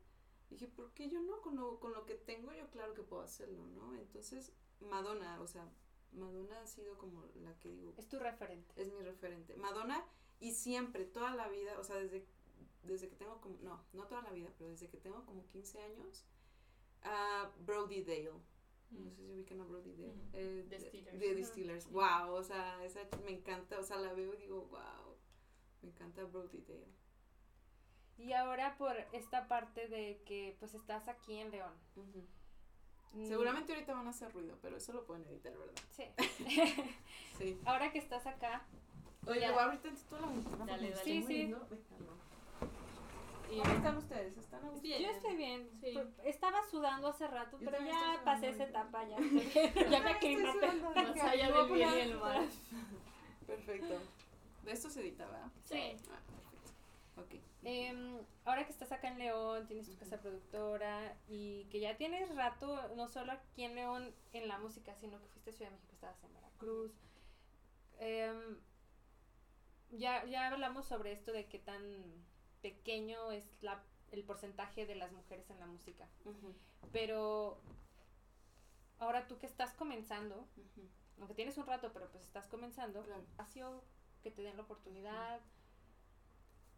Dije, 0.50 0.68
¿por 0.68 0.92
qué 0.92 1.08
yo 1.08 1.20
no? 1.20 1.40
Con 1.42 1.56
lo, 1.56 1.80
con 1.80 1.92
lo 1.92 2.06
que 2.06 2.14
tengo, 2.14 2.52
yo 2.52 2.70
claro 2.70 2.94
que 2.94 3.02
puedo 3.02 3.22
hacerlo, 3.22 3.66
¿no? 3.66 3.94
Entonces, 3.96 4.52
Madonna, 4.80 5.40
o 5.40 5.46
sea, 5.46 5.68
Madonna 6.12 6.60
ha 6.60 6.66
sido 6.66 6.96
como 6.98 7.24
la 7.34 7.58
que 7.58 7.70
digo. 7.70 7.92
Es 7.96 8.08
tu 8.08 8.18
referente. 8.18 8.72
Es 8.80 8.92
mi 8.92 9.02
referente. 9.02 9.56
Madonna, 9.56 10.04
y 10.40 10.52
siempre, 10.52 11.04
toda 11.04 11.34
la 11.34 11.48
vida, 11.48 11.78
o 11.78 11.84
sea, 11.84 11.96
desde, 11.96 12.26
desde 12.84 13.08
que 13.08 13.16
tengo 13.16 13.40
como, 13.40 13.58
no, 13.62 13.84
no 13.92 14.06
toda 14.06 14.22
la 14.22 14.30
vida, 14.30 14.52
pero 14.56 14.70
desde 14.70 14.88
que 14.88 14.98
tengo 14.98 15.24
como 15.24 15.46
15 15.48 15.82
años, 15.82 16.24
a 17.02 17.50
Brody 17.64 18.02
Dale. 18.02 18.32
No 18.90 19.00
mm. 19.00 19.10
sé 19.10 19.24
si 19.24 19.32
ubican 19.32 19.60
a 19.60 19.64
Brody 19.64 19.92
Dale. 19.92 20.14
Mm. 20.14 20.30
Eh, 20.34 20.66
The 20.68 20.80
Steelers. 20.80 21.18
De, 21.18 21.34
The 21.34 21.44
Steelers. 21.44 21.90
Wow, 21.90 22.34
o 22.34 22.42
sea, 22.42 22.84
esa 22.84 23.00
me 23.24 23.32
encanta, 23.32 23.78
o 23.78 23.82
sea, 23.82 23.98
la 23.98 24.12
veo 24.12 24.34
y 24.34 24.38
digo, 24.38 24.66
wow, 24.66 25.16
me 25.82 25.88
encanta 25.88 26.24
Brody 26.24 26.60
Dale. 26.60 27.05
Y 28.18 28.32
ahora 28.32 28.76
por 28.78 28.96
esta 29.12 29.46
parte 29.46 29.88
de 29.88 30.22
que 30.26 30.56
pues 30.58 30.74
estás 30.74 31.08
aquí 31.08 31.38
en 31.38 31.50
León. 31.50 31.72
Mm. 31.96 33.26
Seguramente 33.26 33.72
ahorita 33.72 33.94
van 33.94 34.06
a 34.06 34.10
hacer 34.10 34.32
ruido, 34.32 34.58
pero 34.60 34.76
eso 34.76 34.92
lo 34.92 35.04
pueden 35.04 35.26
evitar, 35.26 35.52
¿verdad? 35.56 35.74
Sí. 35.90 36.04
sí. 37.38 37.60
Ahora 37.64 37.90
que 37.92 37.98
estás 37.98 38.26
acá. 38.26 38.66
Oye, 39.26 39.50
voy 39.50 39.58
a 39.58 39.64
abrir 39.64 39.80
tantito 39.80 40.20
la 40.20 40.26
música. 40.26 40.56
Dale, 40.64 40.90
dale. 40.90 41.04
Sí, 41.04 41.22
sí. 41.22 41.54
¿Y 43.50 43.58
cómo 43.60 43.74
están 43.74 43.96
ustedes? 43.96 44.36
¿Están 44.36 44.64
a 44.64 44.70
Bien. 44.80 45.02
Yo 45.02 45.10
estoy 45.10 45.36
bien. 45.36 45.70
Sí. 45.80 45.98
Estaba 46.24 46.62
sudando 46.68 47.08
hace 47.08 47.26
rato, 47.26 47.58
pero 47.64 47.78
ya 47.80 48.20
pasé 48.24 48.50
esa 48.50 48.64
etapa 48.64 49.04
ya. 49.04 49.16
ya 49.90 50.00
me 50.02 50.10
aclimaté. 50.10 50.72
Más 50.72 51.20
allá 51.20 51.52
del 51.52 51.72
bien 51.72 51.88
y 51.88 52.00
el 52.00 52.18
mal. 52.18 52.48
Perfecto. 53.46 54.00
De 54.64 54.72
esto 54.72 54.90
se 54.90 55.00
edita, 55.00 55.26
¿verdad? 55.26 55.48
Sí. 55.64 55.96
Ah, 56.10 56.20
perfecto. 56.26 57.22
Ok. 57.22 57.40
Eh, 57.68 58.22
ahora 58.44 58.64
que 58.64 58.70
estás 58.70 58.92
acá 58.92 59.08
en 59.08 59.18
León, 59.18 59.66
tienes 59.66 59.90
tu 59.90 59.96
casa 59.96 60.20
productora 60.20 61.18
y 61.26 61.64
que 61.64 61.80
ya 61.80 61.96
tienes 61.96 62.32
rato, 62.36 62.94
no 62.94 63.08
solo 63.08 63.32
aquí 63.32 63.64
en 63.64 63.74
León 63.74 64.14
en 64.32 64.46
la 64.46 64.56
música, 64.58 64.94
sino 64.94 65.20
que 65.20 65.26
fuiste 65.26 65.50
a 65.50 65.52
Ciudad 65.52 65.70
de 65.72 65.76
México, 65.76 65.92
estabas 65.92 66.22
en 66.22 66.32
Veracruz. 66.32 66.92
Em, 67.98 68.60
ya, 69.90 70.24
ya 70.26 70.46
hablamos 70.46 70.86
sobre 70.86 71.10
esto 71.10 71.32
de 71.32 71.48
qué 71.48 71.58
tan 71.58 71.82
pequeño 72.62 73.32
es 73.32 73.60
la, 73.64 73.82
el 74.12 74.22
porcentaje 74.22 74.86
de 74.86 74.94
las 74.94 75.10
mujeres 75.10 75.50
en 75.50 75.58
la 75.58 75.66
música. 75.66 76.08
Pero 76.92 77.60
ahora 79.00 79.26
tú 79.26 79.38
que 79.38 79.46
estás 79.46 79.74
comenzando, 79.74 80.46
aunque 81.18 81.34
tienes 81.34 81.58
un 81.58 81.66
rato, 81.66 81.92
pero 81.92 82.08
pues 82.12 82.22
estás 82.22 82.46
comenzando, 82.46 83.04
¿ha 83.38 83.46
sido 83.46 83.82
que 84.22 84.30
te 84.30 84.42
den 84.42 84.56
la 84.56 84.62
oportunidad? 84.62 85.40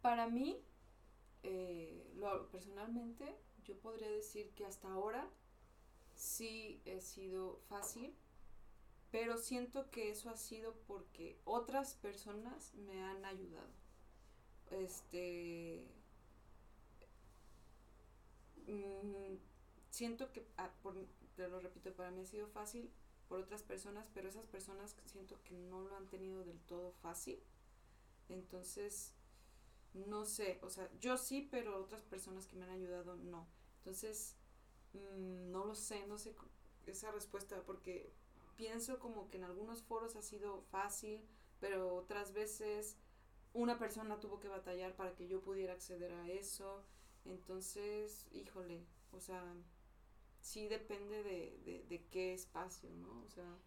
Para 0.01 0.25
mí, 0.25 0.65
eh, 1.43 2.11
lo, 2.15 2.49
personalmente, 2.49 3.35
yo 3.65 3.77
podría 3.79 4.09
decir 4.09 4.49
que 4.51 4.65
hasta 4.65 4.91
ahora 4.91 5.27
sí 6.15 6.81
he 6.85 6.99
sido 7.01 7.59
fácil, 7.69 8.13
pero 9.11 9.37
siento 9.37 9.89
que 9.89 10.09
eso 10.11 10.29
ha 10.29 10.37
sido 10.37 10.73
porque 10.87 11.39
otras 11.45 11.95
personas 11.95 12.73
me 12.75 13.01
han 13.01 13.25
ayudado. 13.25 13.69
Este. 14.71 15.83
Mm, 18.67 19.37
siento 19.89 20.31
que, 20.31 20.45
ah, 20.57 20.69
te 21.35 21.47
lo 21.47 21.59
repito, 21.59 21.91
para 21.93 22.11
mí 22.11 22.21
ha 22.21 22.25
sido 22.25 22.47
fácil 22.47 22.91
por 23.27 23.39
otras 23.39 23.63
personas, 23.63 24.07
pero 24.13 24.29
esas 24.29 24.45
personas 24.45 24.95
siento 25.05 25.41
que 25.43 25.55
no 25.55 25.81
lo 25.81 25.95
han 25.95 26.07
tenido 26.07 26.43
del 26.43 26.59
todo 26.61 26.91
fácil. 27.01 27.39
Entonces, 28.27 29.13
no 29.93 30.25
sé, 30.25 30.59
o 30.61 30.69
sea, 30.69 30.89
yo 30.99 31.17
sí, 31.17 31.47
pero 31.51 31.79
otras 31.79 32.03
personas 32.03 32.47
que 32.47 32.55
me 32.55 32.65
han 32.65 32.71
ayudado 32.71 33.15
no. 33.15 33.47
Entonces, 33.77 34.35
mm, 34.93 35.51
no 35.51 35.65
lo 35.65 35.75
sé, 35.75 36.05
no 36.07 36.17
sé 36.17 36.35
esa 36.87 37.11
respuesta, 37.11 37.61
porque 37.65 38.11
pienso 38.55 38.99
como 38.99 39.29
que 39.29 39.37
en 39.37 39.43
algunos 39.45 39.83
foros 39.83 40.15
ha 40.15 40.21
sido 40.21 40.61
fácil, 40.71 41.25
pero 41.59 41.95
otras 41.95 42.33
veces 42.33 42.97
una 43.53 43.79
persona 43.79 44.19
tuvo 44.19 44.39
que 44.39 44.47
batallar 44.47 44.95
para 44.95 45.15
que 45.15 45.27
yo 45.27 45.41
pudiera 45.41 45.73
acceder 45.73 46.13
a 46.13 46.29
eso. 46.29 46.83
Entonces, 47.25 48.27
híjole, 48.31 48.85
o 49.11 49.19
sea, 49.19 49.43
sí 50.41 50.67
depende 50.67 51.23
de, 51.23 51.59
de, 51.65 51.83
de 51.87 52.05
qué 52.09 52.33
espacio, 52.33 52.89
¿no? 52.91 53.23
O 53.25 53.29
sea. 53.29 53.57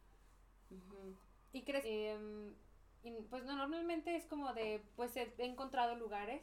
¿Y 1.52 1.62
crees? 1.62 1.84
Eh, 1.86 2.52
pues 3.30 3.44
no, 3.44 3.56
normalmente 3.56 4.14
es 4.16 4.26
como 4.26 4.52
de, 4.54 4.82
pues 4.96 5.16
he, 5.16 5.32
encontrado 5.38 5.96
lugares, 5.96 6.42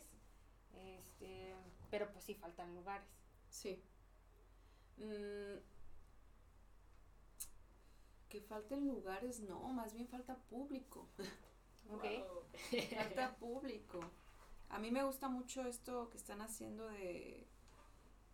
este, 0.74 1.55
pero 1.89 2.12
pues 2.12 2.26
sí 2.26 2.36
faltan 2.36 2.76
lugares. 2.76 3.07
Sí. 3.49 3.82
Mm, 4.97 5.60
que 8.30 8.41
falten 8.41 8.88
lugares, 8.88 9.39
no, 9.39 9.70
más 9.70 9.93
bien 9.93 10.07
falta 10.07 10.36
público. 10.49 11.07
Ok. 11.91 12.05
falta 12.95 13.36
público. 13.38 13.99
A 14.70 14.78
mí 14.78 14.91
me 14.91 15.03
gusta 15.03 15.28
mucho 15.30 15.66
esto 15.66 16.10
que 16.12 16.18
están 16.18 16.41
haciendo 16.41 16.88
de, 16.88 17.47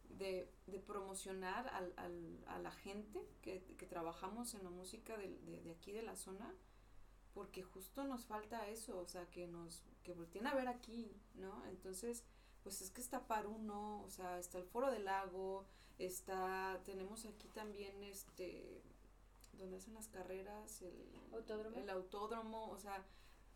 de, 0.09 0.51
de 0.67 0.80
promocionar 0.80 1.67
al, 1.69 1.93
al, 1.95 2.43
a 2.47 2.59
la 2.59 2.71
gente 2.71 3.26
que, 3.41 3.63
que, 3.78 3.86
trabajamos 3.86 4.53
en 4.53 4.63
la 4.63 4.69
música 4.69 5.15
de, 5.15 5.39
de, 5.39 5.61
de, 5.61 5.71
aquí 5.71 5.93
de 5.93 6.03
la 6.03 6.15
zona, 6.15 6.53
porque 7.36 7.63
justo 7.63 8.05
nos 8.05 8.25
falta 8.25 8.67
eso, 8.69 8.97
o 8.97 9.05
sea, 9.05 9.29
que 9.29 9.45
nos, 9.45 9.83
que 10.03 10.13
volteen 10.13 10.47
a 10.47 10.55
ver 10.55 10.69
aquí, 10.69 11.11
¿no? 11.36 11.65
Entonces, 11.67 12.23
pues 12.63 12.81
es 12.81 12.89
que 12.89 13.01
está 13.01 13.27
Paruno, 13.27 14.01
o 14.03 14.09
sea, 14.09 14.39
está 14.39 14.57
el 14.57 14.63
Foro 14.63 14.89
del 14.89 15.03
Lago, 15.05 15.65
está, 15.99 16.81
tenemos 16.86 17.25
aquí 17.25 17.49
también 17.49 18.01
este, 18.03 18.81
donde 19.53 19.77
hacen 19.77 19.93
las 19.93 20.07
carreras, 20.07 20.81
el 20.81 21.33
autódromo, 21.33 21.77
el 21.77 21.89
autódromo 21.89 22.69
o 22.69 22.79
sea, 22.79 23.05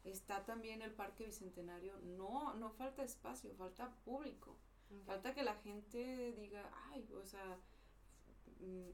está 0.04 0.46
también 0.46 0.82
el 0.82 0.92
Parque 0.92 1.26
Bicentenario, 1.26 1.98
no, 2.02 2.54
no 2.56 2.72
falta 2.72 3.04
espacio, 3.04 3.56
falta 3.56 3.96
público. 4.04 4.58
Okay. 4.88 5.04
Falta 5.06 5.34
que 5.34 5.44
la 5.44 5.56
gente 5.56 6.34
diga, 6.34 6.70
ay, 6.92 7.08
o 7.14 7.24
sea, 7.24 7.58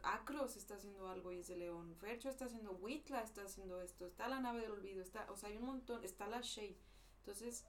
Acros 0.04 0.56
está 0.58 0.76
haciendo 0.76 1.08
algo 1.08 1.32
y 1.32 1.40
es 1.40 1.48
de 1.48 1.58
León, 1.58 1.96
Fercho 1.96 2.30
está 2.30 2.46
haciendo, 2.46 2.74
Huitla 2.74 3.22
está 3.22 3.44
haciendo 3.44 3.82
esto, 3.82 4.06
está 4.06 4.28
la 4.28 4.40
nave 4.40 4.62
del 4.62 4.72
olvido, 4.72 5.02
está, 5.02 5.30
o 5.32 5.36
sea, 5.36 5.50
hay 5.50 5.58
un 5.58 5.66
montón, 5.66 6.04
está 6.04 6.28
la 6.28 6.42
Shea. 6.42 6.76
Entonces, 7.20 7.66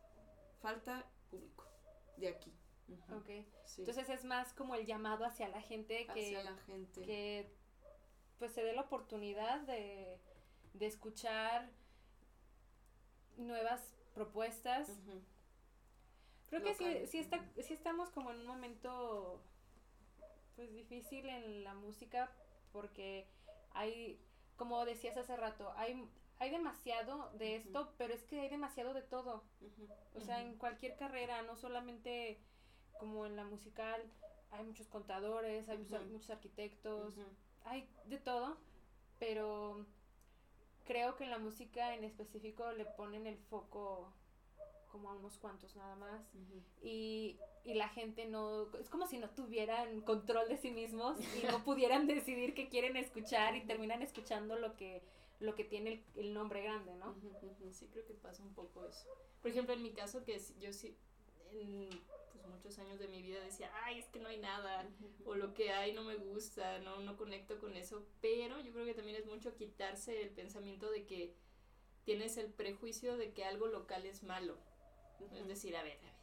falta 0.60 1.10
público 1.30 1.66
de 2.18 2.28
aquí. 2.28 2.52
Uh 2.88 2.92
-huh. 2.92 3.18
Ok. 3.18 3.46
Sí. 3.64 3.80
Entonces 3.82 4.08
es 4.10 4.24
más 4.24 4.52
como 4.52 4.74
el 4.74 4.86
llamado 4.86 5.24
hacia 5.24 5.48
la 5.48 5.60
gente 5.62 6.06
que, 6.06 6.26
hacia 6.26 6.44
la 6.44 6.56
gente. 6.58 7.02
que 7.02 7.50
pues 8.38 8.52
se 8.52 8.62
dé 8.62 8.74
la 8.74 8.82
oportunidad 8.82 9.60
de, 9.62 10.20
de 10.74 10.86
escuchar 10.86 11.70
nuevas 13.36 13.94
propuestas. 14.14 14.88
Uh 14.88 14.92
-huh. 14.92 15.22
Creo 16.48 16.62
que 16.62 16.74
sí, 16.74 17.06
sí, 17.06 17.18
está, 17.18 17.44
sí 17.60 17.72
estamos 17.72 18.10
como 18.10 18.30
en 18.30 18.40
un 18.40 18.46
momento 18.46 19.42
pues 20.56 20.72
difícil 20.72 21.28
en 21.28 21.62
la 21.62 21.74
música 21.74 22.32
porque 22.72 23.28
hay, 23.72 24.18
como 24.56 24.84
decías 24.84 25.16
hace 25.16 25.36
rato, 25.36 25.72
hay, 25.76 26.08
hay 26.38 26.50
demasiado 26.50 27.30
de 27.34 27.56
esto, 27.56 27.82
uh 27.82 27.84
-huh. 27.84 27.94
pero 27.98 28.14
es 28.14 28.24
que 28.24 28.40
hay 28.40 28.48
demasiado 28.48 28.94
de 28.94 29.02
todo. 29.02 29.44
Uh 29.60 29.66
-huh. 29.66 29.88
O 30.14 30.20
sea, 30.20 30.40
en 30.40 30.56
cualquier 30.56 30.96
carrera, 30.96 31.42
no 31.42 31.56
solamente 31.56 32.40
como 32.98 33.26
en 33.26 33.36
la 33.36 33.44
musical, 33.44 34.02
hay 34.50 34.64
muchos 34.64 34.88
contadores, 34.88 35.68
hay 35.68 35.78
muchos 35.78 36.30
arquitectos, 36.30 37.14
hay 37.64 37.88
de 38.06 38.18
todo, 38.18 38.56
pero 39.18 39.86
creo 40.84 41.16
que 41.16 41.24
en 41.24 41.30
la 41.30 41.38
música 41.38 41.94
en 41.94 42.04
específico 42.04 42.72
le 42.72 42.86
ponen 42.86 43.26
el 43.26 43.36
foco 43.36 44.12
como 44.96 45.10
a 45.10 45.14
unos 45.14 45.36
cuantos 45.36 45.76
nada 45.76 45.94
más 45.96 46.22
uh 46.34 46.38
-huh. 46.38 46.62
y, 46.82 47.36
y, 47.64 47.74
la 47.74 47.88
gente 47.90 48.24
no 48.24 48.66
es 48.80 48.88
como 48.88 49.06
si 49.06 49.18
no 49.18 49.28
tuvieran 49.28 50.00
control 50.00 50.48
de 50.48 50.56
sí 50.56 50.70
mismos 50.70 51.18
y 51.36 51.46
no 51.46 51.62
pudieran 51.64 52.06
decidir 52.14 52.54
qué 52.54 52.70
quieren 52.70 52.96
escuchar 52.96 53.56
y 53.56 53.66
terminan 53.66 54.00
escuchando 54.00 54.56
lo 54.58 54.74
que 54.76 55.02
lo 55.38 55.54
que 55.54 55.64
tiene 55.64 55.92
el, 55.92 56.04
el 56.16 56.32
nombre 56.32 56.62
grande 56.62 56.94
no 56.94 57.10
uh 57.10 57.14
-huh. 57.14 57.72
sí 57.72 57.88
creo 57.92 58.06
que 58.06 58.14
pasa 58.14 58.42
un 58.42 58.54
poco 58.54 58.86
eso 58.86 59.06
por 59.42 59.50
ejemplo 59.50 59.74
en 59.74 59.82
mi 59.82 59.92
caso 59.92 60.24
que 60.24 60.40
yo 60.60 60.72
sí 60.72 60.96
en 61.52 61.90
pues 62.32 62.46
muchos 62.46 62.78
años 62.78 62.98
de 62.98 63.08
mi 63.08 63.20
vida 63.20 63.40
decía 63.40 63.70
ay 63.84 63.98
es 63.98 64.08
que 64.08 64.18
no 64.18 64.28
hay 64.28 64.38
nada 64.38 64.82
uh 64.82 65.04
-huh. 65.04 65.26
o 65.26 65.34
lo 65.34 65.52
que 65.52 65.72
hay 65.72 65.92
no 65.92 66.04
me 66.04 66.16
gusta 66.16 66.78
no 66.78 67.00
no 67.00 67.18
conecto 67.18 67.58
con 67.58 67.76
eso 67.76 68.02
pero 68.22 68.58
yo 68.60 68.72
creo 68.72 68.86
que 68.86 68.94
también 68.94 69.18
es 69.18 69.26
mucho 69.26 69.54
quitarse 69.56 70.22
el 70.22 70.30
pensamiento 70.30 70.90
de 70.90 71.04
que 71.04 71.34
tienes 72.06 72.36
el 72.38 72.50
prejuicio 72.52 73.18
de 73.18 73.32
que 73.32 73.44
algo 73.44 73.66
local 73.66 74.06
es 74.06 74.22
malo 74.22 74.56
Uh 75.20 75.24
-huh. 75.24 75.40
Es 75.40 75.48
decir, 75.48 75.76
a 75.76 75.82
ver, 75.82 75.98
a 75.98 76.02
ver, 76.02 76.16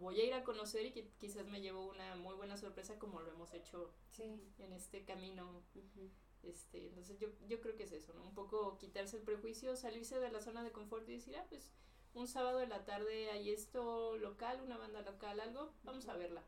voy 0.00 0.20
a 0.20 0.24
ir 0.24 0.34
a 0.34 0.42
conocer 0.42 0.86
y 0.86 0.92
que 0.92 1.08
quizás 1.18 1.46
me 1.46 1.60
llevo 1.60 1.86
una 1.86 2.16
muy 2.16 2.34
buena 2.34 2.56
sorpresa 2.56 2.98
como 2.98 3.20
lo 3.20 3.30
hemos 3.30 3.52
hecho 3.52 3.94
sí. 4.10 4.24
en 4.58 4.72
este 4.72 5.04
camino. 5.04 5.62
Uh 5.74 5.80
-huh. 5.80 6.10
este, 6.42 6.86
entonces 6.86 7.18
yo, 7.18 7.28
yo 7.46 7.60
creo 7.60 7.76
que 7.76 7.84
es 7.84 7.92
eso, 7.92 8.14
¿no? 8.14 8.22
Un 8.22 8.34
poco 8.34 8.78
quitarse 8.78 9.18
el 9.18 9.22
prejuicio, 9.22 9.76
salirse 9.76 10.18
de 10.18 10.30
la 10.30 10.40
zona 10.40 10.64
de 10.64 10.72
confort 10.72 11.08
y 11.08 11.12
decir, 11.12 11.36
ah, 11.36 11.46
pues 11.48 11.72
un 12.14 12.26
sábado 12.26 12.58
de 12.58 12.66
la 12.66 12.84
tarde 12.84 13.30
hay 13.30 13.50
esto 13.50 14.16
local, 14.16 14.60
una 14.62 14.78
banda 14.78 15.02
local, 15.02 15.38
algo, 15.38 15.72
vamos 15.84 16.08
a 16.08 16.16
verla. 16.16 16.42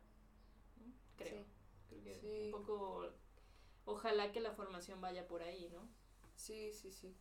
¿no? 0.77 0.93
Creo. 1.15 1.43
Sí. 1.43 1.49
Creo 1.89 2.03
que 2.03 2.13
sí. 2.15 2.45
un 2.45 2.51
poco, 2.51 3.11
ojalá 3.85 4.31
que 4.31 4.41
la 4.41 4.51
formación 4.51 4.99
vaya 4.99 5.27
por 5.27 5.43
ahí, 5.43 5.69
¿no? 5.69 5.87
Sí, 6.35 6.73
sí, 6.73 6.91
sí. 6.91 7.15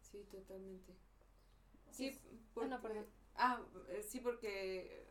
Sí, 0.00 0.24
totalmente. 0.30 0.96
Sí. 1.90 2.18
Porque... 2.54 2.70
No, 2.70 2.80
perdón 2.80 3.06
Ah, 3.36 3.60
sí, 4.08 4.20
porque 4.20 5.06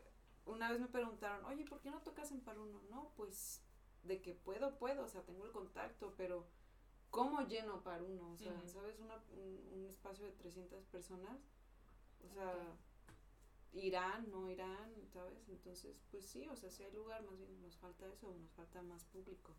una 0.45 0.71
vez 0.71 0.79
me 0.79 0.87
preguntaron, 0.87 1.45
oye, 1.45 1.65
¿por 1.65 1.79
qué 1.81 1.89
no 1.89 2.01
tocas 2.01 2.31
en 2.31 2.41
Paruno? 2.41 2.81
No, 2.89 3.11
pues 3.15 3.61
de 4.03 4.21
que 4.21 4.33
puedo, 4.33 4.77
puedo, 4.77 5.05
o 5.05 5.07
sea, 5.07 5.21
tengo 5.23 5.45
el 5.45 5.51
contacto, 5.51 6.13
pero 6.17 6.45
¿cómo 7.09 7.41
lleno 7.41 7.83
Paruno? 7.83 8.31
O 8.31 8.37
sea, 8.37 8.51
uh 8.51 8.57
-huh. 8.57 8.67
¿sabes? 8.67 8.99
Una, 8.99 9.15
un, 9.31 9.79
un, 9.79 9.85
espacio 9.85 10.25
de 10.25 10.31
300 10.33 10.85
personas, 10.85 11.39
o 12.25 12.29
sea, 12.29 12.77
irán, 13.73 14.29
no 14.29 14.49
irán, 14.49 14.93
¿sabes? 15.11 15.47
Entonces, 15.49 15.95
pues 16.11 16.25
sí, 16.25 16.47
o 16.47 16.55
sea, 16.55 16.69
si 16.69 16.83
hay 16.83 16.91
lugar, 16.91 17.23
más 17.23 17.37
bien 17.37 17.61
nos 17.61 17.77
falta 17.77 18.05
eso, 18.07 18.33
nos 18.33 18.51
falta 18.51 18.81
más 18.81 19.05
público. 19.05 19.55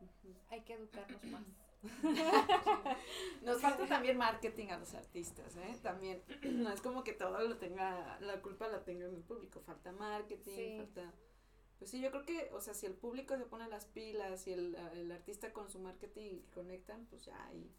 Uh 0.00 0.04
-huh. 0.04 0.34
Hay 0.50 0.62
que 0.62 0.74
educarnos 0.74 1.24
más. 1.24 1.44
Nos 3.42 3.60
falta 3.60 3.86
también 3.86 4.16
marketing 4.16 4.68
a 4.68 4.78
los 4.78 4.94
artistas, 4.94 5.56
¿eh? 5.56 5.76
También, 5.82 6.22
no 6.42 6.70
es 6.70 6.80
como 6.80 7.02
que 7.02 7.12
todo 7.12 7.40
lo 7.40 7.56
tenga, 7.58 8.18
la 8.20 8.40
culpa 8.40 8.68
la 8.68 8.84
tenga 8.84 9.06
el 9.06 9.22
público, 9.22 9.60
falta 9.60 9.92
marketing, 9.92 10.54
sí. 10.54 10.74
falta... 10.78 11.12
Pues 11.78 11.90
sí, 11.90 12.00
yo 12.00 12.12
creo 12.12 12.22
que, 12.24 12.48
o 12.52 12.60
sea, 12.60 12.74
si 12.74 12.86
el 12.86 12.94
público 12.94 13.36
se 13.36 13.44
pone 13.44 13.66
las 13.66 13.86
pilas 13.86 14.46
y 14.46 14.52
el, 14.52 14.76
el 14.94 15.10
artista 15.10 15.52
con 15.52 15.68
su 15.68 15.80
marketing 15.80 16.42
conectan, 16.54 17.06
pues 17.06 17.24
ya 17.24 17.44
ahí... 17.46 17.74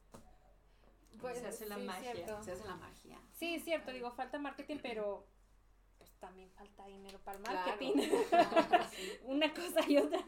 Pues, 1.21 1.39
se 1.39 1.47
hace 1.47 1.65
la 1.67 1.75
sí, 1.77 1.83
magia. 1.83 2.13
Cierto. 2.13 2.43
Se 2.43 2.51
hace 2.51 2.65
la 2.65 2.75
magia. 2.75 3.21
Sí, 3.31 3.55
es 3.55 3.63
cierto, 3.63 3.91
digo, 3.91 4.11
falta 4.11 4.39
marketing, 4.39 4.79
pero 4.81 5.25
pues 5.97 6.11
también 6.19 6.49
falta 6.51 6.85
dinero 6.87 7.19
para 7.19 7.37
el 7.37 7.43
marketing. 7.43 7.93
Claro, 8.29 8.49
claro, 8.67 8.85
sí. 8.91 9.11
Una 9.23 9.53
cosa 9.53 9.87
y 9.87 9.97
otra. 9.97 10.19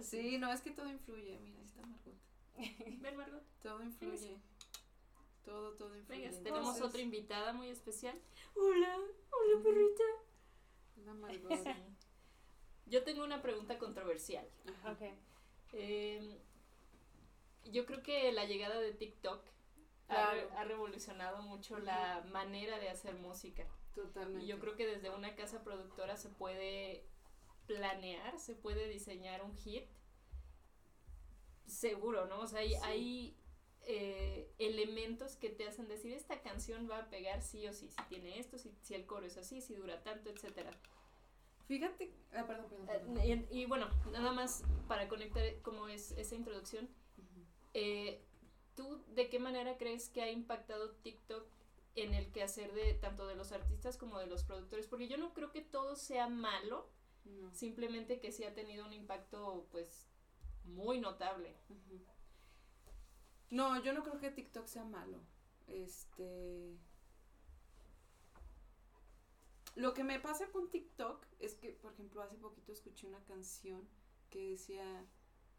Sí, 0.00 0.38
no, 0.38 0.52
es 0.52 0.60
que 0.60 0.70
todo 0.70 0.88
influye, 0.88 1.38
mira, 1.40 1.58
ahí 1.58 1.66
está 1.66 1.82
Margot. 1.82 2.14
Ven, 2.56 3.16
Margot. 3.16 3.42
Todo 3.62 3.82
influye. 3.82 4.38
Todo, 5.44 5.72
todo 5.74 5.96
influye. 5.96 6.28
Venga, 6.28 6.42
tenemos 6.42 6.60
Entonces... 6.60 6.82
otra 6.82 7.00
invitada 7.00 7.52
muy 7.52 7.68
especial. 7.68 8.18
Hola, 8.54 8.96
hola 8.96 9.62
perrita. 9.62 10.04
Hola 10.98 11.14
Margot. 11.14 11.50
Yo 12.86 13.04
tengo 13.04 13.24
una 13.24 13.40
pregunta 13.40 13.78
controversial. 13.78 14.46
Okay. 14.94 15.14
Eh, 15.72 16.38
yo 17.64 17.86
creo 17.86 18.02
que 18.02 18.32
la 18.32 18.44
llegada 18.44 18.78
de 18.80 18.92
TikTok 18.92 19.42
claro. 20.08 20.50
ha, 20.54 20.60
ha, 20.60 20.64
revolucionado 20.64 21.42
mucho 21.42 21.78
la 21.78 22.22
manera 22.32 22.78
de 22.78 22.90
hacer 22.90 23.14
música. 23.14 23.66
Totalmente. 23.94 24.44
Y 24.44 24.48
yo 24.48 24.58
creo 24.58 24.76
que 24.76 24.86
desde 24.86 25.08
una 25.10 25.34
casa 25.36 25.62
productora 25.64 26.16
se 26.16 26.28
puede 26.28 27.06
planear, 27.66 28.38
se 28.38 28.54
puede 28.54 28.88
diseñar 28.88 29.42
un 29.42 29.56
hit 29.56 29.88
seguro, 31.66 32.26
¿no? 32.26 32.40
O 32.40 32.46
sea, 32.46 32.60
hay, 32.60 32.70
sí. 32.70 32.76
hay 32.82 33.36
eh, 33.82 34.52
elementos 34.58 35.36
que 35.36 35.50
te 35.50 35.66
hacen 35.66 35.88
decir 35.88 36.12
esta 36.12 36.40
canción 36.42 36.88
va 36.90 36.98
a 36.98 37.10
pegar 37.10 37.42
sí 37.42 37.66
o 37.66 37.72
sí, 37.72 37.88
si 37.88 38.02
tiene 38.08 38.38
esto, 38.38 38.58
si, 38.58 38.70
si 38.82 38.94
el 38.94 39.06
coro 39.06 39.26
es 39.26 39.36
así, 39.36 39.60
si 39.60 39.74
dura 39.74 40.02
tanto, 40.02 40.30
etcétera. 40.30 40.70
Fíjate, 41.66 42.12
ah, 42.32 42.44
perdón, 42.46 42.66
perdón, 42.68 42.86
perdón. 42.86 43.16
Uh, 43.16 43.20
y, 43.24 43.62
y, 43.62 43.66
bueno, 43.66 43.88
nada 44.10 44.32
más 44.32 44.62
para 44.88 45.08
conectar 45.08 45.42
como 45.62 45.88
es 45.88 46.12
esa 46.12 46.34
introducción, 46.34 46.84
uh 47.18 47.22
-huh. 47.22 47.46
eh, 47.74 48.20
¿tú 48.74 49.02
de 49.14 49.28
qué 49.30 49.38
manera 49.38 49.76
crees 49.78 50.08
que 50.08 50.22
ha 50.22 50.30
impactado 50.30 50.90
TikTok 51.02 51.46
en 51.94 52.14
el 52.14 52.30
quehacer 52.32 52.72
de 52.72 52.94
tanto 52.94 53.26
de 53.26 53.34
los 53.36 53.52
artistas 53.52 53.96
como 53.96 54.18
de 54.18 54.26
los 54.26 54.44
productores? 54.44 54.86
Porque 54.86 55.08
yo 55.08 55.16
no 55.18 55.32
creo 55.34 55.50
que 55.50 55.62
todo 55.62 55.96
sea 55.96 56.28
malo, 56.28 56.88
No. 57.24 57.54
simplemente 57.54 58.18
que 58.20 58.32
sí 58.32 58.44
ha 58.44 58.54
tenido 58.54 58.84
un 58.84 58.92
impacto 58.92 59.66
pues 59.70 60.08
muy 60.64 61.00
notable. 61.00 61.54
No, 63.50 63.82
yo 63.82 63.92
no 63.92 64.02
creo 64.02 64.18
que 64.18 64.30
TikTok 64.30 64.66
sea 64.66 64.84
malo. 64.84 65.18
Este. 65.66 66.76
Lo 69.74 69.94
que 69.94 70.04
me 70.04 70.20
pasa 70.20 70.46
con 70.50 70.70
TikTok 70.70 71.24
es 71.38 71.54
que, 71.54 71.70
por 71.70 71.92
ejemplo, 71.92 72.22
hace 72.22 72.36
poquito 72.36 72.72
escuché 72.72 73.06
una 73.06 73.22
canción 73.24 73.88
que 74.30 74.50
decía. 74.50 75.06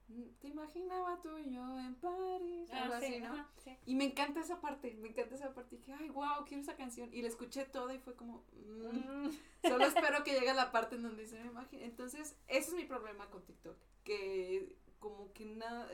"Mm, 0.07 0.23
Te 0.39 0.49
imaginaba 0.49 1.19
tú 1.21 1.37
y 1.37 1.51
yo 1.55 1.79
en 1.79 1.95
París. 1.95 2.69
algo 2.71 2.93
Ah, 2.95 2.99
sí, 2.99 3.05
así, 3.07 3.19
¿no? 3.21 3.33
ajá, 3.33 3.49
sí. 3.63 3.77
Y 3.85 3.95
me 3.95 4.03
encanta 4.03 4.41
esa 4.41 4.59
parte, 4.61 4.93
me 4.95 5.07
encanta 5.09 5.33
esa 5.35 5.53
parte. 5.53 5.75
Y 5.75 5.77
dije, 5.79 5.93
ay, 5.93 6.09
wow, 6.09 6.45
quiero 6.45 6.61
esa 6.61 6.75
canción. 6.75 7.11
Y 7.13 7.21
la 7.21 7.29
escuché 7.29 7.65
toda 7.65 7.93
y 7.93 7.99
fue 7.99 8.15
como. 8.15 8.43
"Mm, 8.53 9.27
Mm, 9.27 9.31
Solo 9.63 9.85
espero 9.85 10.23
que 10.27 10.33
llegue 10.33 10.53
la 10.53 10.71
parte 10.71 10.95
en 10.95 11.03
donde 11.03 11.25
se 11.25 11.39
me 11.39 11.47
imagina. 11.47 11.83
Entonces, 11.85 12.35
ese 12.47 12.69
es 12.69 12.73
mi 12.75 12.83
problema 12.85 13.29
con 13.31 13.43
TikTok. 13.45 13.77
Que 14.03 14.77
como 15.03 15.33
que 15.33 15.45
nada. 15.45 15.89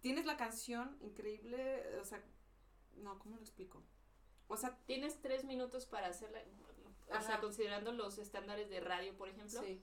Tienes 0.00 0.24
la 0.24 0.36
canción 0.36 0.96
increíble. 1.00 1.98
O 1.98 2.04
sea, 2.04 2.22
no, 2.94 3.18
¿cómo 3.18 3.34
lo 3.36 3.42
explico? 3.42 3.82
O 4.46 4.56
sea, 4.56 4.78
Tienes 4.86 5.20
tres 5.20 5.44
minutos 5.44 5.86
para 5.86 6.06
hacerla, 6.06 6.40
o 7.10 7.20
sea, 7.20 7.40
considerando 7.40 7.90
los 7.92 8.18
estándares 8.18 8.70
de 8.70 8.78
radio, 8.78 9.16
por 9.16 9.28
ejemplo, 9.28 9.60
sí. 9.60 9.82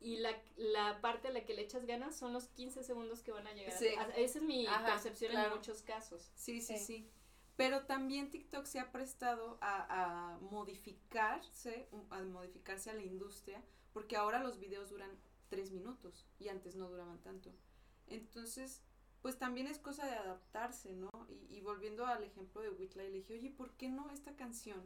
y 0.00 0.16
la, 0.16 0.30
la 0.56 1.00
parte 1.02 1.28
a 1.28 1.30
la 1.32 1.44
que 1.44 1.52
le 1.54 1.62
echas 1.62 1.84
ganas 1.84 2.16
son 2.16 2.32
los 2.32 2.48
15 2.48 2.82
segundos 2.82 3.22
que 3.22 3.32
van 3.32 3.46
a 3.46 3.52
llegar. 3.52 3.76
Sí. 3.78 3.88
a- 3.88 4.04
esa 4.16 4.38
es 4.38 4.44
mi 4.44 4.66
Ajá, 4.66 4.86
percepción 4.86 5.32
claro. 5.32 5.50
en 5.52 5.56
muchos 5.58 5.82
casos. 5.82 6.30
Sí, 6.34 6.60
sí, 6.62 6.78
Sí. 6.78 6.84
sí. 6.84 7.10
Pero 7.56 7.84
también 7.86 8.30
TikTok 8.30 8.64
se 8.66 8.78
ha 8.80 8.90
prestado 8.92 9.58
a, 9.60 10.34
a 10.34 10.38
modificarse, 10.38 11.88
a 12.10 12.20
modificarse 12.22 12.90
a 12.90 12.94
la 12.94 13.02
industria, 13.02 13.62
porque 13.92 14.16
ahora 14.16 14.42
los 14.42 14.58
videos 14.58 14.90
duran 14.90 15.10
tres 15.48 15.72
minutos 15.72 16.26
y 16.38 16.48
antes 16.48 16.76
no 16.76 16.88
duraban 16.88 17.20
tanto. 17.22 17.52
Entonces, 18.06 18.82
pues 19.22 19.38
también 19.38 19.66
es 19.66 19.78
cosa 19.78 20.06
de 20.06 20.16
adaptarse, 20.16 20.92
¿no? 20.94 21.10
Y, 21.28 21.56
y 21.56 21.60
volviendo 21.60 22.06
al 22.06 22.22
ejemplo 22.22 22.60
de 22.62 22.70
Whitley, 22.70 23.08
le 23.10 23.18
dije, 23.18 23.34
oye, 23.34 23.50
¿por 23.50 23.72
qué 23.76 23.88
no 23.88 24.10
esta 24.10 24.36
canción 24.36 24.82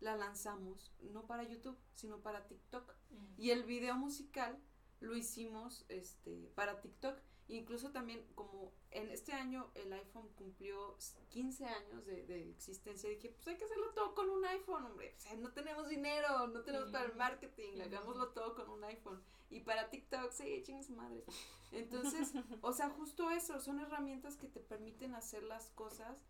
la 0.00 0.16
lanzamos 0.16 0.92
no 1.00 1.26
para 1.26 1.44
YouTube, 1.44 1.78
sino 1.94 2.20
para 2.20 2.46
TikTok? 2.46 2.94
Y 3.38 3.50
el 3.50 3.64
video 3.64 3.96
musical 3.96 4.58
lo 5.00 5.16
hicimos 5.16 5.84
este, 5.88 6.50
para 6.54 6.80
TikTok. 6.80 7.18
Incluso 7.48 7.92
también 7.92 8.26
como 8.34 8.72
en 8.90 9.08
este 9.10 9.32
año 9.32 9.70
el 9.74 9.92
iPhone 9.92 10.28
cumplió 10.36 10.96
15 11.28 11.64
años 11.64 12.04
de, 12.04 12.24
de 12.26 12.50
existencia, 12.50 13.08
dije, 13.08 13.30
pues 13.30 13.46
hay 13.46 13.56
que 13.56 13.64
hacerlo 13.64 13.90
todo 13.94 14.14
con 14.14 14.28
un 14.28 14.44
iPhone, 14.44 14.84
hombre. 14.84 15.14
O 15.16 15.20
sea, 15.20 15.36
no 15.36 15.52
tenemos 15.52 15.88
dinero, 15.88 16.48
no 16.48 16.62
tenemos 16.62 16.90
para 16.90 17.04
el 17.04 17.14
marketing, 17.14 17.80
hagámoslo 17.80 18.30
todo 18.30 18.54
con 18.56 18.68
un 18.70 18.82
iPhone. 18.84 19.22
Y 19.48 19.60
para 19.60 19.90
TikTok, 19.90 20.32
sí, 20.32 20.62
chingue 20.64 20.82
su 20.82 20.94
madre. 20.94 21.24
Entonces, 21.70 22.32
o 22.62 22.72
sea, 22.72 22.90
justo 22.90 23.30
eso, 23.30 23.60
son 23.60 23.78
herramientas 23.78 24.36
que 24.36 24.48
te 24.48 24.60
permiten 24.60 25.14
hacer 25.14 25.44
las 25.44 25.68
cosas 25.70 26.24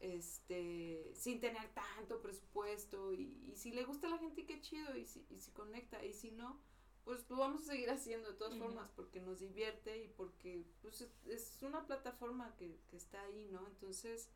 este 0.00 1.12
sin 1.14 1.40
tener 1.40 1.68
tanto 1.72 2.20
presupuesto 2.20 3.12
y, 3.12 3.50
y 3.50 3.56
si 3.56 3.70
le 3.70 3.84
gusta 3.84 4.08
a 4.08 4.10
la 4.10 4.18
gente 4.18 4.44
qué 4.44 4.60
chido 4.60 4.94
y 4.96 5.06
si, 5.06 5.24
y 5.30 5.40
si 5.40 5.50
conecta 5.52 6.04
y 6.04 6.12
si 6.12 6.30
no 6.32 6.60
pues 7.04 7.28
lo 7.28 7.36
vamos 7.36 7.62
a 7.62 7.72
seguir 7.72 7.90
haciendo 7.90 8.30
de 8.30 8.36
todas 8.36 8.56
formas 8.58 8.90
porque 8.96 9.20
nos 9.20 9.40
divierte 9.40 10.02
y 10.02 10.08
porque 10.08 10.64
pues 10.82 11.06
es, 11.26 11.62
una 11.62 11.86
plataforma 11.86 12.54
que, 12.56 12.80
que 12.88 12.96
está 12.96 13.20
ahí 13.22 13.46
no 13.50 13.66
entonces 13.66 14.28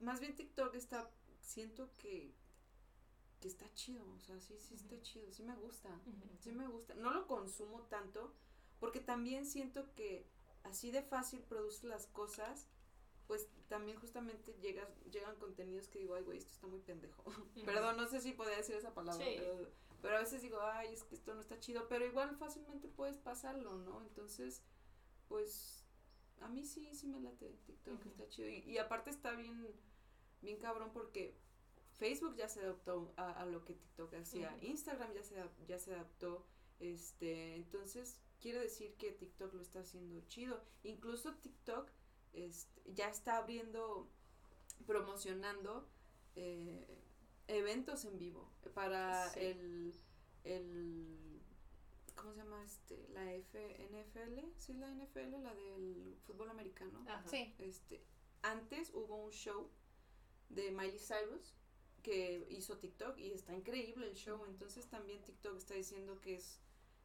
más 0.00 0.20
bien 0.20 0.34
TikTok 0.34 0.74
está 0.74 1.10
siento 1.40 1.90
que 1.98 2.34
que 3.40 3.48
está 3.48 3.72
chido 3.74 4.04
o 4.10 4.18
sea 4.20 4.40
sí 4.40 4.58
sí 4.58 4.74
está 4.74 5.00
chido 5.02 5.30
sí 5.32 5.42
me 5.42 5.54
gusta 5.56 5.90
sí 6.40 6.52
me 6.52 6.66
gusta. 6.66 6.94
No 6.94 7.12
lo 7.12 7.26
consumo 7.26 7.82
tanto 7.90 8.32
porque 8.80 9.00
también 9.00 9.44
siento 9.46 9.92
que 9.94 10.26
así 10.62 10.90
de 10.90 11.02
fácil 11.02 11.40
produce 11.40 11.86
las 11.86 12.06
cosas 12.06 12.66
pues 13.26 13.48
también 13.68 13.98
justamente 13.98 14.54
llegas, 14.60 14.88
llegan 15.10 15.34
contenidos 15.36 15.88
que 15.88 15.98
digo, 15.98 16.14
ay, 16.14 16.22
güey, 16.22 16.38
esto 16.38 16.52
está 16.52 16.66
muy 16.66 16.80
pendejo. 16.80 17.24
Perdón, 17.64 17.96
no 17.96 18.06
sé 18.06 18.20
si 18.20 18.32
podía 18.32 18.56
decir 18.56 18.76
esa 18.76 18.92
palabra, 18.92 19.24
Sí. 19.24 19.36
pero, 19.38 19.70
pero 20.04 20.18
a 20.18 20.20
veces 20.20 20.42
digo, 20.42 20.60
ay, 20.60 20.92
es 20.92 21.02
que 21.02 21.14
esto 21.14 21.34
no 21.34 21.40
está 21.40 21.58
chido, 21.58 21.88
pero 21.88 22.04
igual 22.04 22.36
fácilmente 22.36 22.88
puedes 22.88 23.16
pasarlo, 23.16 23.78
¿no? 23.78 24.02
Entonces, 24.02 24.62
pues, 25.28 25.82
a 26.42 26.48
mí 26.50 26.62
sí, 26.66 26.94
sí 26.94 27.06
me 27.06 27.20
late 27.20 27.58
TikTok, 27.64 27.94
Ujú. 28.00 28.08
está 28.10 28.28
chido. 28.28 28.50
Y, 28.50 28.58
y 28.70 28.76
aparte 28.76 29.08
está 29.08 29.32
bien, 29.32 29.66
bien 30.42 30.58
cabrón 30.58 30.90
porque 30.92 31.38
Facebook 31.94 32.36
ya 32.36 32.50
se 32.50 32.60
adaptó 32.60 33.14
a, 33.16 33.30
a 33.30 33.46
lo 33.46 33.64
que 33.64 33.72
TikTok 33.72 34.12
hacía, 34.12 34.54
Ujú. 34.58 34.66
Instagram 34.66 35.14
ya 35.14 35.22
se, 35.22 35.42
ya 35.66 35.78
se 35.78 35.94
adaptó, 35.94 36.44
este, 36.80 37.54
entonces 37.56 38.20
quiere 38.42 38.60
decir 38.60 38.96
que 38.96 39.10
TikTok 39.10 39.54
lo 39.54 39.62
está 39.62 39.80
haciendo 39.80 40.20
chido. 40.26 40.62
Incluso 40.82 41.34
TikTok 41.36 41.90
este, 42.34 42.92
ya 42.92 43.08
está 43.08 43.38
abriendo, 43.38 44.10
promocionando 44.86 45.88
eh, 46.36 47.00
eventos 47.48 48.04
en 48.04 48.18
vivo 48.18 48.50
para 48.74 49.28
Sí. 49.30 49.40
el, 49.40 49.94
el, 50.44 51.40
¿cómo 52.14 52.32
se 52.32 52.38
llama 52.38 52.62
este? 52.64 53.08
La 53.10 53.32
F, 53.34 53.88
NFL, 53.90 54.40
sí, 54.56 54.74
la 54.74 54.88
NFL, 54.90 55.42
la 55.42 55.54
del 55.54 56.16
fútbol 56.26 56.50
americano. 56.50 57.04
Ajá. 57.08 57.28
Sí. 57.28 57.54
Este, 57.58 58.02
antes 58.42 58.90
hubo 58.94 59.16
un 59.16 59.30
show 59.30 59.70
de 60.48 60.70
Miley 60.70 60.98
Cyrus 60.98 61.54
que 62.02 62.46
hizo 62.50 62.76
TikTok 62.78 63.16
y 63.18 63.32
está 63.32 63.54
increíble 63.54 64.06
el 64.06 64.14
show, 64.14 64.44
entonces 64.44 64.86
también 64.88 65.22
TikTok 65.22 65.56
está 65.56 65.74
diciendo 65.74 66.20
que 66.20 66.34
es 66.36 66.60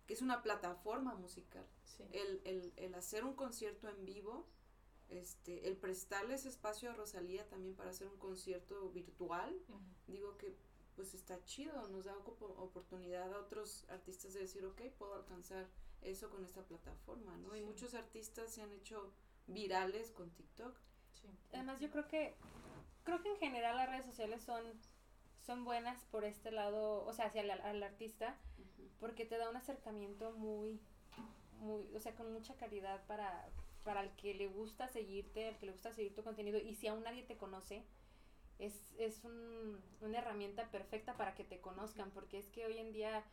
que 0.06 0.14
es 0.16 0.22
una 0.24 0.42
plataforma 0.42 1.14
musical. 1.14 1.66
Sí. 1.86 2.04
El, 2.12 2.42
el, 2.44 2.74
el 2.78 2.96
hacer 2.96 3.24
un 3.24 3.36
concierto 3.36 3.88
en 3.90 4.06
vivo, 4.06 4.48
este, 5.10 5.68
el 5.68 5.76
prestarle 5.78 6.36
ese 6.36 6.50
espacio 6.50 6.90
a 6.90 6.94
Rosalía 6.94 7.48
también 7.48 7.76
para 7.76 7.90
hacer 7.90 8.08
un 8.08 8.18
concierto 8.18 8.90
virtual, 8.92 9.60
digo 10.08 10.38
que 10.38 10.56
pues 10.96 11.14
está 11.14 11.42
chido, 11.46 11.88
nos 11.90 12.06
da 12.06 12.14
opo- 12.18 12.56
oportunidad 12.58 13.34
a 13.34 13.40
otros 13.40 13.86
artistas 13.90 14.34
de 14.34 14.42
decir, 14.42 14.66
ok, 14.66 14.82
puedo 14.98 15.16
alcanzar 15.16 15.68
eso 16.02 16.30
con 16.30 16.44
esta 16.44 16.62
plataforma, 16.64 17.38
¿no? 17.38 17.56
Y 17.56 17.62
muchos 17.62 17.94
artistas 17.94 18.52
se 18.54 18.62
han 18.62 18.72
hecho 18.74 19.12
virales 19.48 20.12
con 20.12 20.30
TikTok. 20.32 20.76
Sí. 21.14 21.28
Además, 21.54 21.80
yo 21.80 21.90
creo 21.90 22.08
que 22.08 22.36
creo 23.06 23.22
que 23.24 23.30
en 23.32 23.38
general 23.40 23.78
las 23.78 23.90
redes 23.90 24.06
sociales 24.06 24.44
son 24.44 24.64
son 25.42 25.64
buenas 25.64 26.04
por 26.12 26.26
este 26.26 26.52
lado, 26.52 27.04
o 27.06 27.14
sea, 27.14 27.28
hacia 27.28 27.42
el, 27.42 27.50
al 27.50 27.82
artista, 27.82 28.38
porque 29.00 29.26
te 29.26 29.38
da 29.38 29.50
un 29.50 29.56
acercamiento 29.56 30.34
muy 30.34 30.80
muy, 31.60 31.94
o 31.96 32.00
sea, 32.00 32.14
con 32.16 32.32
mucha 32.32 32.56
calidad 32.56 33.06
para 33.08 33.50
para 33.90 34.02
el 34.04 34.12
que 34.18 34.36
le 34.36 34.46
gusta 34.46 34.88
seguirte, 34.88 35.48
al 35.48 35.58
que 35.58 35.66
le 35.66 35.72
gusta 35.72 35.92
seguir 35.92 36.14
tu 36.14 36.22
contenido 36.24 36.60
y 36.60 36.76
si 36.76 36.86
aún 36.86 37.02
nadie 37.02 37.24
te 37.24 37.38
conoce, 37.38 37.84
es, 38.60 38.76
es 39.00 39.24
un- 39.24 39.82
una 40.02 40.20
herramienta 40.20 40.70
perfecta 40.70 41.18
para 41.18 41.34
que 41.34 41.44
te 41.44 41.60
conozcan, 41.60 42.12
porque 42.12 42.38
es 42.38 42.50
que 42.50 42.68
hoy 42.68 42.78
en 42.78 42.94
día 42.94 43.26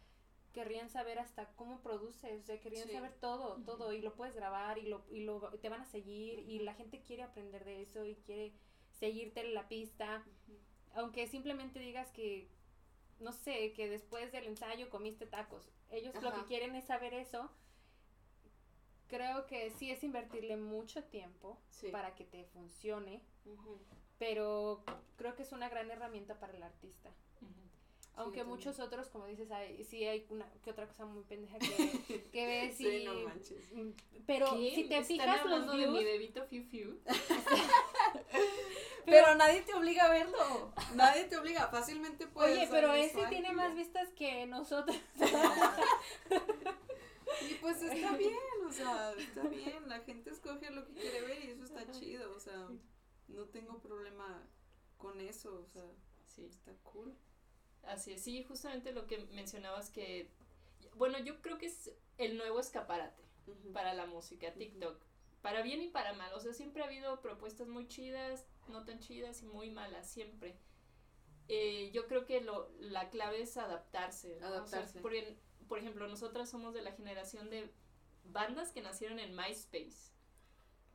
querrían 0.54 0.88
saber 0.88 1.18
hasta 1.18 1.52
cómo 1.56 1.82
produces, 1.82 2.40
o 2.42 2.46
sea, 2.46 2.58
querrían 2.58 2.86
Sí. 2.86 2.94
saber 2.94 3.12
todo, 3.20 3.62
todo, 3.66 3.92
y 3.92 4.00
lo 4.00 4.14
puedes 4.14 4.34
grabar 4.34 4.78
y 4.78 4.86
lo, 4.86 5.04
y 5.10 5.24
lo 5.24 5.40
te 5.60 5.68
van 5.68 5.82
a 5.82 5.84
seguir, 5.84 6.38
y 6.38 6.60
la 6.60 6.72
gente 6.72 7.02
quiere 7.02 7.22
aprender 7.24 7.62
de 7.66 7.82
eso 7.82 8.06
y 8.06 8.14
quiere 8.14 8.54
seguirte 8.98 9.40
en 9.40 9.52
la 9.52 9.68
pista, 9.68 10.24
aunque 10.94 11.26
simplemente 11.26 11.80
digas 11.80 12.10
que, 12.12 12.48
no 13.20 13.32
sé, 13.32 13.74
que 13.74 13.90
después 13.90 14.32
del 14.32 14.46
ensayo 14.46 14.88
comiste 14.88 15.26
tacos. 15.26 15.70
Ellos 15.90 16.14
lo 16.22 16.32
que 16.32 16.44
quieren 16.46 16.74
es 16.76 16.86
saber 16.86 17.12
eso. 17.12 17.50
Creo 19.08 19.46
que 19.46 19.70
sí 19.78 19.90
es 19.90 20.02
invertirle 20.02 20.56
mucho 20.56 21.04
tiempo 21.04 21.58
Sí. 21.70 21.88
para 21.88 22.14
que 22.14 22.24
te 22.24 22.44
funcione, 22.44 23.20
pero 24.18 24.82
creo 25.16 25.36
que 25.36 25.42
es 25.42 25.52
una 25.52 25.68
gran 25.68 25.90
herramienta 25.90 26.38
para 26.40 26.56
el 26.56 26.62
artista. 26.62 27.10
Aunque 28.18 28.44
muchos 28.44 28.80
otros, 28.80 29.08
como 29.08 29.26
dices, 29.26 29.50
hay, 29.50 29.84
sí 29.84 30.06
hay 30.06 30.24
una 30.30 30.50
que 30.64 30.70
otra 30.70 30.86
cosa 30.86 31.04
muy 31.04 31.22
pendeja 31.24 31.58
que, 31.58 31.66
que 32.32 32.46
ves 32.46 32.80
y... 32.80 32.84
Sí, 32.84 33.04
no 33.04 33.12
manches. 33.20 33.72
Mm, 33.74 33.90
Pero 34.26 34.50
¿Qué? 34.52 34.70
si 34.74 34.84
te 34.84 34.96
¿Están 34.96 35.04
fijas 35.04 35.44
los 35.44 35.66
de 35.66 35.72
mi 35.72 35.76
views, 35.76 36.04
bebito 36.04 36.46
Fiu 36.46 36.64
Fiu? 36.64 36.98
Pero 39.04 39.34
nadie 39.34 39.60
te 39.60 39.74
obliga 39.74 40.06
a 40.06 40.08
verlo. 40.08 40.72
Nadie 40.94 41.24
te 41.24 41.36
obliga. 41.36 41.68
Fácilmente 41.68 42.26
puedes. 42.26 42.56
Oye, 42.58 42.68
pero 42.70 42.94
ese 42.94 43.24
tiene 43.28 43.52
más 43.52 43.76
vistas 43.76 44.08
que 44.16 44.46
nosotros. 44.46 44.96
Y 47.50 47.54
pues 47.54 47.82
está 47.82 48.16
bien, 48.16 48.32
o 48.66 48.72
sea, 48.72 49.12
está 49.12 49.42
bien. 49.48 49.88
La 49.88 50.00
gente 50.00 50.30
escoge 50.30 50.70
lo 50.70 50.86
que 50.86 50.92
quiere 50.94 51.20
ver 51.22 51.44
y 51.44 51.50
eso 51.50 51.64
está 51.64 51.90
chido. 51.92 52.34
O 52.34 52.40
sea, 52.40 52.68
no 53.28 53.44
tengo 53.46 53.78
problema 53.80 54.42
con 54.96 55.20
eso. 55.20 55.60
O 55.62 55.66
sea, 55.66 55.84
Sí. 56.26 56.44
está 56.46 56.72
cool. 56.82 57.14
Así 57.82 58.12
es, 58.12 58.22
sí, 58.22 58.42
justamente 58.42 58.92
lo 58.92 59.06
que 59.06 59.18
mencionabas 59.32 59.90
que, 59.90 60.30
bueno, 60.96 61.18
yo 61.20 61.40
creo 61.40 61.56
que 61.56 61.66
es 61.66 61.90
el 62.18 62.36
nuevo 62.36 62.58
escaparate 62.60 63.22
Ujú. 63.46 63.72
para 63.72 63.94
la 63.94 64.06
música, 64.06 64.52
TikTok. 64.54 65.00
para 65.42 65.62
bien 65.62 65.80
y 65.80 65.88
para 65.88 66.12
mal. 66.14 66.32
O 66.34 66.40
sea, 66.40 66.52
siempre 66.52 66.82
ha 66.82 66.86
habido 66.86 67.20
propuestas 67.20 67.68
muy 67.68 67.86
chidas, 67.86 68.44
no 68.66 68.84
tan 68.84 68.98
chidas 68.98 69.42
y 69.42 69.46
muy 69.46 69.70
malas, 69.70 70.10
siempre. 70.10 70.58
Eh, 71.48 71.90
yo 71.92 72.08
creo 72.08 72.24
que 72.26 72.40
lo, 72.40 72.68
la 72.80 73.10
clave 73.10 73.42
es 73.42 73.56
adaptarse. 73.56 74.30
¿no? 74.30 74.34
O 74.36 74.40
sea, 74.40 74.48
Adaptarse. 74.48 75.00
por, 75.00 75.14
en- 75.14 75.38
por 75.68 75.78
ejemplo, 75.78 76.08
nosotras 76.08 76.50
somos 76.50 76.74
de 76.74 76.82
la 76.82 76.90
generación 76.92 77.48
de 77.50 77.70
bandas 78.32 78.72
que 78.72 78.82
nacieron 78.82 79.18
en 79.18 79.34
MySpace. 79.34 80.12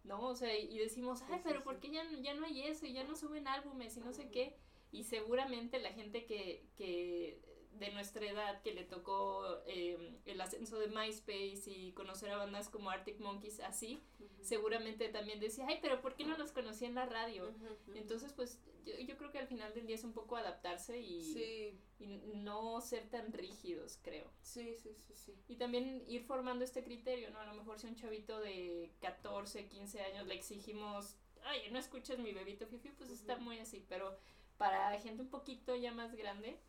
¿No? 0.04 0.22
O 0.22 0.36
sea, 0.36 0.58
y 0.58 0.78
decimos, 0.80 1.22
ay, 1.30 1.42
pero. 1.44 1.64
¿por 1.64 1.80
qué 1.80 1.92
ya, 1.92 2.04
ya 2.22 2.34
no 2.34 2.46
hay 2.46 2.64
eso? 2.64 2.88
Y 2.88 2.94
ya 2.94 3.04
no 3.04 3.16
suben 3.16 3.48
álbumes 3.48 3.96
y 3.98 4.00
no 4.00 4.14
sé 4.14 4.30
qué. 4.30 4.58
Y 4.92 5.04
seguramente 5.04 5.80
la 5.80 5.94
gente 5.94 6.26
que, 6.26 6.66
que 6.76 7.40
de 7.74 7.92
nuestra 7.92 8.26
edad 8.30 8.62
que 8.62 8.74
le 8.74 8.84
tocó 8.84 9.46
eh, 9.66 10.20
el 10.26 10.40
ascenso 10.42 10.78
de 10.78 10.88
MySpace 10.88 11.64
y 11.66 11.94
conocer 11.94 12.30
a 12.32 12.38
bandas 12.38 12.70
como 12.70 12.90
Arctic 12.90 13.20
Monkeys 13.20 13.60
así, 13.62 14.02
seguramente 14.42 15.10
también 15.10 15.40
decía, 15.40 15.66
ay, 15.68 15.80
pero 15.82 16.02
¿por 16.02 16.16
qué 16.16 16.26
no 16.26 16.38
los 16.38 16.52
conocí 16.52 16.86
en 16.86 16.96
la 16.96 17.06
radio? 17.06 17.54
Entonces, 17.96 18.34
pues 18.34 18.60
yo, 18.86 18.98
yo 19.00 19.18
creo 19.18 19.32
que 19.32 19.40
al 19.40 19.48
final 19.48 19.74
del 19.74 19.88
día 19.88 19.96
es 19.96 20.04
un 20.04 20.14
poco 20.14 20.36
adaptarse 20.36 21.00
y, 21.00 21.24
Sí, 21.34 21.80
y 22.00 22.08
no 22.36 22.82
ser 22.82 23.10
tan 23.10 23.32
rígidos, 23.32 24.00
creo. 24.04 24.30
sí, 24.42 24.76
sí, 24.76 24.94
sí, 24.96 25.14
sí. 25.16 25.34
Y 25.48 25.56
también 25.56 26.04
ir 26.08 26.24
formando 26.24 26.64
este 26.64 26.84
criterio, 26.84 27.30
¿no? 27.32 27.40
A 27.40 27.46
lo 27.46 27.54
mejor 27.54 27.80
si 27.80 27.88
un 27.88 27.96
chavito 27.96 28.40
de 28.40 28.92
14, 29.02 29.68
15 29.68 30.02
años 30.02 30.28
le 30.28 30.36
exigimos, 30.36 31.16
ay, 31.44 31.70
no 31.72 31.80
escuchas 31.80 32.20
mi 32.20 32.32
bebito 32.34 32.68
fifi, 32.68 32.90
pues 32.90 33.10
está 33.10 33.38
muy 33.38 33.60
así, 33.60 33.84
pero 33.88 34.18
para 34.58 35.00
gente 35.00 35.22
un 35.24 35.30
poquito 35.30 35.76
ya 35.76 35.92
más 35.92 36.16
grande, 36.16 36.60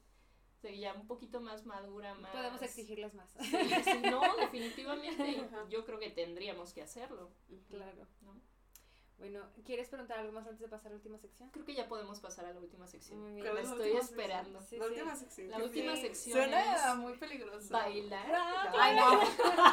o 0.63 0.69
sea, 0.69 0.77
ya 0.77 0.95
un 0.95 1.09
poquito 1.09 1.41
más 1.41 1.67
madura, 1.67 2.15
más... 2.15 2.31
Podemos 2.31 2.63
exigirles 2.63 3.13
más. 3.15 3.29
Sí, 3.41 3.51
sí, 3.51 4.01
no, 4.09 4.21
definitivamente, 4.39 5.51
yo 5.69 5.85
creo 5.85 5.99
que 5.99 6.11
tendríamos 6.11 6.73
que 6.73 6.83
hacerlo, 6.83 7.33
claro. 7.69 8.07
¿no? 8.21 8.41
Bueno, 9.19 9.41
¿quieres 9.65 9.89
preguntar 9.89 10.19
algo 10.19 10.33
más 10.33 10.47
antes 10.47 10.61
de 10.61 10.69
pasar 10.69 10.89
a 10.89 10.91
la 10.91 10.97
última 10.97 11.17
sección? 11.19 11.49
Creo 11.51 11.65
que 11.65 11.75
ya 11.75 11.87
podemos 11.89 12.19
pasar 12.19 12.45
a 12.47 12.53
la 12.53 12.61
última 12.61 12.89
sección. 12.89 13.21
Muy 13.21 13.35
bien. 13.35 13.45
¿Cuál 13.45 13.55
La 13.55 13.63
la 13.63 13.71
estoy 13.71 13.97
esperando. 13.97 14.61
Sí, 14.63 14.77
la 14.77 14.85
sí. 14.85 14.91
última 14.91 15.17
sección. 15.17 15.51
La 15.51 15.57
¿qué 15.59 15.63
última 15.63 15.97
sección 15.97 16.39
Suena 16.39 16.75
es 16.75 16.97
muy 16.97 17.17
peligroso. 17.19 17.73
Bailar. 17.73 18.27
Ay, 18.79 18.97
no. 18.97 19.21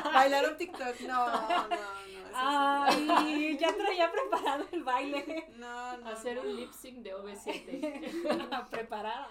Bailar 0.13 0.51
un 0.51 0.57
TikTok. 0.57 0.99
No, 1.01 1.25
no, 1.25 1.67
no. 1.67 2.09
Ay, 2.33 3.57
ya 3.57 3.75
traía 3.75 4.11
preparado 4.11 4.65
el 4.71 4.83
baile. 4.83 5.47
No, 5.55 5.97
no. 5.97 6.09
Hacer 6.09 6.35
no. 6.37 6.43
un 6.43 6.55
lip 6.55 6.71
sync 6.71 6.99
de 6.99 7.15
OV7. 7.15 8.69
Preparada. 8.69 9.29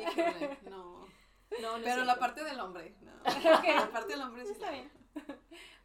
Híjole, 0.00 0.58
no. 0.70 1.06
No, 1.60 1.78
no 1.78 1.84
Pero 1.84 2.04
la 2.04 2.18
parte 2.18 2.44
del 2.44 2.60
hombre, 2.60 2.94
no. 3.00 3.12
Ok. 3.58 3.64
La 3.64 3.90
parte 3.90 4.12
del 4.12 4.22
hombre 4.22 4.44
sí. 4.44 4.52
Está 4.52 4.70
bien. 4.70 4.90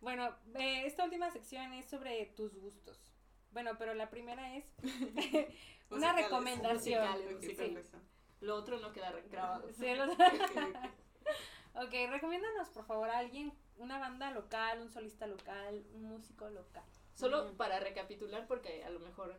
Bueno, 0.01 0.35
eh, 0.55 0.85
esta 0.85 1.03
última 1.05 1.29
sección 1.31 1.73
es 1.73 1.85
sobre 1.85 2.25
tus 2.35 2.55
gustos. 2.55 3.10
Bueno, 3.51 3.77
pero 3.77 3.93
la 3.93 4.09
primera 4.09 4.55
es 4.55 4.65
una 5.89 6.13
Musicales. 6.13 6.23
recomendación. 6.23 7.09
Musicales, 7.35 7.87
Sí. 7.89 7.97
Lo 8.41 8.55
otro 8.55 8.79
no 8.79 8.91
queda 8.91 9.11
grabado. 9.29 9.69
Sí, 9.73 9.85
Ok, 11.73 11.91
recomiéndanos 12.09 12.69
por 12.69 12.85
favor 12.85 13.09
a 13.09 13.19
alguien, 13.19 13.53
una 13.77 13.97
banda 13.97 14.31
local, 14.31 14.81
un 14.81 14.89
solista 14.89 15.25
local, 15.27 15.85
un 15.93 16.03
músico 16.03 16.49
local. 16.49 16.83
Solo 17.13 17.55
para 17.55 17.79
recapitular, 17.79 18.45
porque 18.47 18.83
a 18.83 18.89
lo 18.89 18.99
mejor 18.99 19.37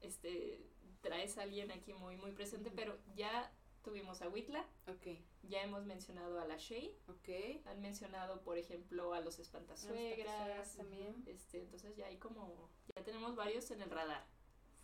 este 0.00 0.60
traes 1.00 1.38
a 1.38 1.42
alguien 1.42 1.72
aquí 1.72 1.92
muy, 1.94 2.16
muy 2.16 2.30
presente, 2.32 2.70
pero 2.70 2.96
ya 3.16 3.50
tuvimos 3.82 4.22
a 4.22 4.28
Witla, 4.28 4.64
Ok, 4.86 5.18
ya 5.42 5.62
hemos 5.62 5.84
mencionado 5.84 6.40
a 6.40 6.44
la 6.46 6.56
Shea, 6.56 6.90
ok. 7.08 7.66
han 7.66 7.80
mencionado, 7.80 8.42
por 8.42 8.58
ejemplo, 8.58 9.12
a 9.14 9.20
los 9.20 9.38
espantasuegras. 9.38 10.18
Espantasuegras 10.18 10.76
también. 10.76 11.22
Este, 11.26 11.60
entonces 11.60 11.96
ya 11.96 12.06
hay 12.06 12.18
como, 12.18 12.70
ya 12.94 13.02
tenemos 13.02 13.34
varios 13.36 13.70
en 13.70 13.82
el 13.82 13.90
radar. 13.90 14.26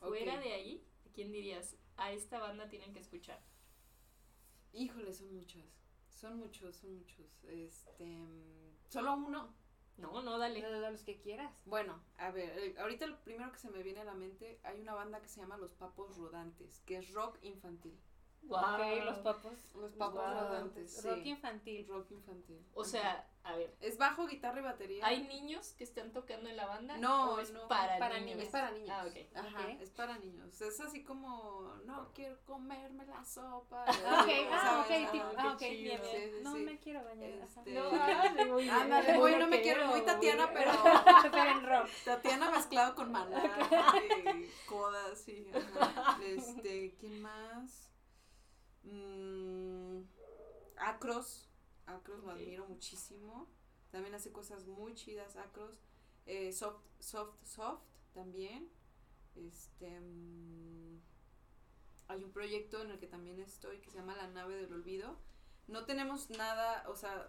Fuera 0.01 0.39
de 0.39 0.53
ahí, 0.53 0.87
¿a 1.07 1.13
¿quién 1.13 1.33
dirías? 1.33 1.77
A 1.97 2.13
esta 2.13 2.39
banda 2.39 2.69
tienen 2.69 2.93
que 2.93 3.01
escuchar. 3.01 3.41
Híjole, 4.73 5.13
son 5.13 5.35
muchos. 5.35 5.65
Son 6.11 6.37
muchos, 6.39 6.77
son 6.77 6.95
muchos. 6.97 7.45
Este. 7.45 8.05
mm, 8.05 8.77
Solo 8.89 9.15
uno. 9.15 9.55
No, 9.97 10.23
no, 10.23 10.39
dale. 10.39 10.63
De 10.63 10.91
los 10.93 11.03
que 11.03 11.19
quieras. 11.21 11.61
Bueno, 11.67 12.01
a 12.19 12.31
ver, 12.31 12.57
eh, 12.59 12.75
ahorita 12.79 13.07
lo 13.09 13.21
primero 13.25 13.51
que 13.51 13.59
se 13.59 13.69
me 13.71 13.83
viene 13.83 14.01
a 14.01 14.05
la 14.05 14.15
mente, 14.15 14.61
hay 14.63 14.81
una 14.81 14.95
banda 14.95 15.21
que 15.21 15.29
se 15.29 15.41
llama 15.41 15.57
Los 15.57 15.75
Papos 15.75 16.17
Rodantes, 16.17 16.81
que 16.87 16.99
es 16.99 17.13
rock 17.13 17.39
infantil. 17.43 17.99
Guau. 18.43 18.75
Ok, 18.75 19.05
los 19.05 19.19
papos. 19.19 19.53
Los 19.75 19.93
Papos. 19.93 20.23
Rodantes, 20.23 21.05
Rock 21.05 21.27
infantil. 21.27 21.87
Rock 21.87 22.11
infantil. 22.13 22.65
O 22.75 22.85
sea, 22.85 23.27
a 23.45 23.57
ver, 23.57 23.75
Es 23.81 23.97
bajo, 23.99 24.27
guitarra 24.27 24.61
y 24.61 24.63
batería. 24.63 25.07
¿hay 25.07 25.23
niños 25.27 25.73
que 25.73 25.85
están 25.85 26.13
tocando 26.13 26.49
en 26.49 26.57
la 26.57 26.67
banda? 26.67 26.97
No, 26.99 27.35
¿O 27.35 27.41
es 27.41 27.51
no, 27.53 27.67
para, 27.69 27.99
para 27.99 28.21
niños? 28.21 28.43
Es 28.43 28.49
para 28.51 28.71
niños. 28.71 28.91
Ah, 28.91 29.07
ok. 29.07 29.37
Ajá, 29.37 29.71
es 29.81 29.91
para 29.91 30.19
niños. 30.19 30.61
Es 30.61 30.81
así 30.81 31.03
como, 31.05 31.75
no 31.85 32.11
quiero 32.15 32.39
comerme 32.45 33.07
la 33.07 33.25
sopa. 33.25 33.85
Ok, 33.89 34.31
ah, 34.51 34.61
¿sabes? 34.63 34.85
ok, 34.85 35.05
Ajá. 35.05 35.13
tipo, 35.13 35.27
ah, 35.37 35.53
ok, 35.53 35.59
chido. 35.59 35.71
bien, 35.83 36.01
bien. 36.03 36.31
Sí, 36.31 36.37
sí, 36.37 36.43
no 36.45 36.53
sí. 36.55 36.59
me 36.61 36.79
quiero 36.79 37.05
bañar. 37.05 37.31
Este, 37.31 37.73
No, 37.73 37.89
ándale, 37.91 38.45
muy 38.47 38.63
bien. 38.65 38.75
Ándale, 38.75 39.19
muy, 39.19 39.37
no 39.37 39.47
me 39.47 39.61
quiero, 39.63 39.87
muy 39.89 40.03
Tatiana, 40.03 40.51
pero 40.53 40.73
Pero 41.31 41.51
en 41.51 41.67
rock. 41.67 41.89
Tatiana 42.05 42.51
mezclado 42.51 42.95
con 42.95 43.13
maná 43.13 43.43
y 44.27 44.51
codas 44.67 45.29
y 45.29 45.51
ajá. 45.55 46.19
este, 46.23 46.95
¿quién 46.99 47.21
más? 47.23 47.88
Mm, 48.85 50.03
Acros, 50.77 51.49
Acros 51.87 52.23
lo 52.25 52.31
admiro 52.31 52.67
muchísimo. 52.67 53.49
También 53.91 54.15
hace 54.15 54.33
cosas 54.33 54.67
muy 54.67 54.95
chidas 54.95 55.37
Acros. 55.37 55.81
Eh, 56.27 56.53
soft, 56.53 56.83
soft, 57.01 57.35
soft 57.45 57.83
también. 58.15 58.71
Este 59.35 59.99
mm, 60.01 61.01
hay 62.09 62.25
un 62.25 62.33
proyecto 62.33 62.83
en 62.83 62.91
el 62.91 62.99
que 62.99 63.07
también 63.07 63.41
estoy 63.41 63.81
que 63.81 63.91
se 63.91 63.99
llama 63.99 64.17
La 64.17 64.29
nave 64.29 64.57
del 64.57 64.73
olvido. 64.73 65.17
No 65.67 65.85
tenemos 65.85 66.31
nada, 66.31 66.85
o 66.89 66.97
sea, 66.97 67.29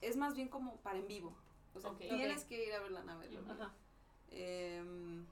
es 0.00 0.16
más 0.16 0.34
bien 0.34 0.48
como 0.48 0.76
para 0.82 0.98
en 0.98 1.06
vivo. 1.06 1.36
O 1.74 1.80
sea, 1.80 1.90
Ok. 1.90 1.98
tienes 1.98 2.44
que 2.44 2.66
ir 2.66 2.72
a 2.74 2.80
ver 2.80 2.92
la 2.92 3.04
nave 3.04 3.26
del 3.28 3.38
olvido. 3.38 3.54
Ajá. 3.54 3.74
Em, 4.28 5.26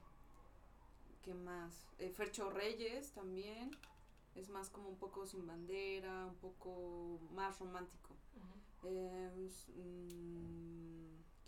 ¿Qué 1.22 1.34
más? 1.34 1.86
Eh, 1.99 2.11
Fercho 2.11 2.51
Reyes 2.51 3.12
también. 3.12 3.70
Es 4.34 4.48
más 4.48 4.70
como 4.70 4.88
un 4.88 4.96
poco 4.96 5.26
sin 5.26 5.46
bandera, 5.46 6.26
un 6.26 6.36
poco 6.36 7.20
más 7.32 7.58
romántico. 7.58 8.14
Mm, 8.82 8.88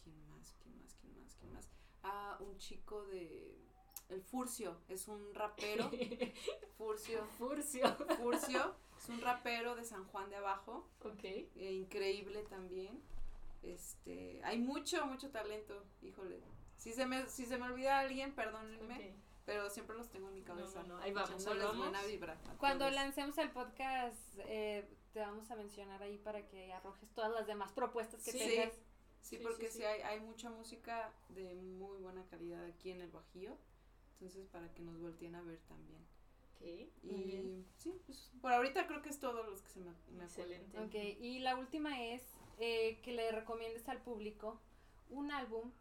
¿Quién 0.02 0.28
más? 0.28 0.54
¿Quién 0.62 0.78
más? 0.78 0.94
¿Quién 1.00 1.20
más? 1.20 1.34
¿Quién 1.36 1.52
más? 1.52 1.68
Ah, 2.02 2.36
un 2.40 2.56
chico 2.58 3.04
de... 3.06 3.58
El 4.10 4.20
Furcio, 4.20 4.76
es 4.88 5.08
un 5.08 5.34
rapero. 5.34 5.90
Furcio. 6.76 7.24
Furcio. 7.38 7.96
Furcio, 8.18 8.74
es 8.98 9.08
un 9.08 9.20
rapero 9.22 9.74
de 9.74 9.84
San 9.84 10.04
Juan 10.04 10.28
de 10.28 10.36
Abajo. 10.36 10.86
Ok. 11.02 11.24
eh, 11.24 11.72
increíble 11.72 12.42
también. 12.42 13.00
Este, 13.62 14.42
hay 14.44 14.58
mucho, 14.58 15.06
mucho 15.06 15.30
talento, 15.30 15.82
híjole. 16.02 16.38
Si 16.76 16.92
se 16.92 17.06
me, 17.06 17.26
si 17.28 17.46
se 17.46 17.56
me 17.56 17.64
olvida 17.64 17.98
alguien, 17.98 18.34
perdónenme, 18.34 18.94
ok. 18.94 19.23
Pero 19.44 19.68
siempre 19.70 19.96
los 19.96 20.08
tengo 20.10 20.28
en 20.28 20.34
mi 20.34 20.42
cabeza. 20.42 20.82
no, 20.84 20.96
no, 20.96 21.02
ahí 21.02 21.12
vamos, 21.12 21.30
ahí 21.30 21.36
echándoles 21.36 21.64
vamos. 21.64 21.78
buena 21.78 22.02
vibra 22.04 22.36
Cuando 22.58 22.84
todos. 22.86 22.94
lancemos 22.94 23.36
el 23.38 23.50
podcast, 23.50 24.16
eh, 24.46 24.88
te 25.12 25.20
vamos 25.20 25.50
a 25.50 25.56
mencionar 25.56 26.02
ahí 26.02 26.18
para 26.18 26.46
que 26.48 26.72
arrojes 26.72 27.08
todas 27.14 27.30
las 27.32 27.46
demás 27.46 27.72
propuestas 27.72 28.22
que 28.24 28.32
Sí. 28.32 28.38
tengas. 28.38 28.72
Sí, 29.20 29.36
Sí, 29.36 29.38
porque 29.42 29.66
sí, 29.68 29.72
sí, 29.72 29.78
sí. 29.78 29.84
hay, 29.84 30.00
hay 30.02 30.20
mucha 30.20 30.50
música 30.50 31.10
de 31.30 31.54
muy 31.54 31.96
buena 31.98 32.24
calidad 32.26 32.62
aquí 32.66 32.90
en 32.90 33.00
el 33.00 33.10
Bajío. 33.10 33.56
Entonces, 34.12 34.46
para 34.48 34.72
que 34.74 34.82
nos 34.82 34.98
volteen 35.00 35.34
a 35.34 35.40
ver 35.42 35.58
también. 35.66 36.00
Ok, 36.56 36.60
Y 37.02 37.06
muy 37.10 37.22
bien. 37.24 37.66
sí, 37.78 37.98
pues 38.06 38.30
por 38.42 38.52
ahorita 38.52 38.86
creo 38.86 39.00
que 39.02 39.08
es 39.08 39.18
todo 39.18 39.42
los 39.44 39.60
que 39.62 39.68
se 39.70 39.80
me, 39.80 39.86
me 39.86 39.92
acuerdo. 40.24 40.24
Excelente. 40.24 40.78
Ok, 40.78 40.94
y 41.20 41.38
la 41.40 41.56
última 41.56 42.02
es 42.02 42.22
eh, 42.58 43.00
que 43.02 43.12
le 43.12 43.32
recomiendes 43.32 43.88
al 43.88 44.00
público 44.02 44.60
un 45.10 45.30
álbum 45.30 45.72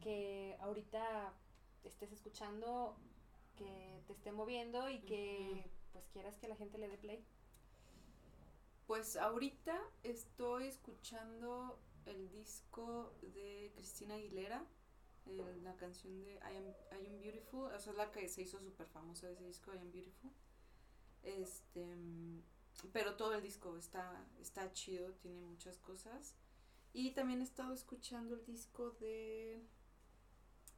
que 0.00 0.56
ahorita 0.60 1.32
estés 1.88 2.12
escuchando, 2.12 2.96
que 3.56 4.02
te 4.06 4.12
esté 4.12 4.32
moviendo 4.32 4.88
y 4.88 5.00
que 5.00 5.64
pues 5.92 6.06
quieras 6.08 6.36
que 6.38 6.48
la 6.48 6.56
gente 6.56 6.78
le 6.78 6.88
dé 6.88 6.98
play. 6.98 7.24
Pues 8.86 9.16
ahorita 9.16 9.80
estoy 10.04 10.66
escuchando 10.68 11.78
el 12.04 12.30
disco 12.30 13.12
de 13.34 13.72
Cristina 13.74 14.14
Aguilera, 14.14 14.64
la 15.26 15.74
canción 15.76 16.22
de 16.24 16.34
I 16.34 16.56
Am, 16.56 17.00
I 17.02 17.06
Am 17.06 17.18
Beautiful, 17.20 17.72
o 17.72 17.80
sea, 17.80 17.92
es 17.92 17.98
la 17.98 18.12
que 18.12 18.28
se 18.28 18.42
hizo 18.42 18.60
súper 18.60 18.86
famosa 18.86 19.28
ese 19.28 19.44
disco, 19.44 19.74
I 19.74 19.78
Am 19.78 19.90
Beautiful. 19.90 20.30
Este, 21.24 21.84
pero 22.92 23.16
todo 23.16 23.34
el 23.34 23.42
disco 23.42 23.76
está, 23.76 24.24
está 24.40 24.72
chido, 24.72 25.12
tiene 25.14 25.40
muchas 25.40 25.78
cosas. 25.78 26.34
Y 26.92 27.10
también 27.10 27.40
he 27.40 27.44
estado 27.44 27.74
escuchando 27.74 28.36
el 28.36 28.44
disco 28.46 28.90
de 28.92 29.62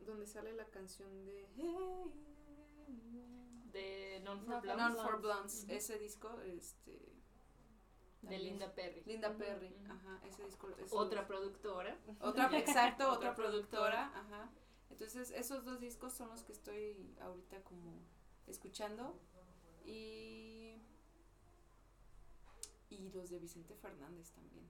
donde 0.00 0.26
sale 0.26 0.52
la 0.52 0.64
canción 0.66 1.24
de 1.26 1.46
De 3.72 4.20
Non 4.24 4.40
for 4.44 4.60
Blondes. 4.62 4.76
Non 4.78 4.96
for 4.96 5.20
Blondes, 5.20 5.64
Ujú. 5.64 5.72
ese 5.72 5.98
disco, 5.98 6.40
este 6.42 7.12
De 8.22 8.38
Linda 8.38 8.74
Perry. 8.74 9.02
Linda 9.04 9.36
Perry, 9.36 9.74
ajá, 9.88 10.20
ese 10.26 10.44
disco 10.44 10.68
Otra 10.90 11.26
productora. 11.26 11.96
otra 12.20 12.48
exacto, 12.58 13.04
Otra 13.08 13.16
otra 13.30 13.34
productora, 13.34 14.06
ajá. 14.14 14.50
Entonces, 14.90 15.30
esos 15.30 15.64
dos 15.64 15.78
discos 15.80 16.12
son 16.14 16.28
los 16.30 16.42
que 16.42 16.52
estoy 16.52 17.14
ahorita 17.20 17.62
como 17.62 18.00
escuchando. 18.46 19.18
Y. 19.84 20.82
Y 22.90 23.10
los 23.10 23.28
de 23.30 23.38
Vicente 23.38 23.74
Fernández 23.76 24.32
también. 24.32 24.66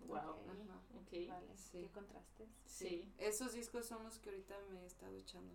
Wow. 0.00 0.30
Ok. 0.30 0.48
Ajá. 0.48 0.80
Ok. 1.00 1.28
Vale, 1.28 1.56
Sí. 1.56 1.78
qué 1.82 1.90
contrastes. 1.90 2.48
Sí. 2.64 3.12
Esos 3.18 3.52
discos 3.52 3.86
son 3.86 4.02
los 4.04 4.18
que 4.18 4.30
ahorita 4.30 4.56
me 4.70 4.82
he 4.82 4.86
estado 4.86 5.16
echando. 5.16 5.54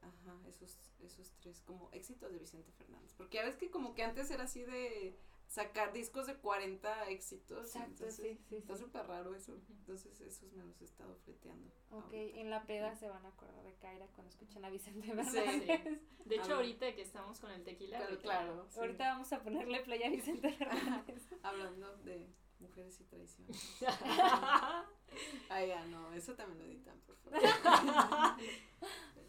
Ajá, 0.00 0.36
esos, 0.48 0.92
esos 1.00 1.32
tres, 1.40 1.60
como 1.62 1.90
éxitos 1.92 2.30
de 2.30 2.38
Vicente 2.38 2.70
Fernández. 2.72 3.12
Porque 3.14 3.38
ya 3.38 3.44
ves 3.44 3.56
que 3.56 3.70
como 3.70 3.94
que 3.94 4.04
antes 4.04 4.30
era 4.30 4.44
así 4.44 4.62
de 4.62 5.18
sacar 5.48 5.92
discos 5.92 6.26
de 6.26 6.36
40 6.36 7.08
éxitos. 7.10 7.66
Exacto, 7.66 7.90
entonces, 8.04 8.38
sí, 8.38 8.44
sí, 8.48 8.56
Está 8.56 8.76
sí. 8.76 8.82
súper 8.84 9.06
raro 9.06 9.34
eso. 9.34 9.54
Entonces 9.70 10.20
esos 10.20 10.52
me 10.52 10.62
los 10.64 10.80
he 10.80 10.84
estado 10.84 11.16
fleteando. 11.24 11.68
Ok, 11.90 12.04
ahorita. 12.14 12.38
en 12.40 12.50
la 12.50 12.62
peda 12.64 12.94
se 12.94 13.08
van 13.08 13.24
a 13.26 13.30
acordar 13.30 13.64
de 13.64 13.74
Kaira 13.74 14.06
cuando 14.08 14.30
escuchen 14.30 14.64
a 14.64 14.70
Vicente 14.70 15.06
Sí. 15.08 15.12
Fernández. 15.12 16.00
De 16.24 16.36
hecho, 16.36 16.54
ahorita 16.54 16.94
que 16.94 17.02
estamos 17.02 17.40
con 17.40 17.50
el 17.50 17.64
tequila. 17.64 17.98
Claro, 18.22 18.66
sí. 18.68 18.78
Ahorita 18.78 19.04
vamos 19.10 19.32
a 19.32 19.42
ponerle 19.42 19.80
play 19.80 20.02
a 20.04 20.10
Vicente 20.10 20.52
Fernández. 20.58 21.26
Hablando 21.42 21.96
de 21.98 22.28
mujeres 22.60 23.00
y 23.00 23.04
traición. 23.04 23.48
Ay, 25.48 25.68
ya 25.68 25.84
no, 25.86 26.12
eso 26.12 26.34
también 26.34 26.58
lo 26.58 26.64
editan, 26.64 26.98
por 27.00 27.16
favor. 27.16 27.40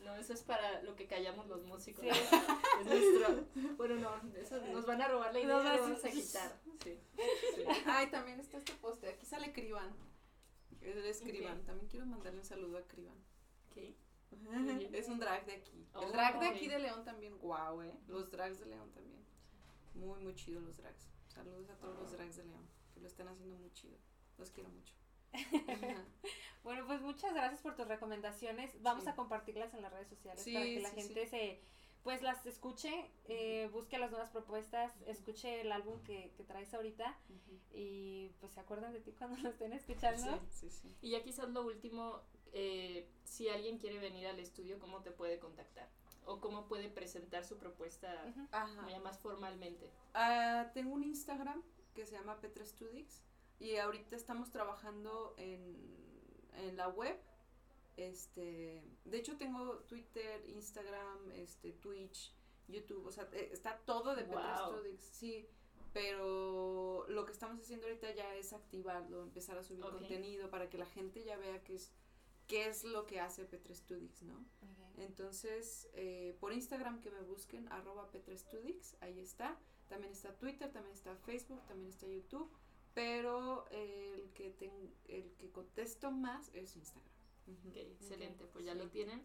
No, 0.03 0.15
eso 0.15 0.33
es 0.33 0.41
para 0.41 0.81
lo 0.81 0.95
que 0.95 1.05
callamos 1.05 1.45
los 1.47 1.63
músicos. 1.65 2.03
Sí. 2.03 2.09
Es 2.09 2.85
nuestro. 2.87 3.45
Bueno, 3.77 3.95
no, 3.97 4.39
eso 4.39 4.59
nos 4.67 4.85
van 4.85 5.01
a 5.03 5.07
robar 5.07 5.31
la 5.33 5.39
idea 5.39 5.55
Nos 5.55 5.81
vamos 5.81 6.05
a 6.05 6.09
quitar. 6.09 6.59
Sí. 6.83 6.97
sí. 7.55 7.63
Ay, 7.85 8.09
también 8.09 8.39
está 8.39 8.57
este 8.57 8.73
poste. 8.73 9.09
Aquí 9.09 9.25
sale 9.25 9.51
Criban. 9.51 9.93
Es 10.81 11.19
Criban. 11.21 11.63
También 11.65 11.87
quiero 11.89 12.05
mandarle 12.07 12.39
un 12.39 12.45
saludo 12.45 12.77
a 12.77 12.87
Criban. 12.87 13.17
Ok. 13.69 13.77
Muy 14.31 14.63
bien. 14.63 14.95
Es 14.95 15.09
un 15.09 15.19
drag 15.19 15.45
de 15.45 15.53
aquí. 15.53 15.87
Oh, 15.93 16.01
el 16.01 16.11
drag 16.11 16.39
de 16.39 16.47
aquí 16.47 16.67
de 16.67 16.79
León 16.79 17.03
también, 17.03 17.37
guau, 17.37 17.81
eh. 17.81 17.93
Los 18.07 18.31
drags 18.31 18.59
de 18.59 18.65
León 18.67 18.89
también. 18.91 19.19
Muy, 19.93 20.19
muy 20.21 20.33
chido 20.35 20.61
los 20.61 20.77
drags. 20.77 21.07
Saludos 21.27 21.69
a 21.69 21.75
todos 21.75 21.99
los 21.99 22.11
drags 22.11 22.37
de 22.37 22.45
León, 22.45 22.67
que 22.99 23.03
lo 23.03 23.07
están 23.07 23.27
haciendo 23.29 23.55
muy 23.57 23.71
chido. 23.73 23.97
Los 24.37 24.51
quiero 24.51 24.69
mucho. 24.69 24.93
Bueno, 26.63 26.85
pues 26.85 27.01
muchas 27.01 27.33
gracias 27.33 27.61
por 27.61 27.75
tus 27.75 27.87
recomendaciones. 27.87 28.71
Vamos 28.81 29.05
Sí. 29.05 29.09
a 29.09 29.15
compartirlas 29.15 29.73
en 29.73 29.81
las 29.81 29.93
redes 29.93 30.09
sociales 30.09 30.43
Sí, 30.43 30.53
para 30.53 30.65
que 30.65 30.79
la 30.81 30.89
sí, 30.89 30.95
gente 30.97 31.27
se 31.27 31.61
pues 32.03 32.21
las 32.21 32.45
escuche, 32.45 33.09
eh, 33.27 33.69
busque 33.71 33.97
las 33.97 34.11
nuevas 34.11 34.29
propuestas, 34.29 34.93
escuche 35.05 35.61
el 35.61 35.71
álbum 35.71 36.01
que, 36.03 36.31
que 36.35 36.43
traes 36.43 36.73
ahorita 36.73 37.17
y 37.71 38.29
pues 38.39 38.53
se 38.53 38.59
acuerdan 38.59 38.93
de 38.93 38.99
ti 39.01 39.11
cuando 39.13 39.37
lo 39.41 39.49
estén 39.49 39.73
escuchando. 39.73 40.39
Sí, 40.51 40.69
sí, 40.69 40.69
sí. 40.69 40.95
Y 41.01 41.11
ya 41.11 41.23
quizás 41.23 41.49
lo 41.49 41.63
último, 41.63 42.21
eh, 42.53 43.07
si 43.23 43.49
alguien 43.49 43.77
quiere 43.79 43.99
venir 43.99 44.27
al 44.27 44.39
estudio, 44.39 44.79
¿cómo 44.79 45.01
te 45.01 45.11
puede 45.11 45.39
contactar? 45.39 45.89
O 46.25 46.39
cómo 46.41 46.67
puede 46.67 46.89
presentar 46.89 47.43
su 47.45 47.57
propuesta 47.57 48.13
más 49.03 49.17
formalmente. 49.19 49.89
Ah, 50.13 50.71
tengo 50.73 50.93
un 50.93 51.03
Instagram 51.03 51.61
que 51.93 52.05
se 52.05 52.15
llama 52.15 52.39
Petra 52.39 52.65
Studix 52.65 53.23
y 53.59 53.75
ahorita 53.75 54.15
estamos 54.15 54.51
trabajando 54.51 55.33
en, 55.37 55.75
en 56.53 56.77
la 56.77 56.87
web. 56.87 57.17
Este, 57.97 58.83
de 59.03 59.17
hecho 59.17 59.37
tengo 59.37 59.79
Twitter, 59.79 60.45
Instagram, 60.49 61.31
este, 61.31 61.73
Twitch, 61.73 62.33
YouTube, 62.67 63.05
o 63.05 63.11
sea, 63.11 63.27
eh, 63.33 63.49
está 63.51 63.77
todo 63.79 64.15
de 64.15 64.23
Petra. 64.23 64.57
Studix, 64.57 65.03
sí, 65.03 65.47
pero 65.91 67.05
lo 67.09 67.25
que 67.25 67.31
estamos 67.31 67.59
haciendo 67.59 67.87
ahorita 67.87 68.13
ya 68.13 68.35
es 68.35 68.53
activarlo, 68.53 69.23
empezar 69.23 69.57
a 69.57 69.63
subir 69.63 69.81
contenido 69.81 70.49
para 70.49 70.69
que 70.69 70.77
la 70.77 70.85
gente 70.85 71.23
ya 71.23 71.37
vea 71.37 71.63
qué 71.63 71.75
es 71.75 71.91
qué 72.47 72.67
es 72.67 72.83
lo 72.83 73.05
que 73.05 73.19
hace 73.19 73.45
Petra 73.45 73.75
Studix, 73.75 74.23
¿no? 74.23 74.43
Entonces, 74.99 75.87
eh, 75.93 76.35
por 76.39 76.53
Instagram 76.53 76.99
que 76.99 77.09
me 77.09 77.21
busquen, 77.21 77.71
arroba 77.71 78.09
petrestudix, 78.11 78.95
ahí 79.01 79.19
está. 79.19 79.57
También 79.89 80.13
está 80.13 80.31
Twitter, 80.37 80.71
también 80.71 80.95
está 80.95 81.15
Facebook, 81.17 81.61
también 81.67 81.89
está 81.89 82.07
YouTube. 82.07 82.49
Pero 82.93 83.67
el 83.71 84.29
que 84.33 84.51
ten- 84.51 84.93
el 85.07 85.31
que 85.37 85.51
contesto 85.51 86.11
más 86.11 86.49
es 86.53 86.75
Instagram. 86.75 87.09
Ok, 87.67 87.75
excelente, 87.75 88.45
pues 88.45 88.65
ya 88.65 88.73
Sí. 88.73 88.79
lo 88.79 88.89
tienen. 88.89 89.23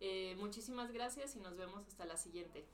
Eh, 0.00 0.34
muchísimas 0.36 0.92
gracias 0.92 1.34
y 1.36 1.40
nos 1.40 1.56
vemos 1.56 1.86
hasta 1.86 2.04
la 2.04 2.16
siguiente. 2.16 2.66